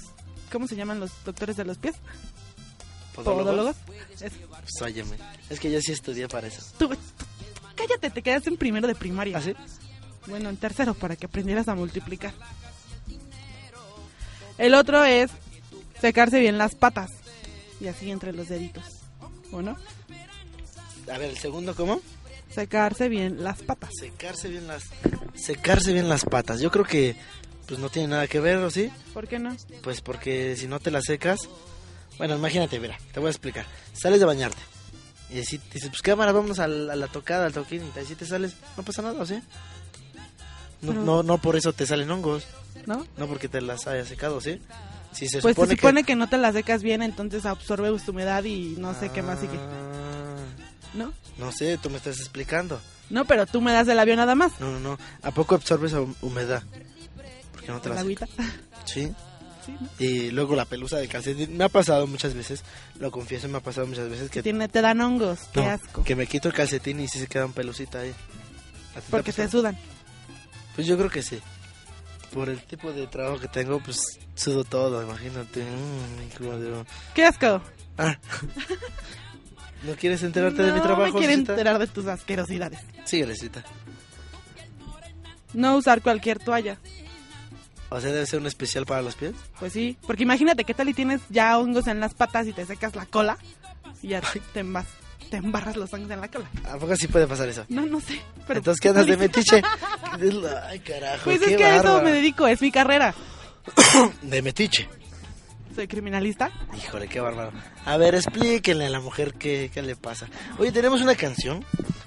¿Cómo 0.52 0.68
se 0.68 0.76
llaman 0.76 1.00
los 1.00 1.12
doctores 1.26 1.58
de 1.58 1.66
los 1.66 1.78
pies? 1.78 1.96
¿Podólogos? 3.16 3.76
Es- 4.22 4.32
Pues 4.50 4.82
óyeme, 4.82 5.18
es 5.50 5.60
que 5.60 5.72
yo 5.72 5.82
sí 5.82 5.92
estudié 5.92 6.28
para 6.28 6.48
eso. 6.48 6.62
Tú, 6.78 6.88
tú- 6.90 6.96
cállate, 7.76 8.10
te 8.10 8.22
quedaste 8.22 8.50
en 8.50 8.58
primero 8.58 8.88
de 8.88 8.96
primaria. 8.96 9.38
¿Ah, 9.38 9.42
sí? 9.42 9.54
Bueno, 10.28 10.50
en 10.50 10.58
tercero, 10.58 10.94
para 10.94 11.16
que 11.16 11.26
aprendieras 11.26 11.68
a 11.68 11.76
multiplicar. 11.76 12.34
El 14.60 14.76
otro 14.76 15.04
es 15.06 15.32
secarse 16.00 16.40
bien 16.40 16.58
las 16.58 16.76
patas. 16.76 17.10
Y 17.82 17.88
así 17.88 18.12
entre 18.12 18.34
los 18.34 18.50
deditos. 18.50 18.84
¿O 19.52 19.62
no? 19.62 19.78
A 21.12 21.18
ver, 21.18 21.30
el 21.30 21.38
segundo, 21.38 21.74
¿cómo? 21.76 22.02
Secarse 22.54 23.10
bien 23.10 23.44
las 23.44 23.62
patas. 23.64 23.92
Secarse 24.00 24.50
bien 24.50 24.68
las 24.68 24.84
secarse 25.34 25.94
bien 25.94 26.10
las 26.10 26.26
patas. 26.26 26.60
Yo 26.60 26.72
creo 26.72 26.86
que 26.86 27.16
pues 27.68 27.80
no 27.80 27.90
tiene 27.90 28.10
nada 28.10 28.28
que 28.28 28.40
ver, 28.40 28.58
¿o 28.58 28.70
sí? 28.70 28.92
¿Por 29.14 29.28
qué 29.28 29.40
no? 29.40 29.56
Pues 29.82 30.02
porque 30.02 30.56
si 30.58 30.68
no 30.68 30.80
te 30.80 30.92
las 30.92 31.06
secas, 31.06 31.48
bueno, 32.18 32.36
imagínate, 32.36 32.80
mira, 32.80 32.98
te 33.14 33.20
voy 33.20 33.28
a 33.28 33.32
explicar. 33.32 33.66
Sales 33.94 34.20
de 34.20 34.26
bañarte 34.26 34.60
y 35.30 35.36
dices, 35.36 35.62
dices, 35.72 35.90
pues 35.90 36.02
cámara, 36.02 36.32
vámonos 36.32 36.60
a 36.60 36.68
la, 36.68 36.94
a 36.94 36.96
la 36.96 37.08
tocada, 37.08 37.46
al 37.46 37.54
toquín, 37.54 37.84
y 37.96 38.00
así 38.00 38.16
te 38.16 38.26
sales, 38.26 38.56
no 38.76 38.84
pasa 38.84 39.02
nada, 39.04 39.22
¿o 39.22 39.26
sí? 39.26 39.40
No, 40.82 40.94
no, 40.94 41.24
no 41.24 41.38
por 41.40 41.56
eso 41.56 41.74
te 41.74 41.86
salen 41.86 42.10
hongos, 42.12 42.46
¿No? 42.86 43.06
no 43.18 43.28
porque 43.28 43.48
te 43.50 43.62
las 43.62 43.88
hayas 43.88 44.08
secado, 44.08 44.40
¿sí? 44.42 44.62
Si 45.12 45.28
se 45.28 45.42
pues 45.42 45.56
supone, 45.56 45.72
se 45.72 45.76
supone 45.78 46.04
que... 46.04 46.16
no 46.16 46.30
te 46.30 46.38
las 46.38 46.54
secas 46.54 46.84
bien, 46.84 47.02
entonces 47.02 47.46
absorbe 47.46 47.90
tu 48.00 48.12
humedad 48.12 48.44
y 48.44 48.76
no 48.78 48.94
sé 48.98 49.10
qué 49.10 49.22
más 49.22 49.40
sigue. 49.40 49.58
Ah, 49.58 50.36
¿No? 50.94 51.14
no 51.38 51.52
sé, 51.52 51.78
tú 51.78 51.90
me 51.90 51.98
estás 51.98 52.20
explicando. 52.20 52.80
No, 53.10 53.26
pero 53.26 53.46
tú 53.48 53.60
me 53.60 53.74
das 53.74 53.88
el 53.88 53.98
avión 54.00 54.18
nada 54.18 54.36
más. 54.36 54.52
No, 54.60 54.72
no, 54.72 54.80
no. 54.80 55.00
¿A 55.24 55.32
poco 55.32 55.56
absorbes 55.56 55.94
hum- 55.94 56.16
humedad? 56.22 56.64
Porque 57.52 57.68
no 57.68 57.82
te 57.82 57.90
¿La 57.90 57.96
la 57.96 58.02
agüita? 58.02 58.28
Sí. 58.86 59.12
Sí, 59.66 59.74
¿no? 59.74 59.90
Y 60.00 60.32
luego 60.32 60.56
la 60.56 60.64
pelusa 60.64 60.98
del 60.98 61.10
calcetín. 61.10 61.58
Me 61.58 61.66
ha 61.66 61.70
pasado 61.70 62.08
muchas 62.08 62.34
veces, 62.34 62.64
lo 62.98 63.12
confieso, 63.12 63.50
me 63.50 63.58
ha 63.58 63.62
pasado 63.62 63.86
muchas 63.88 64.10
veces 64.10 64.30
que, 64.32 64.42
Tiene, 64.42 64.70
te 64.70 64.82
dan 64.82 65.02
hongos, 65.02 65.38
qué 65.52 65.60
no, 65.62 65.70
asco. 65.70 66.04
que 66.06 66.16
me 66.16 66.28
quito 66.28 66.48
el 66.48 66.54
calcetín 66.54 67.02
y 67.02 67.10
sí 67.10 67.20
se 67.20 67.28
queda 67.28 67.46
un 67.46 67.52
pelucita 67.52 68.00
ahí. 68.00 68.10
¿A 68.10 68.14
ti 68.14 68.16
te 68.94 69.00
ha 69.00 69.12
Porque 69.12 69.34
te 69.34 69.50
sudan. 69.50 69.78
Pues 70.80 70.88
yo 70.88 70.98
creo 70.98 71.10
que 71.10 71.22
sí. 71.22 71.38
Por 72.34 72.48
el 72.48 72.62
tipo 72.62 72.94
de 72.94 73.06
trabajo 73.08 73.38
que 73.38 73.50
tengo, 73.50 73.82
pues 73.82 74.00
sudo 74.34 74.64
todo, 74.64 75.04
imagínate. 75.04 75.62
Mm. 75.62 76.86
¡Qué 77.14 77.26
asco! 77.26 77.62
Ah. 77.98 78.18
¿No 79.84 79.94
quieres 79.98 80.24
enterarte 80.24 80.62
de 80.62 80.72
mi 80.72 80.78
No 80.78 80.84
trabajo? 80.84 81.12
me 81.12 81.20
quiero 81.20 81.34
Cita? 81.36 81.52
enterar 81.52 81.80
de 81.80 81.88
tus 81.88 82.06
asquerosidades. 82.08 82.80
Síguele, 83.04 83.36
cita. 83.36 83.62
No 85.54 85.76
usar 85.76 86.02
cualquier 86.02 86.40
toalla. 86.40 86.78
O 87.90 88.00
sea, 88.00 88.12
debe 88.14 88.26
ser 88.26 88.40
un 88.40 88.48
especial 88.48 88.86
para 88.86 89.02
los 89.02 89.16
pies. 89.16 89.34
Pues 89.60 89.74
sí, 89.74 89.98
porque 90.08 90.24
imagínate 90.24 90.64
qué 90.64 90.74
tal 90.74 90.88
y 90.88 90.94
tienes 90.94 91.20
ya 91.30 91.58
hongos 91.60 91.88
en 91.88 92.00
las 92.00 92.14
patas 92.14 92.48
y 92.48 92.54
te 92.54 92.66
secas 92.66 92.96
la 92.96 93.06
cola 93.06 93.38
y 94.02 94.08
ya 94.10 94.22
te, 94.54 94.64
embas- 94.64 94.86
te 95.30 95.38
embarras 95.38 95.76
los 95.78 95.94
hongos 95.94 96.12
en 96.12 96.22
la 96.22 96.28
cola. 96.28 96.50
¿A 96.70 96.78
poco 96.78 96.96
sí 96.96 97.08
puede 97.08 97.28
pasar 97.28 97.48
eso? 97.50 97.66
No, 97.70 97.86
no 97.86 98.00
sé. 98.02 98.22
Pero 98.48 98.60
Entonces, 98.60 98.82
¿qué 98.82 98.90
andas 98.90 99.06
de 99.06 99.18
metiche? 99.18 99.62
Ay, 100.68 100.80
carajo. 100.80 101.24
Pues 101.26 101.40
qué 101.40 101.52
es 101.52 101.58
que 101.58 101.66
a 101.66 101.78
eso 101.78 102.02
me 102.02 102.12
dedico, 102.12 102.48
es 102.48 102.62
mi 102.62 102.72
carrera. 102.72 103.14
De 104.22 104.42
metiche. 104.42 104.90
Soy 105.76 105.88
criminalista. 105.88 106.52
Híjole, 106.76 107.08
qué 107.08 107.20
bárbaro. 107.20 107.52
A 107.86 107.98
ver, 107.98 108.16
explíquenle 108.16 108.88
a 108.88 108.90
la 108.90 109.00
mujer 109.00 109.36
qué, 109.36 109.70
qué 109.74 109.82
le 109.82 109.96
pasa. 109.96 110.28
Oye, 110.58 110.72
tenemos 110.72 111.02
una 111.02 111.16
canción 111.16 111.64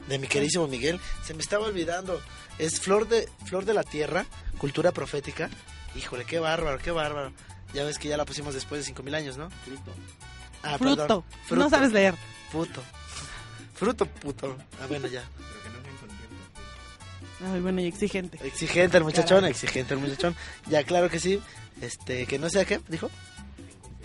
de 0.08 0.18
mi 0.18 0.26
queridísimo 0.26 0.66
Miguel. 0.66 1.00
Se 1.24 1.32
me 1.32 1.40
estaba 1.40 1.66
olvidando. 1.66 2.20
Es 2.58 2.80
Flor 2.80 3.08
de, 3.08 3.28
Flor 3.46 3.64
de 3.64 3.74
la 3.74 3.82
Tierra, 3.82 4.26
Cultura 4.58 4.92
Profética. 4.92 5.48
Híjole, 5.96 6.24
qué 6.24 6.38
bárbaro, 6.38 6.78
qué 6.78 6.90
bárbaro. 6.90 7.32
Ya 7.72 7.84
ves 7.84 7.98
que 7.98 8.08
ya 8.08 8.16
la 8.16 8.24
pusimos 8.24 8.52
después 8.52 8.80
de 8.80 8.86
5000 8.86 9.14
años, 9.14 9.36
¿no? 9.38 9.48
Ah, 10.62 10.76
Fruto. 10.76 11.24
perdón. 11.48 11.58
No 11.58 11.70
sabes 11.70 11.92
leer. 11.92 12.14
Puto. 12.50 12.82
Fruto, 13.82 14.06
puto. 14.06 14.56
Ah, 14.80 14.86
bueno, 14.86 15.08
ya. 15.08 15.24
Ay, 17.52 17.60
bueno, 17.60 17.80
y 17.80 17.86
exigente. 17.86 18.38
Exigente 18.46 18.96
el 18.98 19.02
muchachón, 19.02 19.38
Caray. 19.38 19.50
exigente 19.50 19.94
el 19.94 19.98
muchachón. 19.98 20.36
Ya, 20.68 20.84
claro 20.84 21.10
que 21.10 21.18
sí. 21.18 21.40
Este, 21.80 22.26
que 22.26 22.38
no 22.38 22.48
sea 22.48 22.64
qué, 22.64 22.80
dijo. 22.86 23.10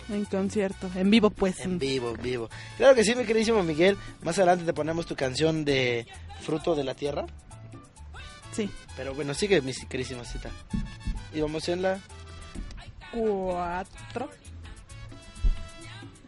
En 0.08 0.24
concierto, 0.24 0.90
en 0.96 1.10
vivo 1.10 1.30
pues. 1.30 1.60
En 1.60 1.78
vivo, 1.78 2.12
en 2.16 2.20
vivo. 2.20 2.50
Claro 2.76 2.96
que 2.96 3.04
sí, 3.04 3.14
mi 3.14 3.24
queridísimo 3.24 3.62
Miguel. 3.62 3.96
Más 4.22 4.36
adelante 4.38 4.64
te 4.64 4.72
ponemos 4.72 5.06
tu 5.06 5.14
canción 5.14 5.64
de 5.64 6.08
Fruto 6.40 6.74
de 6.74 6.82
la 6.82 6.94
Tierra. 6.94 7.26
Sí. 8.50 8.68
Pero 8.96 9.14
bueno, 9.14 9.32
sigue, 9.32 9.60
mi 9.60 9.72
queridísima 9.72 10.24
cita. 10.24 10.50
Y 11.32 11.40
vamos 11.40 11.68
en 11.68 11.82
la... 11.82 12.00
Cuatro. 13.12 14.28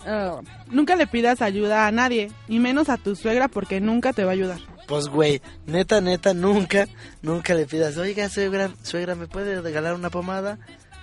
Ah, 0.06 0.40
nunca 0.68 0.97
le 0.97 1.06
pidas 1.06 1.43
ayuda 1.43 1.86
a 1.86 1.93
nadie, 1.93 2.31
y 2.48 2.59
menos 2.59 2.89
a 2.89 2.97
tu 2.97 3.16
suegra 3.16 3.48
porque 3.48 3.81
nunca 3.81 4.12
te 4.12 4.24
va 4.24 4.31
a 4.31 4.35
ayudar. 4.35 4.60
Pues, 4.86 5.06
güey, 5.06 5.40
neta, 5.66 6.01
neta, 6.01 6.35
nunca, 6.35 6.89
nunca 7.22 7.55
le 7.55 7.66
pidas, 7.66 7.97
oiga, 7.97 8.28
suegra, 8.28 8.70
suegra, 8.82 9.14
¿me 9.14 9.28
puede 9.28 9.60
regalar 9.60 9.94
una 9.94 10.10
pomada? 10.10 10.59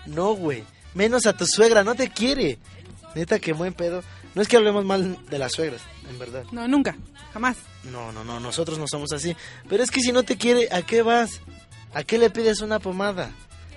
No, 0.06 0.34
güey. 0.34 0.64
Menos 0.94 1.26
a 1.26 1.34
tu 1.34 1.46
suegra, 1.46 1.84
no 1.84 1.96
te 1.96 2.10
quiere. 2.10 2.58
Neta, 3.16 3.40
que 3.40 3.54
buen 3.54 3.74
pedo. 3.74 4.04
No 4.36 4.42
es 4.42 4.48
que 4.48 4.58
hablemos 4.58 4.84
mal 4.84 5.18
de 5.30 5.38
las 5.38 5.54
suegras, 5.54 5.82
en 6.10 6.20
verdad. 6.20 6.44
No, 6.52 6.68
nunca, 6.68 6.96
jamás. 7.34 7.58
No, 7.92 8.12
no, 8.12 8.24
no, 8.24 8.40
nosotros 8.40 8.78
no 8.78 8.88
somos 8.88 9.12
así. 9.12 9.36
Pero 9.70 9.84
es 9.84 9.92
que 9.92 10.02
si 10.02 10.12
no 10.12 10.24
te 10.24 10.38
quiere, 10.38 10.70
¿a 10.72 10.82
qué 10.82 11.02
vas? 11.02 11.42
¿A 11.94 12.04
qué 12.04 12.18
le 12.18 12.30
pides 12.30 12.62
una 12.62 12.80
pomada? 12.80 13.32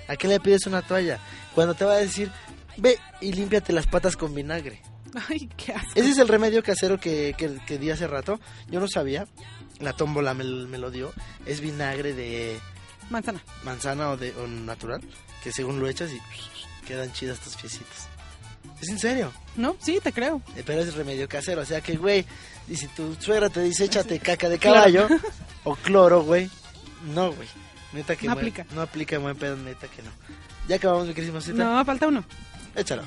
¿A 0.09 0.17
qué 0.17 0.29
le 0.29 0.41
pides 0.41 0.67
una 0.67 0.83
toalla? 0.83 1.19
Cuando 1.55 1.75
te 1.75 1.85
va 1.85 1.93
a 1.93 1.99
decir, 1.99 2.31
ve 2.77 2.99
y 3.21 3.33
límpiate 3.33 3.73
las 3.73 3.87
patas 3.87 4.17
con 4.17 4.35
vinagre. 4.35 4.83
Ay, 5.29 5.49
qué 5.57 5.73
asco. 5.73 5.91
Ese 5.95 6.11
es 6.11 6.19
el 6.19 6.29
remedio 6.29 6.63
casero 6.63 6.99
que, 7.01 7.35
que, 7.37 7.59
que 7.67 7.79
di 7.79 7.91
hace 7.91 8.07
rato. 8.07 8.41
Yo 8.71 8.81
no 8.81 8.89
sabía. 8.89 9.27
La 9.79 9.93
tómbola 9.95 10.35
me, 10.35 10.45
me 10.45 10.79
lo 10.79 10.91
dio. 10.91 11.13
Es 11.47 11.61
vinagre 11.61 12.13
de 12.13 12.59
Manzana. 13.09 13.43
manzana 13.65 14.11
o 14.11 14.17
de 14.17 14.33
o 14.37 14.47
natural. 14.47 15.01
Que 15.43 15.53
según 15.53 15.81
lo 15.81 15.89
echas 15.89 16.11
y 16.13 16.21
quedan 16.87 17.13
chidas 17.13 17.39
tus 17.41 17.57
piecitos. 17.57 18.09
¿Es 18.81 18.89
en 18.89 18.99
serio? 18.99 19.33
¿No? 19.57 19.77
Sí, 19.81 19.99
te 20.03 20.13
creo. 20.13 20.43
Eh, 20.57 20.63
Pero 20.65 20.81
es 20.83 20.95
remedio 20.95 21.29
casero, 21.29 21.63
o 21.63 21.65
sea 21.65 21.81
que, 21.81 21.97
güey, 21.97 22.25
y 22.69 22.77
si 22.77 22.87
tu 22.89 23.15
suegra 23.15 23.49
te 23.51 23.63
dice 23.63 23.85
échate 23.85 24.19
caca 24.21 24.49
de 24.49 24.59
caballo 24.59 25.07
o 25.65 25.75
cloro, 25.77 26.23
güey, 26.23 26.51
no, 27.15 27.33
güey. 27.33 27.49
Neta 27.93 28.17
que 28.17 28.27
No 28.27 28.33
aplica. 28.35 28.67
No 28.75 28.83
aplica 28.83 29.19
buen 29.19 29.37
pedo, 29.37 29.57
neta 29.57 29.87
que 29.89 30.03
no. 30.03 30.11
Ya 30.69 30.77
acabamos, 30.77 31.07
mi 31.09 31.15
queridísima 31.15 31.41
cita. 31.41 31.65
No, 31.65 31.85
falta 31.85 32.07
uno. 32.07 32.25
Échalo. 32.75 33.03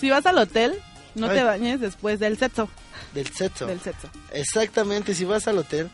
Si 0.00 0.10
vas 0.10 0.24
al 0.26 0.38
hotel, 0.38 0.74
no 1.14 1.28
Ay. 1.28 1.36
te 1.38 1.44
bañes 1.44 1.80
después 1.80 2.18
del 2.20 2.38
sexo. 2.38 2.68
Del 3.14 3.26
sexo. 3.28 3.66
Del 3.66 3.80
sexo. 3.80 4.08
Exactamente, 4.32 5.14
si 5.14 5.24
vas 5.24 5.46
al 5.48 5.58
hotel. 5.58 5.90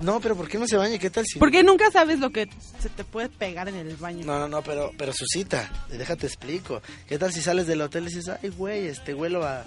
No, 0.00 0.18
pero 0.20 0.34
¿por 0.34 0.48
qué 0.48 0.58
no 0.58 0.66
se 0.66 0.76
baña? 0.76 0.98
¿Qué 0.98 1.08
tal 1.08 1.24
si.? 1.24 1.38
Porque 1.38 1.62
nunca 1.62 1.88
sabes 1.92 2.18
lo 2.18 2.30
que 2.30 2.48
se 2.80 2.88
te 2.88 3.04
puede 3.04 3.28
pegar 3.28 3.68
en 3.68 3.76
el 3.76 3.94
baño. 3.96 4.24
No, 4.26 4.38
no, 4.40 4.48
no, 4.48 4.62
pero, 4.62 4.90
pero 4.98 5.12
Susita, 5.12 5.70
déjate 5.88 6.26
explico. 6.26 6.82
¿Qué 7.06 7.16
tal 7.16 7.32
si 7.32 7.40
sales 7.40 7.68
del 7.68 7.80
hotel 7.80 8.02
y 8.04 8.06
dices, 8.06 8.28
ay, 8.42 8.48
güey, 8.50 8.88
este 8.88 9.14
huelo 9.14 9.46
a, 9.46 9.64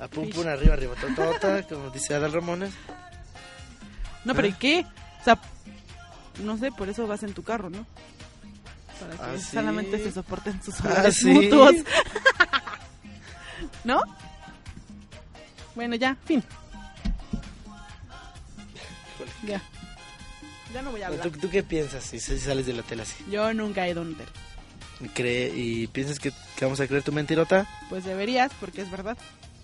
a 0.00 0.08
pum 0.08 0.28
pum 0.28 0.46
arriba, 0.46 0.74
arriba, 0.74 0.94
totota, 1.00 1.62
como 1.68 1.88
dice 1.88 2.14
Adal 2.14 2.32
Ramones? 2.34 2.72
No, 4.26 4.34
pero 4.34 4.48
¿y 4.48 4.52
qué? 4.52 4.84
O 5.22 5.24
sea, 5.24 5.40
no 6.44 6.58
sé, 6.58 6.70
por 6.70 6.90
eso 6.90 7.06
vas 7.06 7.22
en 7.22 7.32
tu 7.32 7.42
carro, 7.42 7.70
¿no? 7.70 7.86
Para 9.00 9.12
que 9.16 9.22
Ah, 9.22 9.38
¿sí? 9.38 9.54
solamente 9.54 9.98
se 10.02 10.12
soporten 10.12 10.62
sus 10.62 10.74
Ah, 10.82 11.08
mutuos. 11.24 11.74
¿No? 13.84 14.02
Bueno, 15.74 15.94
ya, 15.96 16.16
fin. 16.24 16.42
Ya. 19.46 19.62
Ya 20.74 20.82
no 20.82 20.90
voy 20.90 21.02
a 21.02 21.06
hablar. 21.08 21.22
¿Tú, 21.22 21.38
tú 21.38 21.50
qué 21.50 21.62
piensas 21.62 22.04
si, 22.04 22.20
si 22.20 22.38
sales 22.38 22.66
del 22.66 22.80
hotel 22.80 23.00
así? 23.00 23.24
Yo 23.30 23.52
nunca 23.54 23.86
he 23.86 23.90
ido 23.90 24.00
a 24.00 24.04
un 24.04 24.14
hotel. 24.14 24.26
¿Cree, 25.14 25.52
¿Y 25.54 25.86
piensas 25.86 26.18
que, 26.18 26.32
que 26.56 26.64
vamos 26.64 26.80
a 26.80 26.86
creer 26.86 27.02
tu 27.04 27.12
mentirota? 27.12 27.66
Pues 27.88 28.04
deberías, 28.04 28.50
porque 28.60 28.82
es 28.82 28.90
verdad. 28.90 29.16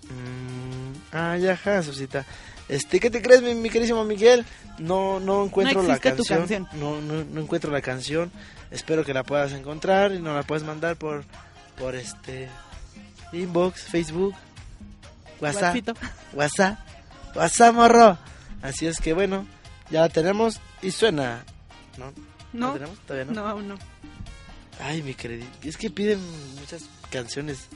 Mm, 0.03 1.15
ah, 1.15 1.37
ya, 1.37 1.57
ja, 1.57 1.83
Susita. 1.83 2.25
Este, 2.69 2.99
¿qué 2.99 3.09
te 3.09 3.21
crees, 3.21 3.41
mi, 3.41 3.53
mi 3.53 3.69
querísimo 3.69 4.03
Miguel? 4.05 4.45
No, 4.79 5.19
no 5.19 5.45
encuentro 5.45 5.81
No 5.81 5.87
la 5.87 5.95
existe 5.95 6.17
tu 6.17 6.23
canción. 6.23 6.65
canción. 6.65 6.79
No, 6.81 7.01
no, 7.01 7.23
no 7.23 7.41
encuentro 7.41 7.71
la 7.71 7.81
canción. 7.81 8.31
Espero 8.71 9.03
que 9.03 9.13
la 9.13 9.23
puedas 9.23 9.51
encontrar 9.51 10.13
y 10.13 10.19
nos 10.19 10.35
la 10.35 10.43
puedes 10.43 10.63
mandar 10.63 10.95
por, 10.95 11.23
por 11.77 11.95
este 11.95 12.49
inbox, 13.35 13.83
Facebook, 13.83 14.35
WhatsApp. 15.39 15.75
WhatsApp, 16.33 16.79
WhatsApp, 17.35 17.75
morro. 17.75 18.17
Así 18.61 18.87
es 18.87 18.99
que 18.99 19.13
bueno, 19.13 19.45
ya 19.89 20.01
la 20.01 20.09
tenemos 20.09 20.59
y 20.81 20.91
suena. 20.91 21.43
¿No? 21.97 22.13
No. 22.53 22.67
¿La 22.67 22.73
tenemos? 22.73 22.99
Todavía 22.99 23.25
no. 23.25 23.41
No, 23.41 23.47
aún 23.47 23.67
no. 23.67 23.75
Ay, 24.79 25.01
mi 25.01 25.13
querido. 25.13 25.45
Es 25.61 25.77
que 25.77 25.89
piden 25.89 26.19
muchas 26.59 26.83
canciones 27.09 27.67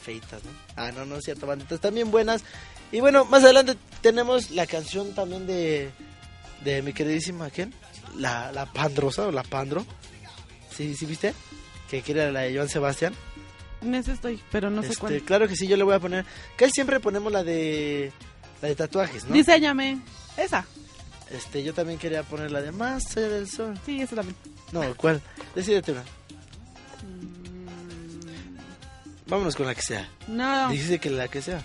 feitas, 0.00 0.42
¿no? 0.44 0.50
Ah, 0.76 0.92
no, 0.92 1.04
no 1.04 1.16
es 1.16 1.24
cierto, 1.24 1.46
banditas. 1.46 1.80
Bien 1.92 2.10
buenas. 2.10 2.44
Y 2.92 3.00
bueno, 3.00 3.24
más 3.24 3.42
adelante 3.44 3.76
tenemos 4.00 4.50
la 4.50 4.66
canción 4.66 5.14
también 5.14 5.46
de, 5.46 5.90
de 6.64 6.82
mi 6.82 6.92
queridísima, 6.92 7.50
¿quién? 7.50 7.74
La, 8.16 8.52
la 8.52 8.66
Pandrosa 8.66 9.26
o 9.26 9.32
la 9.32 9.42
Pandro. 9.42 9.84
¿Sí, 10.70 10.94
sí 10.94 11.06
viste? 11.06 11.34
Que 11.90 12.02
quiere 12.02 12.30
la 12.30 12.40
de 12.40 12.54
Joan 12.54 12.68
Sebastián. 12.68 13.14
En 13.82 13.94
ese 13.94 14.12
estoy, 14.12 14.40
pero 14.50 14.70
no 14.70 14.82
sé 14.82 14.88
Este, 14.88 15.00
cuál. 15.00 15.22
Claro 15.22 15.48
que 15.48 15.54
sí, 15.56 15.66
yo 15.68 15.76
le 15.76 15.84
voy 15.84 15.94
a 15.94 16.00
poner. 16.00 16.24
Casi 16.56 16.72
siempre 16.72 16.98
ponemos 17.00 17.32
la 17.32 17.44
de. 17.44 18.12
La 18.62 18.68
de 18.68 18.74
tatuajes, 18.74 19.24
¿no? 19.26 19.34
Diseñame. 19.34 19.98
Esa. 20.36 20.64
Este, 21.30 21.62
yo 21.62 21.74
también 21.74 21.98
quería 21.98 22.22
poner 22.22 22.50
la 22.52 22.62
de 22.62 22.72
Más 22.72 23.16
allá 23.16 23.28
del 23.28 23.48
sol. 23.48 23.78
Sí, 23.84 24.00
esa 24.00 24.16
también. 24.16 24.36
No, 24.72 24.82
¿cuál? 24.96 25.20
Decídete 25.54 25.92
una. 25.92 26.04
Vámonos 29.26 29.56
con 29.56 29.66
la 29.66 29.74
que 29.74 29.82
sea. 29.82 30.08
No, 30.28 30.68
Dice 30.70 30.98
que 30.98 31.10
la 31.10 31.28
que 31.28 31.42
sea. 31.42 31.62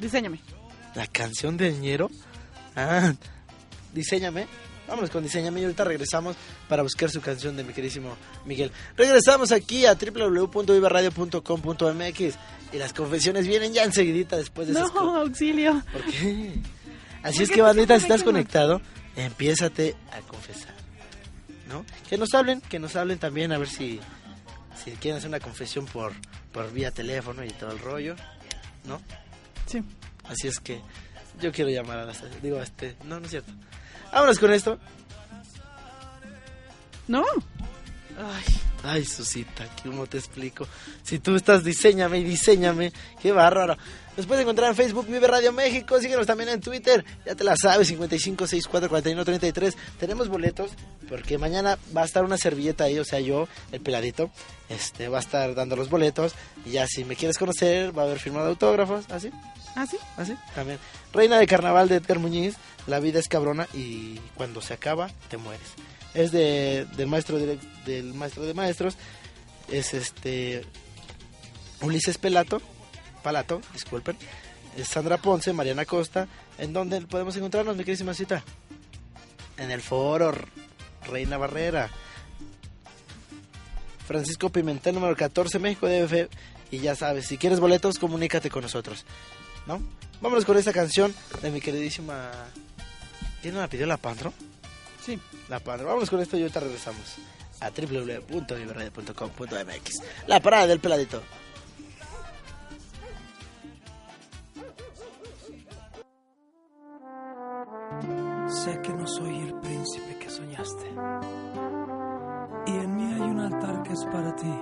diseñame. 0.00 0.40
La 0.94 1.06
canción 1.06 1.56
del 1.56 1.78
ñero. 1.80 2.10
Ah, 2.76 3.12
diseñame. 3.92 4.46
Vámonos 4.86 5.08
con 5.10 5.22
Diseñame 5.22 5.60
y 5.60 5.64
ahorita 5.64 5.84
regresamos 5.84 6.36
para 6.68 6.82
buscar 6.82 7.08
su 7.10 7.20
canción 7.22 7.56
de 7.56 7.64
mi 7.64 7.72
queridísimo 7.72 8.16
Miguel. 8.44 8.70
Regresamos 8.96 9.50
aquí 9.52 9.86
a 9.86 9.94
www.vivaradio.com.mx 9.94 12.34
y 12.72 12.78
las 12.78 12.92
confesiones 12.92 13.46
vienen 13.46 13.72
ya 13.72 13.84
enseguidita 13.84 14.36
después 14.36 14.66
de 14.68 14.74
esas 14.74 14.92
No, 14.94 15.16
auxilio. 15.16 15.82
¿Por 15.92 16.04
qué? 16.04 16.54
Así 17.22 17.36
¿Por 17.38 17.42
es 17.44 17.50
que, 17.50 17.62
bandita, 17.62 17.94
si 17.98 18.02
estás 18.04 18.22
confesamos? 18.22 18.32
conectado, 18.32 18.82
empiézate 19.16 19.96
a 20.12 20.20
confesar. 20.20 20.74
¿No? 21.68 21.84
Que 22.08 22.18
nos 22.18 22.34
hablen, 22.34 22.60
que 22.60 22.78
nos 22.78 22.94
hablen 22.96 23.18
también 23.18 23.52
a 23.52 23.58
ver 23.58 23.68
si, 23.68 23.98
si 24.84 24.90
quieren 24.92 25.16
hacer 25.18 25.28
una 25.28 25.40
confesión 25.40 25.86
por, 25.86 26.12
por 26.52 26.70
vía 26.72 26.90
teléfono 26.90 27.42
y 27.42 27.48
todo 27.50 27.72
el 27.72 27.78
rollo. 27.78 28.16
¿No? 28.84 29.00
Sí. 29.66 29.82
Así 30.24 30.48
es 30.48 30.60
que 30.60 30.82
yo 31.40 31.52
quiero 31.52 31.70
llamar 31.70 31.98
a 32.00 32.04
las... 32.04 32.22
Digo, 32.42 32.60
este... 32.60 32.96
No, 33.04 33.18
no 33.18 33.24
es 33.24 33.30
cierto. 33.30 33.50
Vámonos 34.14 34.38
con 34.38 34.52
esto. 34.52 34.78
No. 37.08 37.24
Ay, 38.16 38.44
ay, 38.84 39.04
Susita, 39.04 39.66
¿cómo 39.82 40.06
te 40.06 40.18
explico? 40.18 40.68
Si 41.02 41.18
tú 41.18 41.34
estás, 41.34 41.64
diseñame 41.64 42.18
y 42.18 42.24
diseñame. 42.24 42.92
Qué 43.20 43.32
bárbaro. 43.32 43.76
Nos 44.16 44.26
puedes 44.26 44.42
encontrar 44.42 44.70
en 44.70 44.76
Facebook, 44.76 45.08
Vive 45.08 45.26
Radio 45.26 45.52
México. 45.52 45.98
Síguenos 46.00 46.28
también 46.28 46.48
en 46.50 46.60
Twitter. 46.60 47.04
Ya 47.26 47.34
te 47.34 47.42
la 47.42 47.56
sabes, 47.56 47.92
55644133. 47.92 49.74
Tenemos 49.98 50.28
boletos 50.28 50.70
porque 51.08 51.36
mañana 51.36 51.76
va 51.94 52.02
a 52.02 52.04
estar 52.04 52.24
una 52.24 52.38
servilleta 52.38 52.84
ahí, 52.84 53.00
o 53.00 53.04
sea, 53.04 53.18
yo, 53.18 53.48
el 53.72 53.80
peladito, 53.80 54.30
este, 54.68 55.08
va 55.08 55.18
a 55.18 55.20
estar 55.22 55.56
dando 55.56 55.74
los 55.74 55.90
boletos. 55.90 56.34
Y 56.64 56.70
ya, 56.70 56.86
si 56.86 57.04
me 57.04 57.16
quieres 57.16 57.36
conocer, 57.36 57.98
va 57.98 58.02
a 58.02 58.04
haber 58.06 58.20
firmado 58.20 58.46
autógrafos. 58.46 59.06
¿Así? 59.10 59.32
¿Ah, 59.74 59.86
sí? 59.90 59.96
¿Así? 60.16 60.36
También. 60.54 60.78
Reina 61.12 61.36
de 61.36 61.48
Carnaval 61.48 61.88
de 61.88 61.96
Edgar 61.96 62.20
Muñiz. 62.20 62.54
La 62.86 63.00
vida 63.00 63.18
es 63.18 63.28
cabrona 63.28 63.66
y 63.72 64.18
cuando 64.34 64.60
se 64.60 64.74
acaba, 64.74 65.10
te 65.28 65.36
mueres. 65.36 65.66
Es 66.12 66.30
de, 66.32 66.86
del 66.96 67.06
maestro 67.08 67.38
direct- 67.40 67.84
del 67.84 68.12
maestro 68.14 68.42
de 68.44 68.54
maestros. 68.54 68.96
Es 69.70 69.94
este 69.94 70.64
Ulises 71.80 72.18
Pelato, 72.18 72.60
Palato, 73.22 73.60
disculpen. 73.72 74.16
Es 74.76 74.88
Sandra 74.88 75.16
Ponce, 75.18 75.52
Mariana 75.52 75.84
Costa. 75.86 76.28
¿En 76.58 76.72
dónde 76.72 77.00
podemos 77.02 77.34
encontrarnos, 77.36 77.76
mi 77.76 77.84
queridísima 77.84 78.12
cita? 78.14 78.44
En 79.56 79.70
el 79.70 79.80
foro 79.82 80.32
Reina 81.06 81.38
Barrera. 81.38 81.90
Francisco 84.06 84.50
Pimentel, 84.50 84.94
número 84.94 85.16
14, 85.16 85.58
México 85.58 85.88
DF. 85.88 86.28
Y 86.70 86.78
ya 86.78 86.94
sabes, 86.94 87.26
si 87.26 87.38
quieres 87.38 87.60
boletos, 87.60 87.98
comunícate 87.98 88.50
con 88.50 88.62
nosotros. 88.62 89.04
¿No? 89.66 89.80
Vámonos 90.20 90.44
con 90.44 90.56
esta 90.58 90.72
canción 90.72 91.14
de 91.42 91.50
mi 91.50 91.60
queridísima. 91.60 92.30
¿Quién 93.44 93.56
la 93.58 93.68
pidió 93.68 93.84
la 93.84 93.98
Pandro? 93.98 94.32
Sí. 95.04 95.20
La 95.50 95.60
Pandro. 95.60 95.88
Vámonos 95.88 96.08
con 96.08 96.18
esto 96.18 96.38
y 96.38 96.40
ahorita 96.40 96.60
regresamos 96.60 97.16
a 97.60 97.68
www.viverradio.com.mx. 97.68 100.02
La 100.26 100.40
parada 100.40 100.68
del 100.68 100.80
peladito. 100.80 101.22
Sé 108.48 108.80
que 108.80 108.94
no 108.94 109.06
soy 109.06 109.40
el 109.40 109.52
príncipe 109.60 110.18
que 110.18 110.30
soñaste. 110.30 110.86
Y 112.66 112.70
en 112.70 112.96
mí 112.96 113.12
hay 113.12 113.20
un 113.20 113.40
altar 113.40 113.82
que 113.82 113.92
es 113.92 114.06
para 114.06 114.34
ti. 114.36 114.54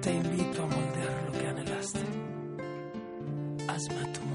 Te 0.00 0.10
invito 0.10 0.62
a 0.62 0.66
moldear 0.66 1.22
lo 1.26 1.32
que 1.32 1.46
anhelaste. 1.46 2.00
Hazme 3.68 4.08
a 4.08 4.10
tu 4.10 4.29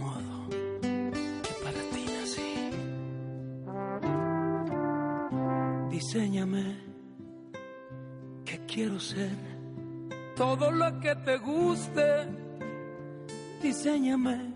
Diseñame, 6.15 6.77
que 8.45 8.57
quiero 8.65 8.97
ser 9.01 9.35
todo 10.37 10.71
lo 10.71 10.97
que 11.01 11.13
te 11.13 11.35
guste. 11.39 12.25
Diseñame 13.61 14.53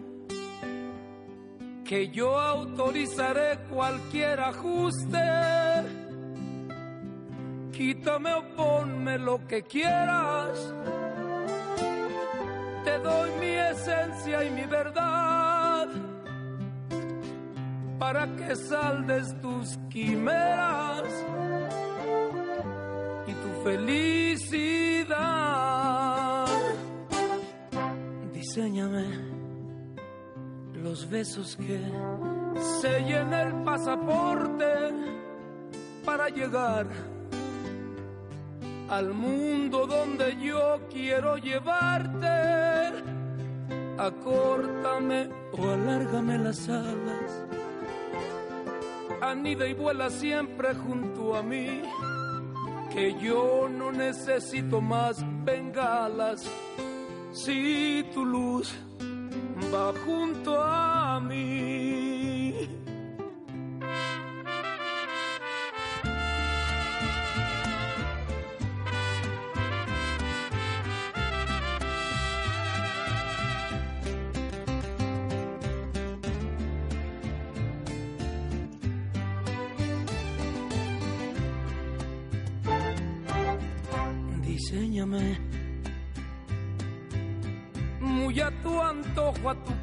que 1.84 2.08
yo 2.12 2.40
autorizaré 2.40 3.60
cualquier 3.70 4.40
ajuste. 4.40 5.20
Quítame 7.74 8.34
o 8.36 8.44
ponme 8.56 9.18
lo 9.18 9.46
que 9.46 9.62
quieras. 9.64 10.74
Te 12.86 12.98
doy 13.00 13.32
mi 13.42 13.52
esencia 13.74 14.46
y 14.46 14.52
mi 14.52 14.64
verdad 14.64 15.39
para 18.00 18.26
que 18.38 18.56
saldes 18.56 19.40
tus 19.42 19.78
quimeras 19.90 21.04
y 23.28 23.34
tu 23.34 23.64
felicidad. 23.64 25.10
Diseñame 28.34 29.06
los 30.82 31.10
besos 31.10 31.58
que 31.58 31.82
sellen 32.82 33.34
el 33.34 33.54
pasaporte 33.64 34.66
para 36.06 36.30
llegar 36.30 36.88
al 38.90 39.14
mundo 39.14 39.86
donde 39.86 40.38
yo 40.38 40.80
quiero 40.90 41.36
llevarte. 41.36 42.28
Acórtame 43.98 45.30
o 45.52 45.70
alárgame 45.70 46.38
las 46.38 46.70
alas. 46.70 47.59
Anida 49.22 49.68
y 49.68 49.74
vuela 49.74 50.10
siempre 50.10 50.74
junto 50.76 51.36
a 51.36 51.44
mí. 51.44 51.82
Que 52.94 53.16
yo 53.20 53.68
no 53.70 53.92
necesito 53.92 54.82
más 54.82 55.24
bengalas. 55.44 56.50
Si 57.32 58.06
tu 58.14 58.26
luz 58.26 58.74
va 59.74 59.94
junto 60.06 60.62
a 60.62 61.20
mí. 61.20 61.49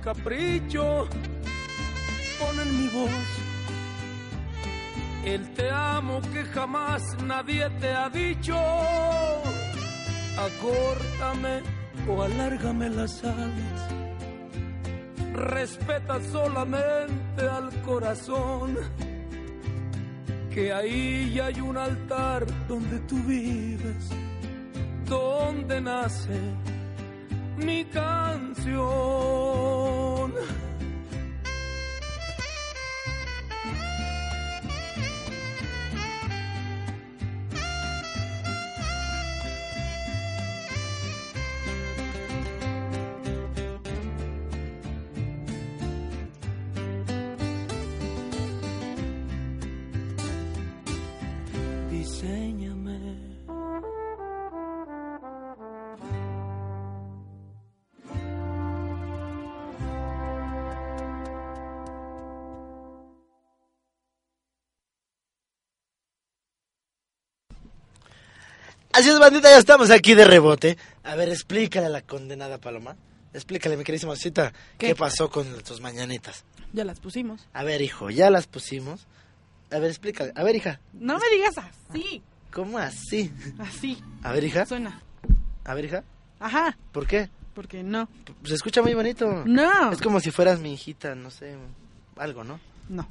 Capricho. 0.06 1.08
Pon 2.38 2.60
en 2.60 2.70
mi 2.78 2.88
voz 2.88 3.28
el 5.24 5.42
te 5.54 5.68
amo 5.68 6.20
que 6.32 6.44
jamás 6.44 7.02
nadie 7.24 7.68
te 7.80 7.92
ha 7.92 8.08
dicho. 8.08 8.56
Acórtame 10.46 11.62
o 12.08 12.22
alárgame 12.22 12.88
las 12.90 13.24
alas. 13.24 13.80
Respeta 15.32 16.22
solamente 16.30 17.42
al 17.58 17.68
corazón. 17.82 18.78
Que 20.54 20.72
ahí 20.72 21.32
ya 21.34 21.46
hay 21.46 21.60
un 21.60 21.76
altar 21.76 22.46
donde 22.68 23.00
tú 23.00 23.16
vives, 23.24 24.08
donde 25.06 25.80
nace 25.80 26.38
mi 27.56 27.84
canción. 27.86 29.85
Así 68.96 69.10
es, 69.10 69.18
bandita, 69.18 69.50
ya 69.50 69.58
estamos 69.58 69.90
aquí 69.90 70.14
de 70.14 70.24
rebote. 70.24 70.78
A 71.04 71.14
ver, 71.16 71.28
explícale 71.28 71.84
a 71.84 71.90
la 71.90 72.00
condenada 72.00 72.56
Paloma. 72.58 72.96
Explícale, 73.34 73.76
mi 73.76 73.84
queridísima 73.84 74.16
cita, 74.16 74.54
¿Qué? 74.78 74.86
¿Qué? 74.88 74.94
pasó 74.94 75.28
con 75.28 75.46
tus 75.62 75.82
mañanitas? 75.82 76.44
Ya 76.72 76.82
las 76.82 76.98
pusimos. 76.98 77.46
A 77.52 77.62
ver, 77.62 77.82
hijo, 77.82 78.08
ya 78.08 78.30
las 78.30 78.46
pusimos. 78.46 79.06
A 79.70 79.78
ver, 79.80 79.90
explícale. 79.90 80.32
A 80.34 80.42
ver, 80.42 80.56
hija, 80.56 80.80
No 80.94 81.18
me 81.18 81.28
digas 81.28 81.56
así. 81.58 82.22
¿cómo 82.50 82.78
así? 82.78 83.30
Así. 83.58 84.02
A 84.22 84.32
ver, 84.32 84.44
hija. 84.44 84.64
Suena. 84.64 85.02
A 85.66 85.74
ver, 85.74 85.84
hija. 85.84 86.02
Ajá. 86.40 86.78
¿Por 86.92 87.06
qué? 87.06 87.28
Porque 87.52 87.82
no. 87.82 88.08
Se 88.44 88.54
escucha 88.54 88.80
muy 88.80 88.94
bonito. 88.94 89.42
No. 89.44 89.92
Es 89.92 90.00
como 90.00 90.20
si 90.20 90.30
fueras 90.30 90.60
mi 90.60 90.72
hijita, 90.72 91.14
no 91.14 91.30
sé, 91.30 91.54
algo, 92.16 92.44
¿no? 92.44 92.60
No. 92.88 93.06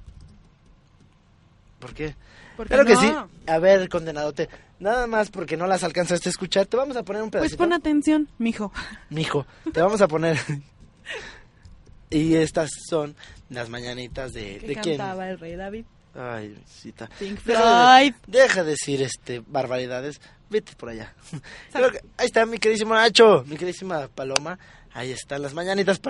¿Por 1.86 1.94
qué? 1.94 2.16
Porque 2.58 2.74
Claro 2.74 2.86
que 2.88 2.96
sí. 2.96 3.14
A 3.48 3.60
ver, 3.60 3.88
condenadote. 3.90 4.50
Nada 4.80 5.06
más 5.08 5.30
porque 5.30 5.56
no 5.56 5.68
las 5.68 5.84
alcanzaste 5.84 6.30
a 6.30 6.32
escuchar, 6.32 6.66
te 6.66 6.78
vamos 6.78 6.98
a 6.98 7.04
poner 7.04 7.22
un 7.22 7.30
Pues 7.30 7.42
pedacito. 7.42 7.58
pon 7.64 7.74
atención, 7.74 8.28
mijo. 8.40 8.72
Mijo, 9.10 9.46
te 9.72 9.82
vamos 9.82 10.02
a 10.02 10.08
poner. 10.08 10.38
y 12.10 12.36
estas 12.36 12.72
son 12.90 13.16
las 13.50 13.70
mañanitas 13.70 14.32
de. 14.34 14.58
Que 14.60 14.68
¿De 14.68 14.76
quién? 14.78 14.98
cantaba 14.98 15.30
el 15.30 15.40
rey 15.40 15.56
David. 15.56 15.86
Ay, 16.16 16.58
cita. 16.66 17.10
Pink 17.20 17.44
Deja 17.44 17.98
de, 18.00 18.12
Floyd. 18.12 18.14
deja 18.28 18.64
de 18.64 18.70
decir 18.72 19.02
este 19.02 19.44
barbaridades. 19.46 20.20
Vete 20.50 20.74
por 20.76 20.90
allá. 20.90 21.14
Ahí 22.18 22.26
está 22.28 22.46
mi 22.46 22.58
queridísimo 22.58 22.94
Nacho, 22.96 23.44
mi 23.48 23.58
queridísima 23.58 24.08
Paloma. 24.08 24.58
Ahí 24.94 25.12
están 25.12 25.42
las 25.42 25.54
mañanitas 25.54 26.00